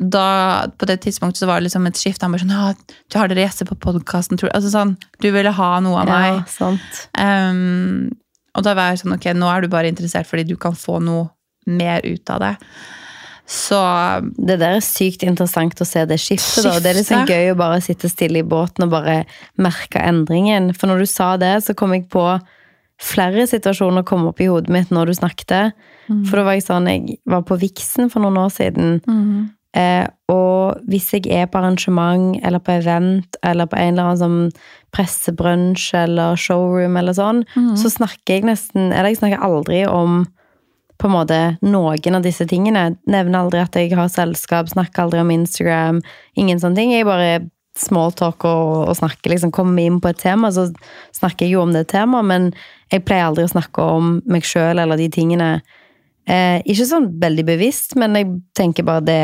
da, 0.00 0.66
på 0.80 0.86
det 0.88 1.02
tidspunktet 1.04 1.42
så 1.42 1.46
var 1.46 1.60
det 1.60 1.68
liksom 1.68 1.86
et 1.86 1.98
skift. 2.00 2.22
Han 2.24 2.32
bare 2.32 2.40
sånn 2.40 2.54
ja, 2.54 2.72
'Du 3.10 3.18
har 3.18 3.28
dere 3.28 3.44
gjester 3.44 3.68
på 3.68 3.76
podkasten? 3.76 4.40
Altså 4.48 4.72
sånn, 4.72 4.96
du 5.20 5.30
ville 5.30 5.52
ha 5.52 5.80
noe 5.80 6.00
av 6.00 6.08
meg. 6.08 6.38
Ja, 6.40 6.44
sant. 6.48 7.02
Ehm, 7.20 8.10
og 8.56 8.64
da 8.64 8.74
var 8.74 8.90
jeg 8.90 9.04
sånn, 9.04 9.14
ok, 9.14 9.28
nå 9.36 9.50
er 9.52 9.60
du 9.60 9.68
bare 9.68 9.90
interessert 9.92 10.26
fordi 10.26 10.46
du 10.48 10.56
kan 10.56 10.72
få 10.72 11.00
noe 11.02 11.28
mer 11.66 12.00
ut 12.04 12.30
av 12.30 12.40
det. 12.40 12.56
Så 13.50 13.76
Det 14.38 14.58
der 14.60 14.76
er 14.76 14.80
sykt 14.80 15.22
interessant 15.26 15.74
å 15.82 15.86
se 15.86 16.04
det 16.06 16.18
skiftet. 16.22 16.64
da. 16.64 16.78
Det 16.78 16.86
er 16.86 17.02
liksom 17.02 17.26
gøy 17.26 17.52
å 17.52 17.58
bare 17.58 17.80
sitte 17.82 18.08
stille 18.08 18.38
i 18.38 18.46
båten 18.46 18.84
og 18.84 18.90
bare 18.90 19.26
merke 19.58 19.98
endringen. 20.00 20.72
For 20.74 20.86
når 20.86 20.98
du 20.98 21.06
sa 21.06 21.36
det, 21.36 21.64
så 21.64 21.74
kom 21.74 21.92
jeg 21.92 22.08
på 22.08 22.40
flere 23.00 23.46
situasjoner 23.48 24.04
kom 24.04 24.26
opp 24.28 24.40
i 24.40 24.46
hodet 24.46 24.68
mitt 24.68 24.90
når 24.90 25.06
du 25.06 25.12
snakket. 25.14 25.72
For 26.28 26.36
da 26.36 26.44
var 26.44 26.52
jeg 26.54 26.64
sånn, 26.66 26.86
jeg 26.86 27.18
var 27.26 27.42
på 27.42 27.58
Viksen 27.58 28.10
for 28.10 28.20
noen 28.20 28.38
år 28.38 28.50
siden. 28.50 29.00
Eh, 29.76 30.06
og 30.30 30.80
hvis 30.90 31.12
jeg 31.14 31.28
er 31.30 31.46
på 31.46 31.60
arrangement 31.60 32.34
eller 32.42 32.58
på 32.58 32.74
event 32.74 33.36
eller 33.46 33.68
på 33.70 33.78
en 33.78 33.92
eller 33.92 34.08
annen 34.08 34.18
sånn 34.18 34.64
pressebrunsj 34.94 35.92
eller 35.94 36.38
showroom 36.38 36.98
eller 36.98 37.14
sånn, 37.14 37.44
så 37.78 37.90
snakker 37.92 38.40
jeg 38.40 38.48
nesten 38.48 38.90
Eller 38.90 39.12
jeg 39.12 39.20
snakker 39.20 39.44
aldri 39.46 39.84
om 39.86 40.24
på 41.00 41.06
en 41.08 41.14
måte 41.14 41.38
noen 41.62 42.18
av 42.18 42.26
disse 42.26 42.44
tingene. 42.50 42.96
Nevner 43.08 43.44
aldri 43.44 43.62
at 43.62 43.78
jeg 43.78 43.94
har 43.96 44.10
selskap, 44.12 44.68
snakker 44.68 45.06
aldri 45.06 45.22
om 45.22 45.30
Instagram. 45.32 46.02
Ingen 46.36 46.60
sånne 46.60 46.76
ting. 46.76 46.92
Jeg 46.92 47.08
bare 47.08 47.46
smalltalk 47.78 48.44
og, 48.44 48.88
og 48.90 48.96
snakker, 48.98 49.32
liksom 49.32 49.52
kommer 49.54 49.82
inn 49.82 50.00
på 50.02 50.10
et 50.10 50.20
tema, 50.20 50.50
så 50.52 50.66
snakker 51.16 51.46
jeg 51.46 51.54
jo 51.54 51.64
om 51.64 51.72
det 51.72 51.86
temaet, 51.92 52.26
men 52.26 52.48
jeg 52.92 53.04
pleier 53.06 53.30
aldri 53.30 53.46
å 53.46 53.52
snakke 53.52 53.86
om 53.96 54.18
meg 54.28 54.44
sjøl 54.44 54.82
eller 54.82 55.00
de 55.00 55.06
tingene. 55.14 55.50
Eh, 56.28 56.58
ikke 56.66 56.88
sånn 56.90 57.08
veldig 57.22 57.46
bevisst, 57.48 57.96
men 58.00 58.18
jeg 58.18 58.28
tenker 58.58 58.86
bare 58.86 59.06
det 59.06 59.22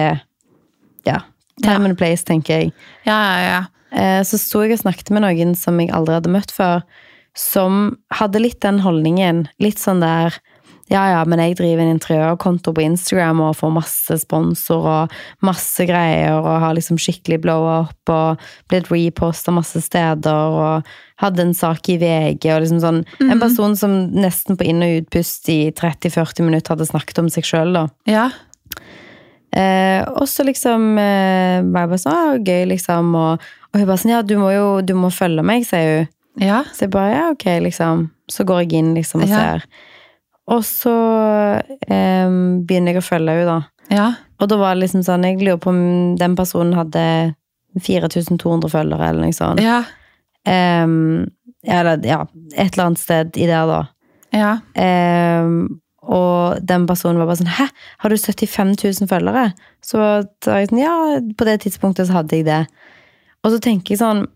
Ja. 1.07 1.21
Time 1.63 1.79
Ja. 1.87 1.89
and 1.91 1.97
place, 1.99 2.25
tenker 2.25 2.59
jeg. 2.61 2.73
ja, 3.07 3.17
ja, 3.17 3.49
ja. 3.49 3.65
Eh, 3.97 4.21
så 4.27 4.37
sto 4.39 4.61
jeg 4.65 4.73
og 4.77 4.83
snakket 4.83 5.11
med 5.15 5.23
noen 5.25 5.55
som 5.57 5.79
jeg 5.81 5.89
aldri 5.95 6.19
hadde 6.19 6.29
møtt 6.35 6.51
før, 6.53 6.83
som 7.37 7.97
hadde 8.13 8.41
litt 8.43 8.61
den 8.61 8.81
holdningen. 8.85 9.47
Litt 9.63 9.79
sånn 9.81 10.01
der 10.05 10.37
Ja, 10.89 11.01
ja, 11.11 11.25
men 11.27 11.41
jeg 11.43 11.57
driver 11.59 11.83
en 11.83 11.97
interiørkonto 11.99 12.71
på 12.73 12.85
Instagram 12.85 13.41
og 13.43 13.57
får 13.59 13.73
masse 13.75 14.19
sponsor 14.23 14.85
og 14.87 15.11
masse 15.43 15.83
greier 15.85 16.37
og 16.39 16.61
har 16.63 16.77
liksom 16.79 16.95
skikkelig 16.97 17.41
blow-up 17.43 18.13
og 18.15 18.39
blitt 18.71 18.87
reposta 18.93 19.51
masse 19.51 19.83
steder 19.83 20.31
og 20.31 20.87
hadde 21.19 21.43
en 21.43 21.55
sak 21.59 21.89
i 21.91 21.97
VG 21.99 22.47
og 22.55 22.63
liksom 22.63 22.79
sånn 22.85 23.03
En 23.21 23.41
person 23.43 23.75
som 23.75 23.97
nesten 24.15 24.55
på 24.57 24.63
inn- 24.71 24.85
og 24.87 25.03
utpust 25.03 25.49
i 25.51 25.73
30-40 25.75 26.47
minutter 26.47 26.77
hadde 26.77 26.87
snakket 26.87 27.19
om 27.19 27.29
seg 27.35 27.43
sjøl, 27.43 27.73
da. 27.75 27.89
ja. 28.07 28.29
Eh, 29.57 30.03
og 30.21 30.27
så 30.29 30.45
liksom 30.45 30.99
eh, 31.01 31.63
var 31.73 31.87
jeg 31.87 31.93
bare 31.95 32.03
sånn, 32.03 32.13
ah, 32.13 32.35
gøy 32.45 32.67
liksom, 32.75 33.15
og, 33.17 33.45
og 33.73 33.79
hun 33.81 33.87
bare 33.89 34.01
sånn, 34.03 34.13
ja, 34.13 34.23
du 34.27 34.35
må 34.43 34.51
jo 34.53 34.67
du 34.85 34.93
må 34.99 35.09
følge 35.15 35.45
meg, 35.47 35.65
sier 35.69 35.93
hun. 36.03 36.09
ja. 36.45 36.59
Så 36.77 36.85
jeg 36.85 36.93
bare, 36.93 37.15
ja, 37.15 37.25
ok, 37.33 37.47
liksom. 37.65 38.11
Så 38.29 38.45
går 38.45 38.65
jeg 38.65 38.73
inn 38.83 38.95
liksom 38.99 39.23
og 39.25 39.31
Ja. 39.33 39.39
ser. 39.41 39.65
Og 40.53 40.61
så 40.67 40.93
eh, 41.89 42.29
begynner 42.69 42.93
jeg 42.95 43.01
å 43.01 43.07
følge 43.07 43.33
henne 43.39 43.47
da. 43.49 43.59
ja. 43.97 44.07
Og 44.37 44.51
da 44.53 44.59
var 44.61 44.75
det 44.77 44.83
liksom 44.85 45.01
sånn, 45.07 45.23
jeg 45.25 45.39
lurer 45.41 45.57
på 45.65 45.71
om 45.73 45.79
den 46.21 46.35
personen 46.37 46.75
hadde 46.77 47.03
4200 47.81 48.69
følgere 48.69 49.09
eller 49.09 49.25
noe 49.25 49.33
sånt. 49.37 49.61
ja. 49.65 49.79
Ehm, 50.47 51.27
eller, 51.67 51.99
ja, 52.07 52.21
et 52.55 52.77
eller 52.77 52.85
annet 52.91 53.01
sted 53.01 53.37
i 53.41 53.47
der 53.49 53.67
da. 53.67 53.79
ja. 54.37 54.53
Ehm, 54.79 55.81
og 56.07 56.61
den 56.67 56.87
personen 56.87 57.19
var 57.19 57.27
bare 57.31 57.41
sånn 57.41 57.51
Hæ, 57.59 57.67
har 58.03 58.11
du 58.13 58.17
75 58.17 58.75
000 59.03 59.09
følgere? 59.11 59.51
Så 59.85 59.99
sa 60.45 60.61
jeg 60.61 60.71
sånn, 60.71 60.83
ja, 60.83 60.95
på 61.37 61.45
det 61.49 61.61
tidspunktet 61.65 62.09
så 62.09 62.21
hadde 62.21 62.37
jeg 62.41 62.47
det. 62.47 62.63
Og 63.45 63.53
så 63.55 63.61
tenker 63.63 63.95
jeg 63.95 64.01
sånn 64.03 64.27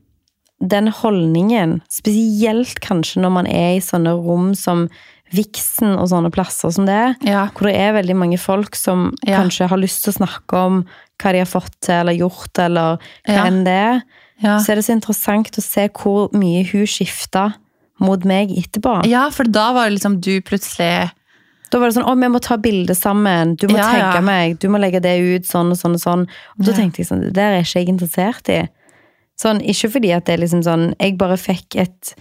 Den 0.60 0.90
holdningen, 0.92 1.78
spesielt 1.88 2.80
kanskje 2.84 3.22
når 3.22 3.30
man 3.32 3.46
er 3.48 3.78
i 3.78 3.80
sånne 3.84 4.12
rom 4.12 4.50
som 4.58 4.88
Vixen 5.32 5.92
og 5.94 6.08
sånne 6.10 6.32
plasser 6.34 6.72
som 6.74 6.88
det 6.88 6.94
er, 6.98 7.12
ja. 7.22 7.44
hvor 7.54 7.68
det 7.68 7.76
er 7.78 7.92
veldig 7.94 8.16
mange 8.18 8.38
folk 8.42 8.74
som 8.74 9.12
Ja. 9.22 9.38
kanskje 9.38 9.68
har 9.70 9.78
lyst 9.78 10.02
til 10.02 10.10
å 10.12 10.18
snakke 10.26 10.58
om 10.58 10.80
hva 11.22 11.32
de 11.32 11.38
har 11.38 11.46
fått 11.46 11.76
til 11.80 11.94
eller 12.00 12.18
gjort, 12.18 12.50
eller 12.58 12.98
hva 12.98 13.36
Ja. 13.36 13.44
enn 13.46 13.62
det 13.64 13.76
er, 13.78 14.02
ja. 14.42 14.58
så 14.58 14.72
er 14.72 14.74
det 14.80 14.84
så 14.88 14.96
interessant 14.98 15.54
å 15.56 15.62
se 15.62 15.88
hvor 15.88 16.32
mye 16.34 16.64
hun 16.72 16.82
skifta 16.84 17.54
mot 18.00 18.24
meg 18.24 18.50
etterpå. 18.50 19.06
Ja, 19.06 19.28
for 19.30 19.44
da 19.44 19.72
var 19.72 19.88
det 19.88 20.00
liksom 20.00 20.20
du 20.20 20.40
plutselig 20.40 21.12
Da 21.70 21.78
var 21.78 21.86
det 21.90 21.94
sånn, 22.00 22.08
å, 22.10 22.14
vi 22.18 22.28
må 22.34 22.40
ta 22.42 22.56
bilde 22.58 22.94
sammen, 22.98 23.54
du 23.56 23.68
må 23.70 23.76
Ja, 23.78 23.86
tagge 23.92 24.18
ja. 24.18 24.24
meg, 24.26 24.58
du 24.58 24.68
må 24.68 24.78
legge 24.82 25.00
det 25.04 25.12
ut 25.22 25.46
sånn 25.46 25.70
og 25.70 25.78
sånn 25.78 25.94
og 25.94 26.02
sånn. 26.02 26.24
Og 26.58 26.64
da 26.66 26.72
tenkte 26.74 26.98
jeg 27.02 27.06
sånn, 27.10 27.20
det 27.28 27.34
der 27.38 27.54
er 27.58 27.62
ikke 27.62 27.78
jeg 27.84 27.88
interessert 27.92 28.50
i. 28.50 28.60
Sånn, 29.40 29.60
ikke 29.62 29.90
fordi 29.94 30.10
at 30.12 30.26
det 30.26 30.34
er 30.34 30.42
liksom 30.42 30.64
sånn, 30.66 30.88
jeg 30.98 31.14
bare 31.20 31.38
fikk 31.40 31.76
et 31.80 32.14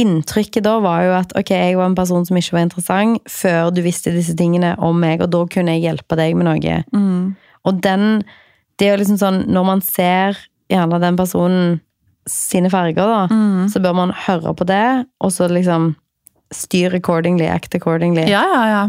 inntrykket 0.00 0.64
da 0.64 0.78
var 0.82 1.02
jo 1.06 1.12
at, 1.18 1.32
ok, 1.38 1.50
jeg 1.52 1.76
var 1.78 1.90
en 1.90 1.94
person 1.98 2.24
som 2.26 2.36
ikke 2.40 2.56
var 2.56 2.64
interessant, 2.66 3.20
før 3.30 3.70
du 3.76 3.82
visste 3.84 4.12
disse 4.14 4.34
tingene 4.38 4.74
om 4.82 4.98
meg, 4.98 5.20
og 5.22 5.30
da 5.34 5.42
kunne 5.52 5.74
jeg 5.76 5.84
hjelpe 5.86 6.16
deg 6.18 6.34
med 6.38 6.48
noe. 6.48 6.82
mm. 6.92 7.34
Og 7.68 7.76
den, 7.84 8.24
det 8.80 8.88
er 8.88 8.96
jo 8.96 9.00
liksom 9.04 9.18
sånn, 9.20 9.36
når 9.52 9.64
man 9.68 9.80
ser 9.86 10.38
gjerne 10.72 10.98
den 10.98 11.14
personen 11.20 11.80
sine 12.26 12.70
farger 12.72 13.06
da, 13.06 13.20
Mm. 13.30 13.68
så 13.70 13.78
bør 13.82 13.94
man 13.94 14.10
høre 14.26 14.54
på 14.54 14.66
det, 14.66 15.06
og 15.20 15.30
så 15.30 15.46
liksom 15.50 15.92
styre 16.54 16.98
accordingly, 17.00 17.46
act 17.50 17.74
accordingly 17.74 18.24
Ja, 18.30 18.42
ja, 18.52 18.62
ja. 18.70 18.82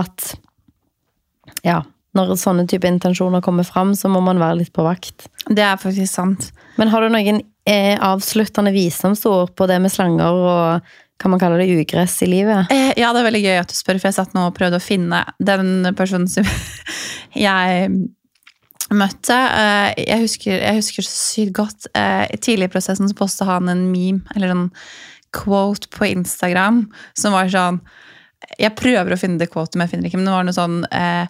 at 0.00 0.34
ja, 1.64 1.82
når 2.16 2.34
sånne 2.40 2.66
type 2.70 2.88
intensjoner 2.88 3.40
kommer 3.44 3.64
fram, 3.66 3.94
så 3.96 4.08
må 4.12 4.20
man 4.24 4.40
være 4.40 4.60
litt 4.62 4.72
på 4.74 4.84
vakt. 4.86 5.28
Det 5.48 5.62
er 5.64 5.76
faktisk 5.80 6.12
sant. 6.12 6.50
Men 6.78 6.88
har 6.92 7.02
du 7.04 7.08
noen 7.12 7.42
eh, 7.68 7.96
avsluttende 8.00 8.72
visdomsord 8.74 9.54
på 9.58 9.66
det 9.70 9.78
med 9.84 9.92
slanger 9.92 10.38
og 10.48 10.90
kan 11.18 11.32
man 11.32 11.40
kalle 11.42 11.58
det 11.58 11.72
ugress 11.74 12.20
i 12.22 12.28
livet? 12.30 12.70
Eh, 12.70 12.92
Ja, 13.00 13.10
det 13.12 13.20
er 13.24 13.28
veldig 13.30 13.42
gøy 13.42 13.56
at 13.60 13.72
du 13.72 13.74
spør, 13.74 13.98
for 13.98 14.08
jeg 14.10 14.18
satt 14.20 14.34
nå 14.36 14.44
og 14.48 14.54
prøvde 14.58 14.78
å 14.78 14.84
finne 14.84 15.24
den 15.42 15.88
personen 15.98 16.28
som 16.30 16.46
jeg 17.34 17.88
møtte. 18.94 19.34
Eh, 19.36 20.04
Jeg 20.06 20.22
husker, 20.24 20.54
jeg 20.62 20.78
husker 20.78 21.02
så 21.06 21.16
sykt 21.34 21.56
godt. 21.58 21.88
eh, 21.98 22.26
Tidlig 22.38 22.68
i 22.70 22.72
prosessen 22.76 23.08
så 23.10 23.16
posta 23.18 23.44
han 23.50 23.68
en 23.68 23.88
meme, 23.92 24.22
eller 24.36 24.54
en 24.54 24.68
quote 25.36 25.88
på 25.94 26.06
Instagram, 26.08 26.86
som 27.18 27.36
var 27.36 27.50
sånn 27.52 27.80
Jeg 28.58 28.76
prøver 28.78 29.12
å 29.12 29.18
finne 29.18 29.38
det 29.40 29.50
quotet, 29.50 29.74
men 29.76 29.86
jeg 29.86 29.92
finner 29.96 30.08
ikke. 30.08 30.18
Men 30.20 30.28
det 30.30 30.34
var 30.36 30.46
noe 30.46 30.56
sånn 30.56 30.76
eh, 30.94 31.26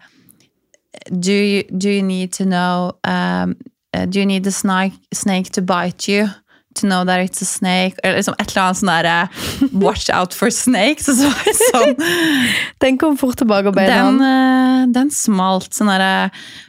do, 1.11 1.33
you, 1.33 1.63
do 1.77 1.89
you 1.89 2.03
need 2.03 2.33
to 2.33 2.45
know 2.45 2.93
um, 3.05 3.57
uh, 3.97 4.05
Do 4.07 4.21
you 4.21 4.27
need 4.27 4.45
the 4.45 4.53
snake, 4.53 4.95
snake 5.13 5.51
to 5.53 5.63
bite 5.63 6.09
you? 6.09 6.29
To 6.75 6.87
know 6.87 7.05
that 7.05 7.21
it's 7.21 7.43
a 7.43 7.45
snake? 7.45 7.97
Eller 8.05 8.21
liksom 8.21 8.37
et 8.39 8.53
eller 8.53 8.63
annet 8.63 8.79
sånn 8.79 8.91
derre 8.93 9.73
Watch 9.73 10.11
out 10.15 10.37
for 10.37 10.53
snakes. 10.55 11.09
Så 11.09 11.33
sånn 11.73 11.97
Den 12.85 13.01
kom 13.01 13.17
fort 13.19 13.41
tilbake 13.41 13.73
og 13.73 13.75
beina. 13.75 14.05
den, 14.05 14.21
den. 14.21 14.29
eh, 14.29 14.93
den 14.95 15.11
smalt 15.11 15.73
sånn 15.75 15.91
derre 15.91 16.29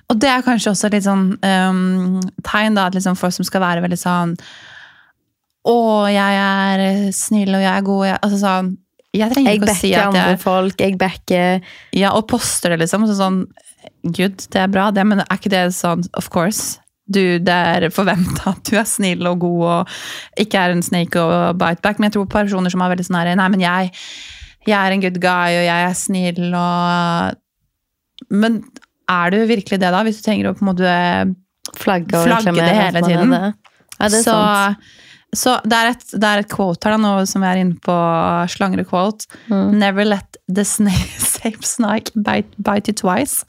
Og 0.09 0.17
det 0.23 0.31
er 0.31 0.47
kanskje 0.47 0.73
også 0.73 0.89
litt 0.95 1.05
sånn 1.05 1.35
um, 1.43 2.17
tegn, 2.47 2.79
da, 2.79 2.87
at 2.89 2.97
liksom 2.97 3.19
folk 3.19 3.35
som 3.35 3.45
skal 3.45 3.61
være 3.67 3.85
veldig 3.85 3.99
sånn 4.01 4.33
Å, 5.67 5.79
jeg 6.07 6.37
er 6.39 6.83
snill, 7.15 7.51
og 7.51 7.63
jeg 7.63 7.71
er 7.73 7.87
god. 7.87 8.03
Jeg, 8.07 8.19
altså 8.23 8.39
sånn 8.39 8.69
Jeg 9.15 9.33
trenger 9.33 9.49
Jeg 9.49 9.59
ikke 9.59 9.71
å 9.71 9.75
si 9.75 9.89
backer 9.91 9.99
at 9.99 10.07
andre 10.07 10.27
jeg 10.29 10.41
folk, 10.43 10.83
jeg 10.85 10.99
backer 11.01 11.73
Ja, 11.99 12.13
og 12.15 12.27
poster 12.31 12.73
det, 12.73 12.83
liksom. 12.85 13.07
Så 13.09 13.17
sånn 13.19 13.41
Good, 14.03 14.45
det 14.51 14.61
er 14.63 14.71
bra, 14.71 14.89
det, 14.95 15.03
men 15.07 15.23
er 15.23 15.35
ikke 15.35 15.51
det 15.51 15.65
sånn 15.75 16.05
Of 16.19 16.29
course. 16.31 16.79
Du, 17.09 17.39
det 17.41 17.55
er 17.73 17.87
forventa 17.91 18.53
at 18.53 18.63
du 18.69 18.77
er 18.79 18.87
snill 18.87 19.27
og 19.27 19.41
god 19.43 19.61
og 19.73 20.41
ikke 20.43 20.61
er 20.61 20.75
en 20.75 20.83
snake 20.85 21.19
og 21.19 21.57
bite 21.59 21.83
back. 21.83 21.99
Men 21.99 22.09
jeg 22.09 22.19
tror 22.19 22.29
personer 22.31 22.71
som 22.71 22.83
er 22.85 22.93
veldig 22.93 23.07
sånn 23.07 23.19
her 23.19 23.33
Nei, 23.39 23.47
men 23.51 23.63
jeg, 23.65 23.91
jeg 24.69 24.77
er 24.77 24.95
en 24.95 25.03
good 25.03 25.19
guy, 25.23 25.57
og 25.57 25.65
jeg 25.65 25.87
er 25.89 25.97
snill 25.97 26.43
og 26.53 28.29
Men 28.29 28.61
er 29.09 29.33
du 29.33 29.39
virkelig 29.49 29.79
det, 29.81 29.89
da? 29.89 30.03
Hvis 30.05 30.21
du 30.21 30.25
trenger 30.27 30.51
å 30.51 30.55
på 30.55 30.63
en 30.63 30.69
måte 30.69 30.95
flagge 31.79 32.23
Flagge 32.27 32.53
det 32.55 32.73
hele 32.77 33.01
tiden. 33.03 33.33
det. 33.33 33.53
Ja, 33.99 34.07
det 34.07 34.19
er 34.21 34.23
så, 34.23 34.35
sant. 34.35 34.91
Så 35.35 35.59
det 35.67 35.77
er, 35.77 35.91
et, 35.93 36.05
det 36.17 36.25
er 36.25 36.41
et 36.41 36.49
quote 36.49 36.87
her 36.87 36.95
da, 36.95 37.01
nå 37.03 37.11
som 37.29 37.43
vi 37.43 37.49
er 37.51 37.61
inne 37.61 37.77
på 37.85 37.95
slangere-quote. 38.49 39.29
Mm. 39.51 39.77
Never 39.77 40.07
let 40.07 40.39
the 40.49 40.65
snake, 40.65 41.21
same 41.35 41.61
snake 41.61 42.13
bite, 42.15 42.49
bite 42.57 42.89
you 42.89 42.97
twice. 42.97 43.45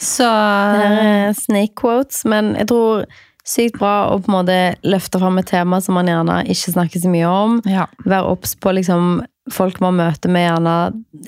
Så 0.00 0.28
er 0.28 1.32
snake 1.36 1.76
quotes, 1.80 2.24
men 2.28 2.54
jeg 2.56 2.70
tror 2.72 3.04
sykt 3.50 3.80
bra 3.80 4.10
å 4.12 4.20
på 4.20 4.30
en 4.30 4.36
måte 4.38 4.58
løfte 4.86 5.20
fram 5.20 5.40
et 5.40 5.48
tema 5.50 5.80
som 5.82 5.96
man 5.98 6.08
gjerne 6.08 6.42
ikke 6.52 6.74
snakker 6.76 7.02
så 7.02 7.12
mye 7.12 7.28
om. 7.28 7.60
ja. 7.68 7.88
Være 8.04 8.34
obs 8.34 8.54
på 8.60 8.74
liksom 8.76 9.22
folk 9.50 9.80
man 9.82 9.98
møter 9.98 10.30
med 10.30 10.46
gjerne 10.46 10.74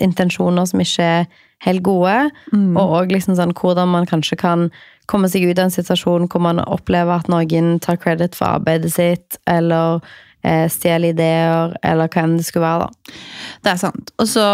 intensjoner 0.04 0.68
som 0.68 0.82
ikke 0.84 1.08
er 1.16 1.26
helt 1.66 1.84
gode. 1.86 2.16
Mm. 2.52 2.74
Og 2.76 2.96
òg 2.98 3.14
liksom 3.14 3.36
sånn 3.38 3.54
hvordan 3.58 3.92
man 3.92 4.08
kanskje 4.10 4.38
kan 4.40 4.68
komme 5.10 5.30
seg 5.30 5.46
ut 5.48 5.58
av 5.58 5.68
en 5.68 5.74
situasjon 5.74 6.28
hvor 6.30 6.42
man 6.44 6.62
opplever 6.62 7.18
at 7.18 7.30
noen 7.32 7.76
tar 7.82 7.98
credit 8.02 8.36
for 8.38 8.58
arbeidet 8.58 8.92
sitt, 8.94 9.38
eller 9.50 10.00
eh, 10.46 10.66
stjeler 10.70 11.12
ideer, 11.12 11.76
eller 11.82 12.10
hva 12.10 12.24
enn 12.24 12.38
det 12.38 12.46
skulle 12.48 12.66
være. 12.66 12.88
da. 12.88 13.20
Det 13.62 13.72
er 13.74 13.80
sant. 13.82 14.12
Og 14.22 14.30
så 14.30 14.46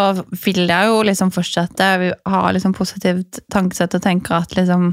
vil 0.45 0.65
jeg 0.67 0.93
jo 0.93 1.01
liksom 1.07 1.33
fortsette 1.35 1.89
Vi 2.03 2.13
har 2.33 2.53
liksom 2.57 2.77
positivt 2.77 3.43
tankesett 3.53 3.97
og 3.99 4.05
tenker 4.05 4.41
at 4.43 4.57
liksom 4.59 4.93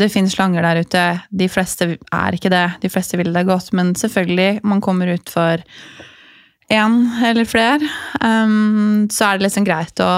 det 0.00 0.06
finnes 0.12 0.36
slanger 0.36 0.62
der 0.62 0.84
ute. 0.84 1.00
De 1.34 1.48
fleste 1.50 1.96
er 1.98 2.36
ikke 2.36 2.52
det. 2.52 2.66
De 2.80 2.88
fleste 2.88 3.18
vil 3.18 3.32
det 3.34 3.42
godt. 3.48 3.72
Men 3.76 3.90
selvfølgelig, 3.98 4.60
man 4.62 4.80
kommer 4.80 5.10
ut 5.10 5.28
for 5.28 5.60
én 6.70 6.96
eller 7.26 7.44
flere, 7.44 7.82
um, 8.22 9.08
så 9.10 9.26
er 9.26 9.38
det 9.38 9.48
liksom 9.48 9.66
greit 9.66 10.00
å, 10.04 10.10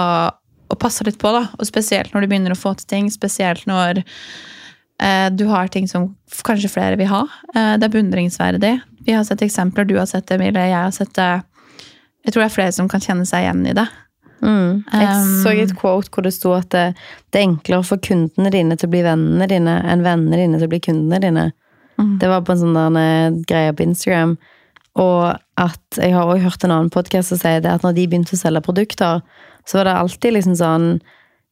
å 0.75 0.79
passe 0.79 1.05
litt 1.07 1.19
på, 1.21 1.31
da. 1.35 1.45
Og 1.59 1.69
spesielt 1.69 2.13
når 2.13 2.23
du 2.23 2.31
begynner 2.31 2.55
å 2.55 2.59
få 2.59 2.75
til 2.79 2.89
ting. 2.89 3.09
Spesielt 3.13 3.65
når 3.69 4.03
eh, 4.03 5.29
du 5.33 5.45
har 5.51 5.71
ting 5.73 5.87
som 5.89 6.11
kanskje 6.45 6.71
flere 6.73 6.99
vil 6.99 7.11
ha. 7.11 7.23
Eh, 7.53 7.75
det 7.79 7.89
er 7.89 7.95
beundringsverdig. 7.95 8.75
Vi 9.07 9.15
har 9.15 9.25
sett 9.27 9.43
eksempler, 9.45 9.87
du 9.87 9.97
har 9.99 10.07
sett 10.09 10.27
det, 10.29 10.39
Emilie, 10.39 10.69
jeg 10.71 10.79
har 10.79 10.95
sett 10.95 11.13
det. 11.17 11.31
Jeg 12.23 12.33
tror 12.33 12.43
det 12.43 12.47
er 12.47 12.55
flere 12.55 12.75
som 12.75 12.87
kan 12.91 13.03
kjenne 13.03 13.27
seg 13.27 13.45
igjen 13.45 13.65
i 13.67 13.75
det. 13.75 13.89
Mm. 14.43 14.83
Jeg 14.91 15.07
Um, 15.07 15.35
så 15.39 15.51
et 15.55 15.75
quote 15.79 16.11
hvor 16.11 16.25
det 16.25 16.33
sto 16.35 16.51
at 16.55 16.67
det, 16.75 16.97
det 17.31 17.39
er 17.39 17.45
enklere 17.47 17.85
for 17.87 18.01
kundene 18.03 18.51
dine 18.51 18.75
til 18.75 18.89
å 18.89 18.91
bli 18.91 19.03
vennene 19.05 19.47
dine, 19.47 19.77
enn 19.87 20.03
vennene 20.03 20.39
dine 20.39 20.59
til 20.59 20.67
å 20.67 20.71
bli 20.73 20.81
kundene 20.83 21.19
dine. 21.23 21.45
Mm. 21.99 22.17
Det 22.19 22.31
var 22.31 22.43
på 22.43 22.55
en 22.55 22.63
sånn 22.63 22.99
eh, 22.99 23.37
greie 23.47 23.75
på 23.75 23.85
Instagram. 23.85 24.35
Og 24.99 25.33
at 25.57 25.97
jeg 25.97 26.13
har 26.13 26.27
også 26.27 26.43
hørt 26.43 26.65
en 26.65 26.75
annen 26.75 26.91
podkast 26.93 27.31
som 27.31 27.39
sier 27.41 27.63
det 27.63 27.71
at 27.71 27.85
når 27.85 27.95
de 27.97 28.07
begynte 28.09 28.35
å 28.35 28.39
selge 28.39 28.61
produkter, 28.65 29.23
så 29.65 29.77
var 29.79 29.83
det 29.85 29.93
alltid 29.99 30.33
liksom 30.33 30.55
sånn 30.59 30.87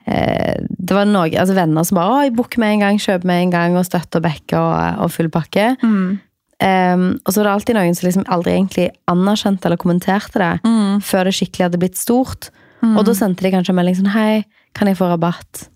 eh, 0.07 0.55
Det 0.79 0.95
var 0.97 1.05
noen 1.05 1.35
altså 1.37 1.53
venner 1.55 1.83
som 1.85 1.95
bare 1.95 2.09
'Å, 2.11 2.23
jeg 2.25 2.35
booker 2.35 2.59
med 2.59 2.73
en 2.73 2.79
gang, 2.79 2.97
kjøper 2.97 3.25
med 3.25 3.41
en 3.43 3.51
gang', 3.51 3.77
og 3.77 3.85
støtter 3.85 4.17
og 4.17 4.23
backer 4.23 4.57
og, 4.59 4.99
og 5.05 5.11
full 5.11 5.29
pakke. 5.29 5.77
Mm. 5.83 6.19
Um, 6.61 7.19
og 7.25 7.33
så 7.33 7.41
var 7.41 7.43
det 7.43 7.53
alltid 7.55 7.75
noen 7.75 7.95
som 7.95 8.05
liksom 8.07 8.25
aldri 8.29 8.51
egentlig 8.53 8.89
anerkjente 9.07 9.65
eller 9.65 9.77
kommenterte 9.81 10.37
det 10.37 10.61
Mm. 10.63 10.99
før 11.01 11.23
det 11.25 11.33
skikkelig 11.33 11.65
hadde 11.71 11.79
blitt 11.79 11.97
stort. 11.97 12.49
Mm. 12.83 12.97
Og 12.97 13.05
da 13.05 13.11
sendte 13.13 13.41
de 13.41 13.51
kanskje 13.51 13.69
en 13.69 13.75
melding 13.75 13.95
sånn 13.95 14.11
Hei, 14.13 14.45
kan 14.75 14.87
jeg 14.87 14.97
få 14.97 15.09
rabatt? 15.09 15.69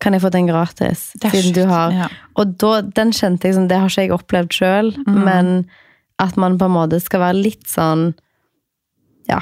Kan 0.00 0.12
jeg 0.12 0.22
få 0.22 0.30
den 0.30 0.46
gratis? 0.46 1.12
Siden 1.20 1.52
du 1.54 1.66
har 1.66 1.90
ja. 1.92 2.08
Og 2.36 2.56
da, 2.58 2.80
den 2.82 3.10
kjente 3.10 3.42
jeg 3.48 3.54
sånn 3.54 3.68
Det 3.68 3.78
har 3.78 3.88
ikke 3.88 4.02
jeg 4.06 4.10
opplevd 4.12 4.50
sjøl, 4.50 4.96
Mm. 5.06 5.24
men 5.24 5.66
at 6.18 6.36
man 6.36 6.58
på 6.58 6.64
en 6.66 6.70
måte 6.72 7.00
skal 7.00 7.20
være 7.20 7.42
litt 7.42 7.64
sånn 7.66 8.14
Ja. 9.28 9.40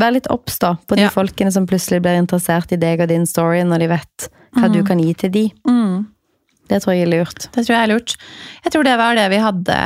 Være 0.00 0.14
litt 0.16 0.30
obs 0.32 0.58
på 0.58 0.96
de 0.96 1.02
Ja. 1.04 1.10
folkene 1.12 1.52
som 1.52 1.66
plutselig 1.66 2.00
blir 2.02 2.16
interessert 2.16 2.72
i 2.72 2.76
deg 2.80 3.00
og 3.00 3.08
din 3.08 3.26
story, 3.26 3.60
når 3.62 3.78
de 3.78 3.88
vet 3.88 4.28
hva 4.56 4.72
du 4.72 4.82
kan 4.84 4.98
gi 4.98 5.12
til 5.14 5.30
de. 5.30 5.52
Mm. 5.68 6.06
Det 6.68 6.78
tror 6.80 6.94
jeg 6.94 7.02
er 7.04 7.10
lurt. 7.12 7.48
Det 7.52 7.66
tror 7.66 7.74
jeg 7.74 7.82
er 7.82 7.90
lurt. 7.92 8.14
Jeg 8.64 8.72
tror 8.72 8.84
det 8.86 8.96
var 8.96 9.14
det 9.18 9.26
vi 9.28 9.36
hadde 9.42 9.76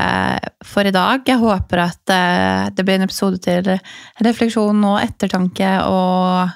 for 0.63 0.87
i 0.87 0.93
dag. 0.95 1.23
Jeg 1.27 1.39
håper 1.43 1.83
at 1.83 2.13
eh, 2.15 2.69
det 2.71 2.85
blir 2.87 2.95
en 3.01 3.07
episode 3.09 3.41
til 3.43 3.81
refleksjon 4.23 4.85
og 4.87 5.01
ettertanke. 5.03 5.73
Og, 5.83 6.51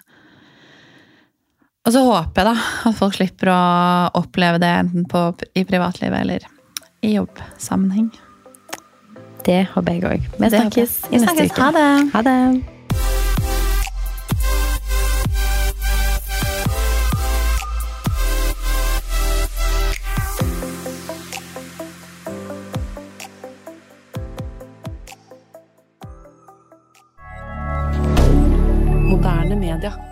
og 1.87 1.93
så 1.97 2.05
håper 2.07 2.45
jeg 2.45 2.51
da 2.53 2.91
at 2.91 2.99
folk 3.01 3.19
slipper 3.19 3.51
å 3.51 3.61
oppleve 4.23 4.61
det 4.63 4.71
enten 4.85 5.09
på, 5.11 5.25
i 5.59 5.65
privatlivet 5.67 6.21
eller 6.21 6.47
i 7.03 7.17
jobbsammenheng. 7.17 8.13
Det 9.47 9.65
håper 9.73 9.97
jeg 9.97 10.05
òg. 10.05 10.29
Vi 10.39 10.53
snakkes 10.53 10.99
i 11.11 11.19
neste 11.25 11.49
uke. 11.49 11.63
Ha 11.65 11.73
det. 11.75 11.89
Ha 12.15 12.23
det. 12.23 12.39
hebdomadaire. 29.81 30.10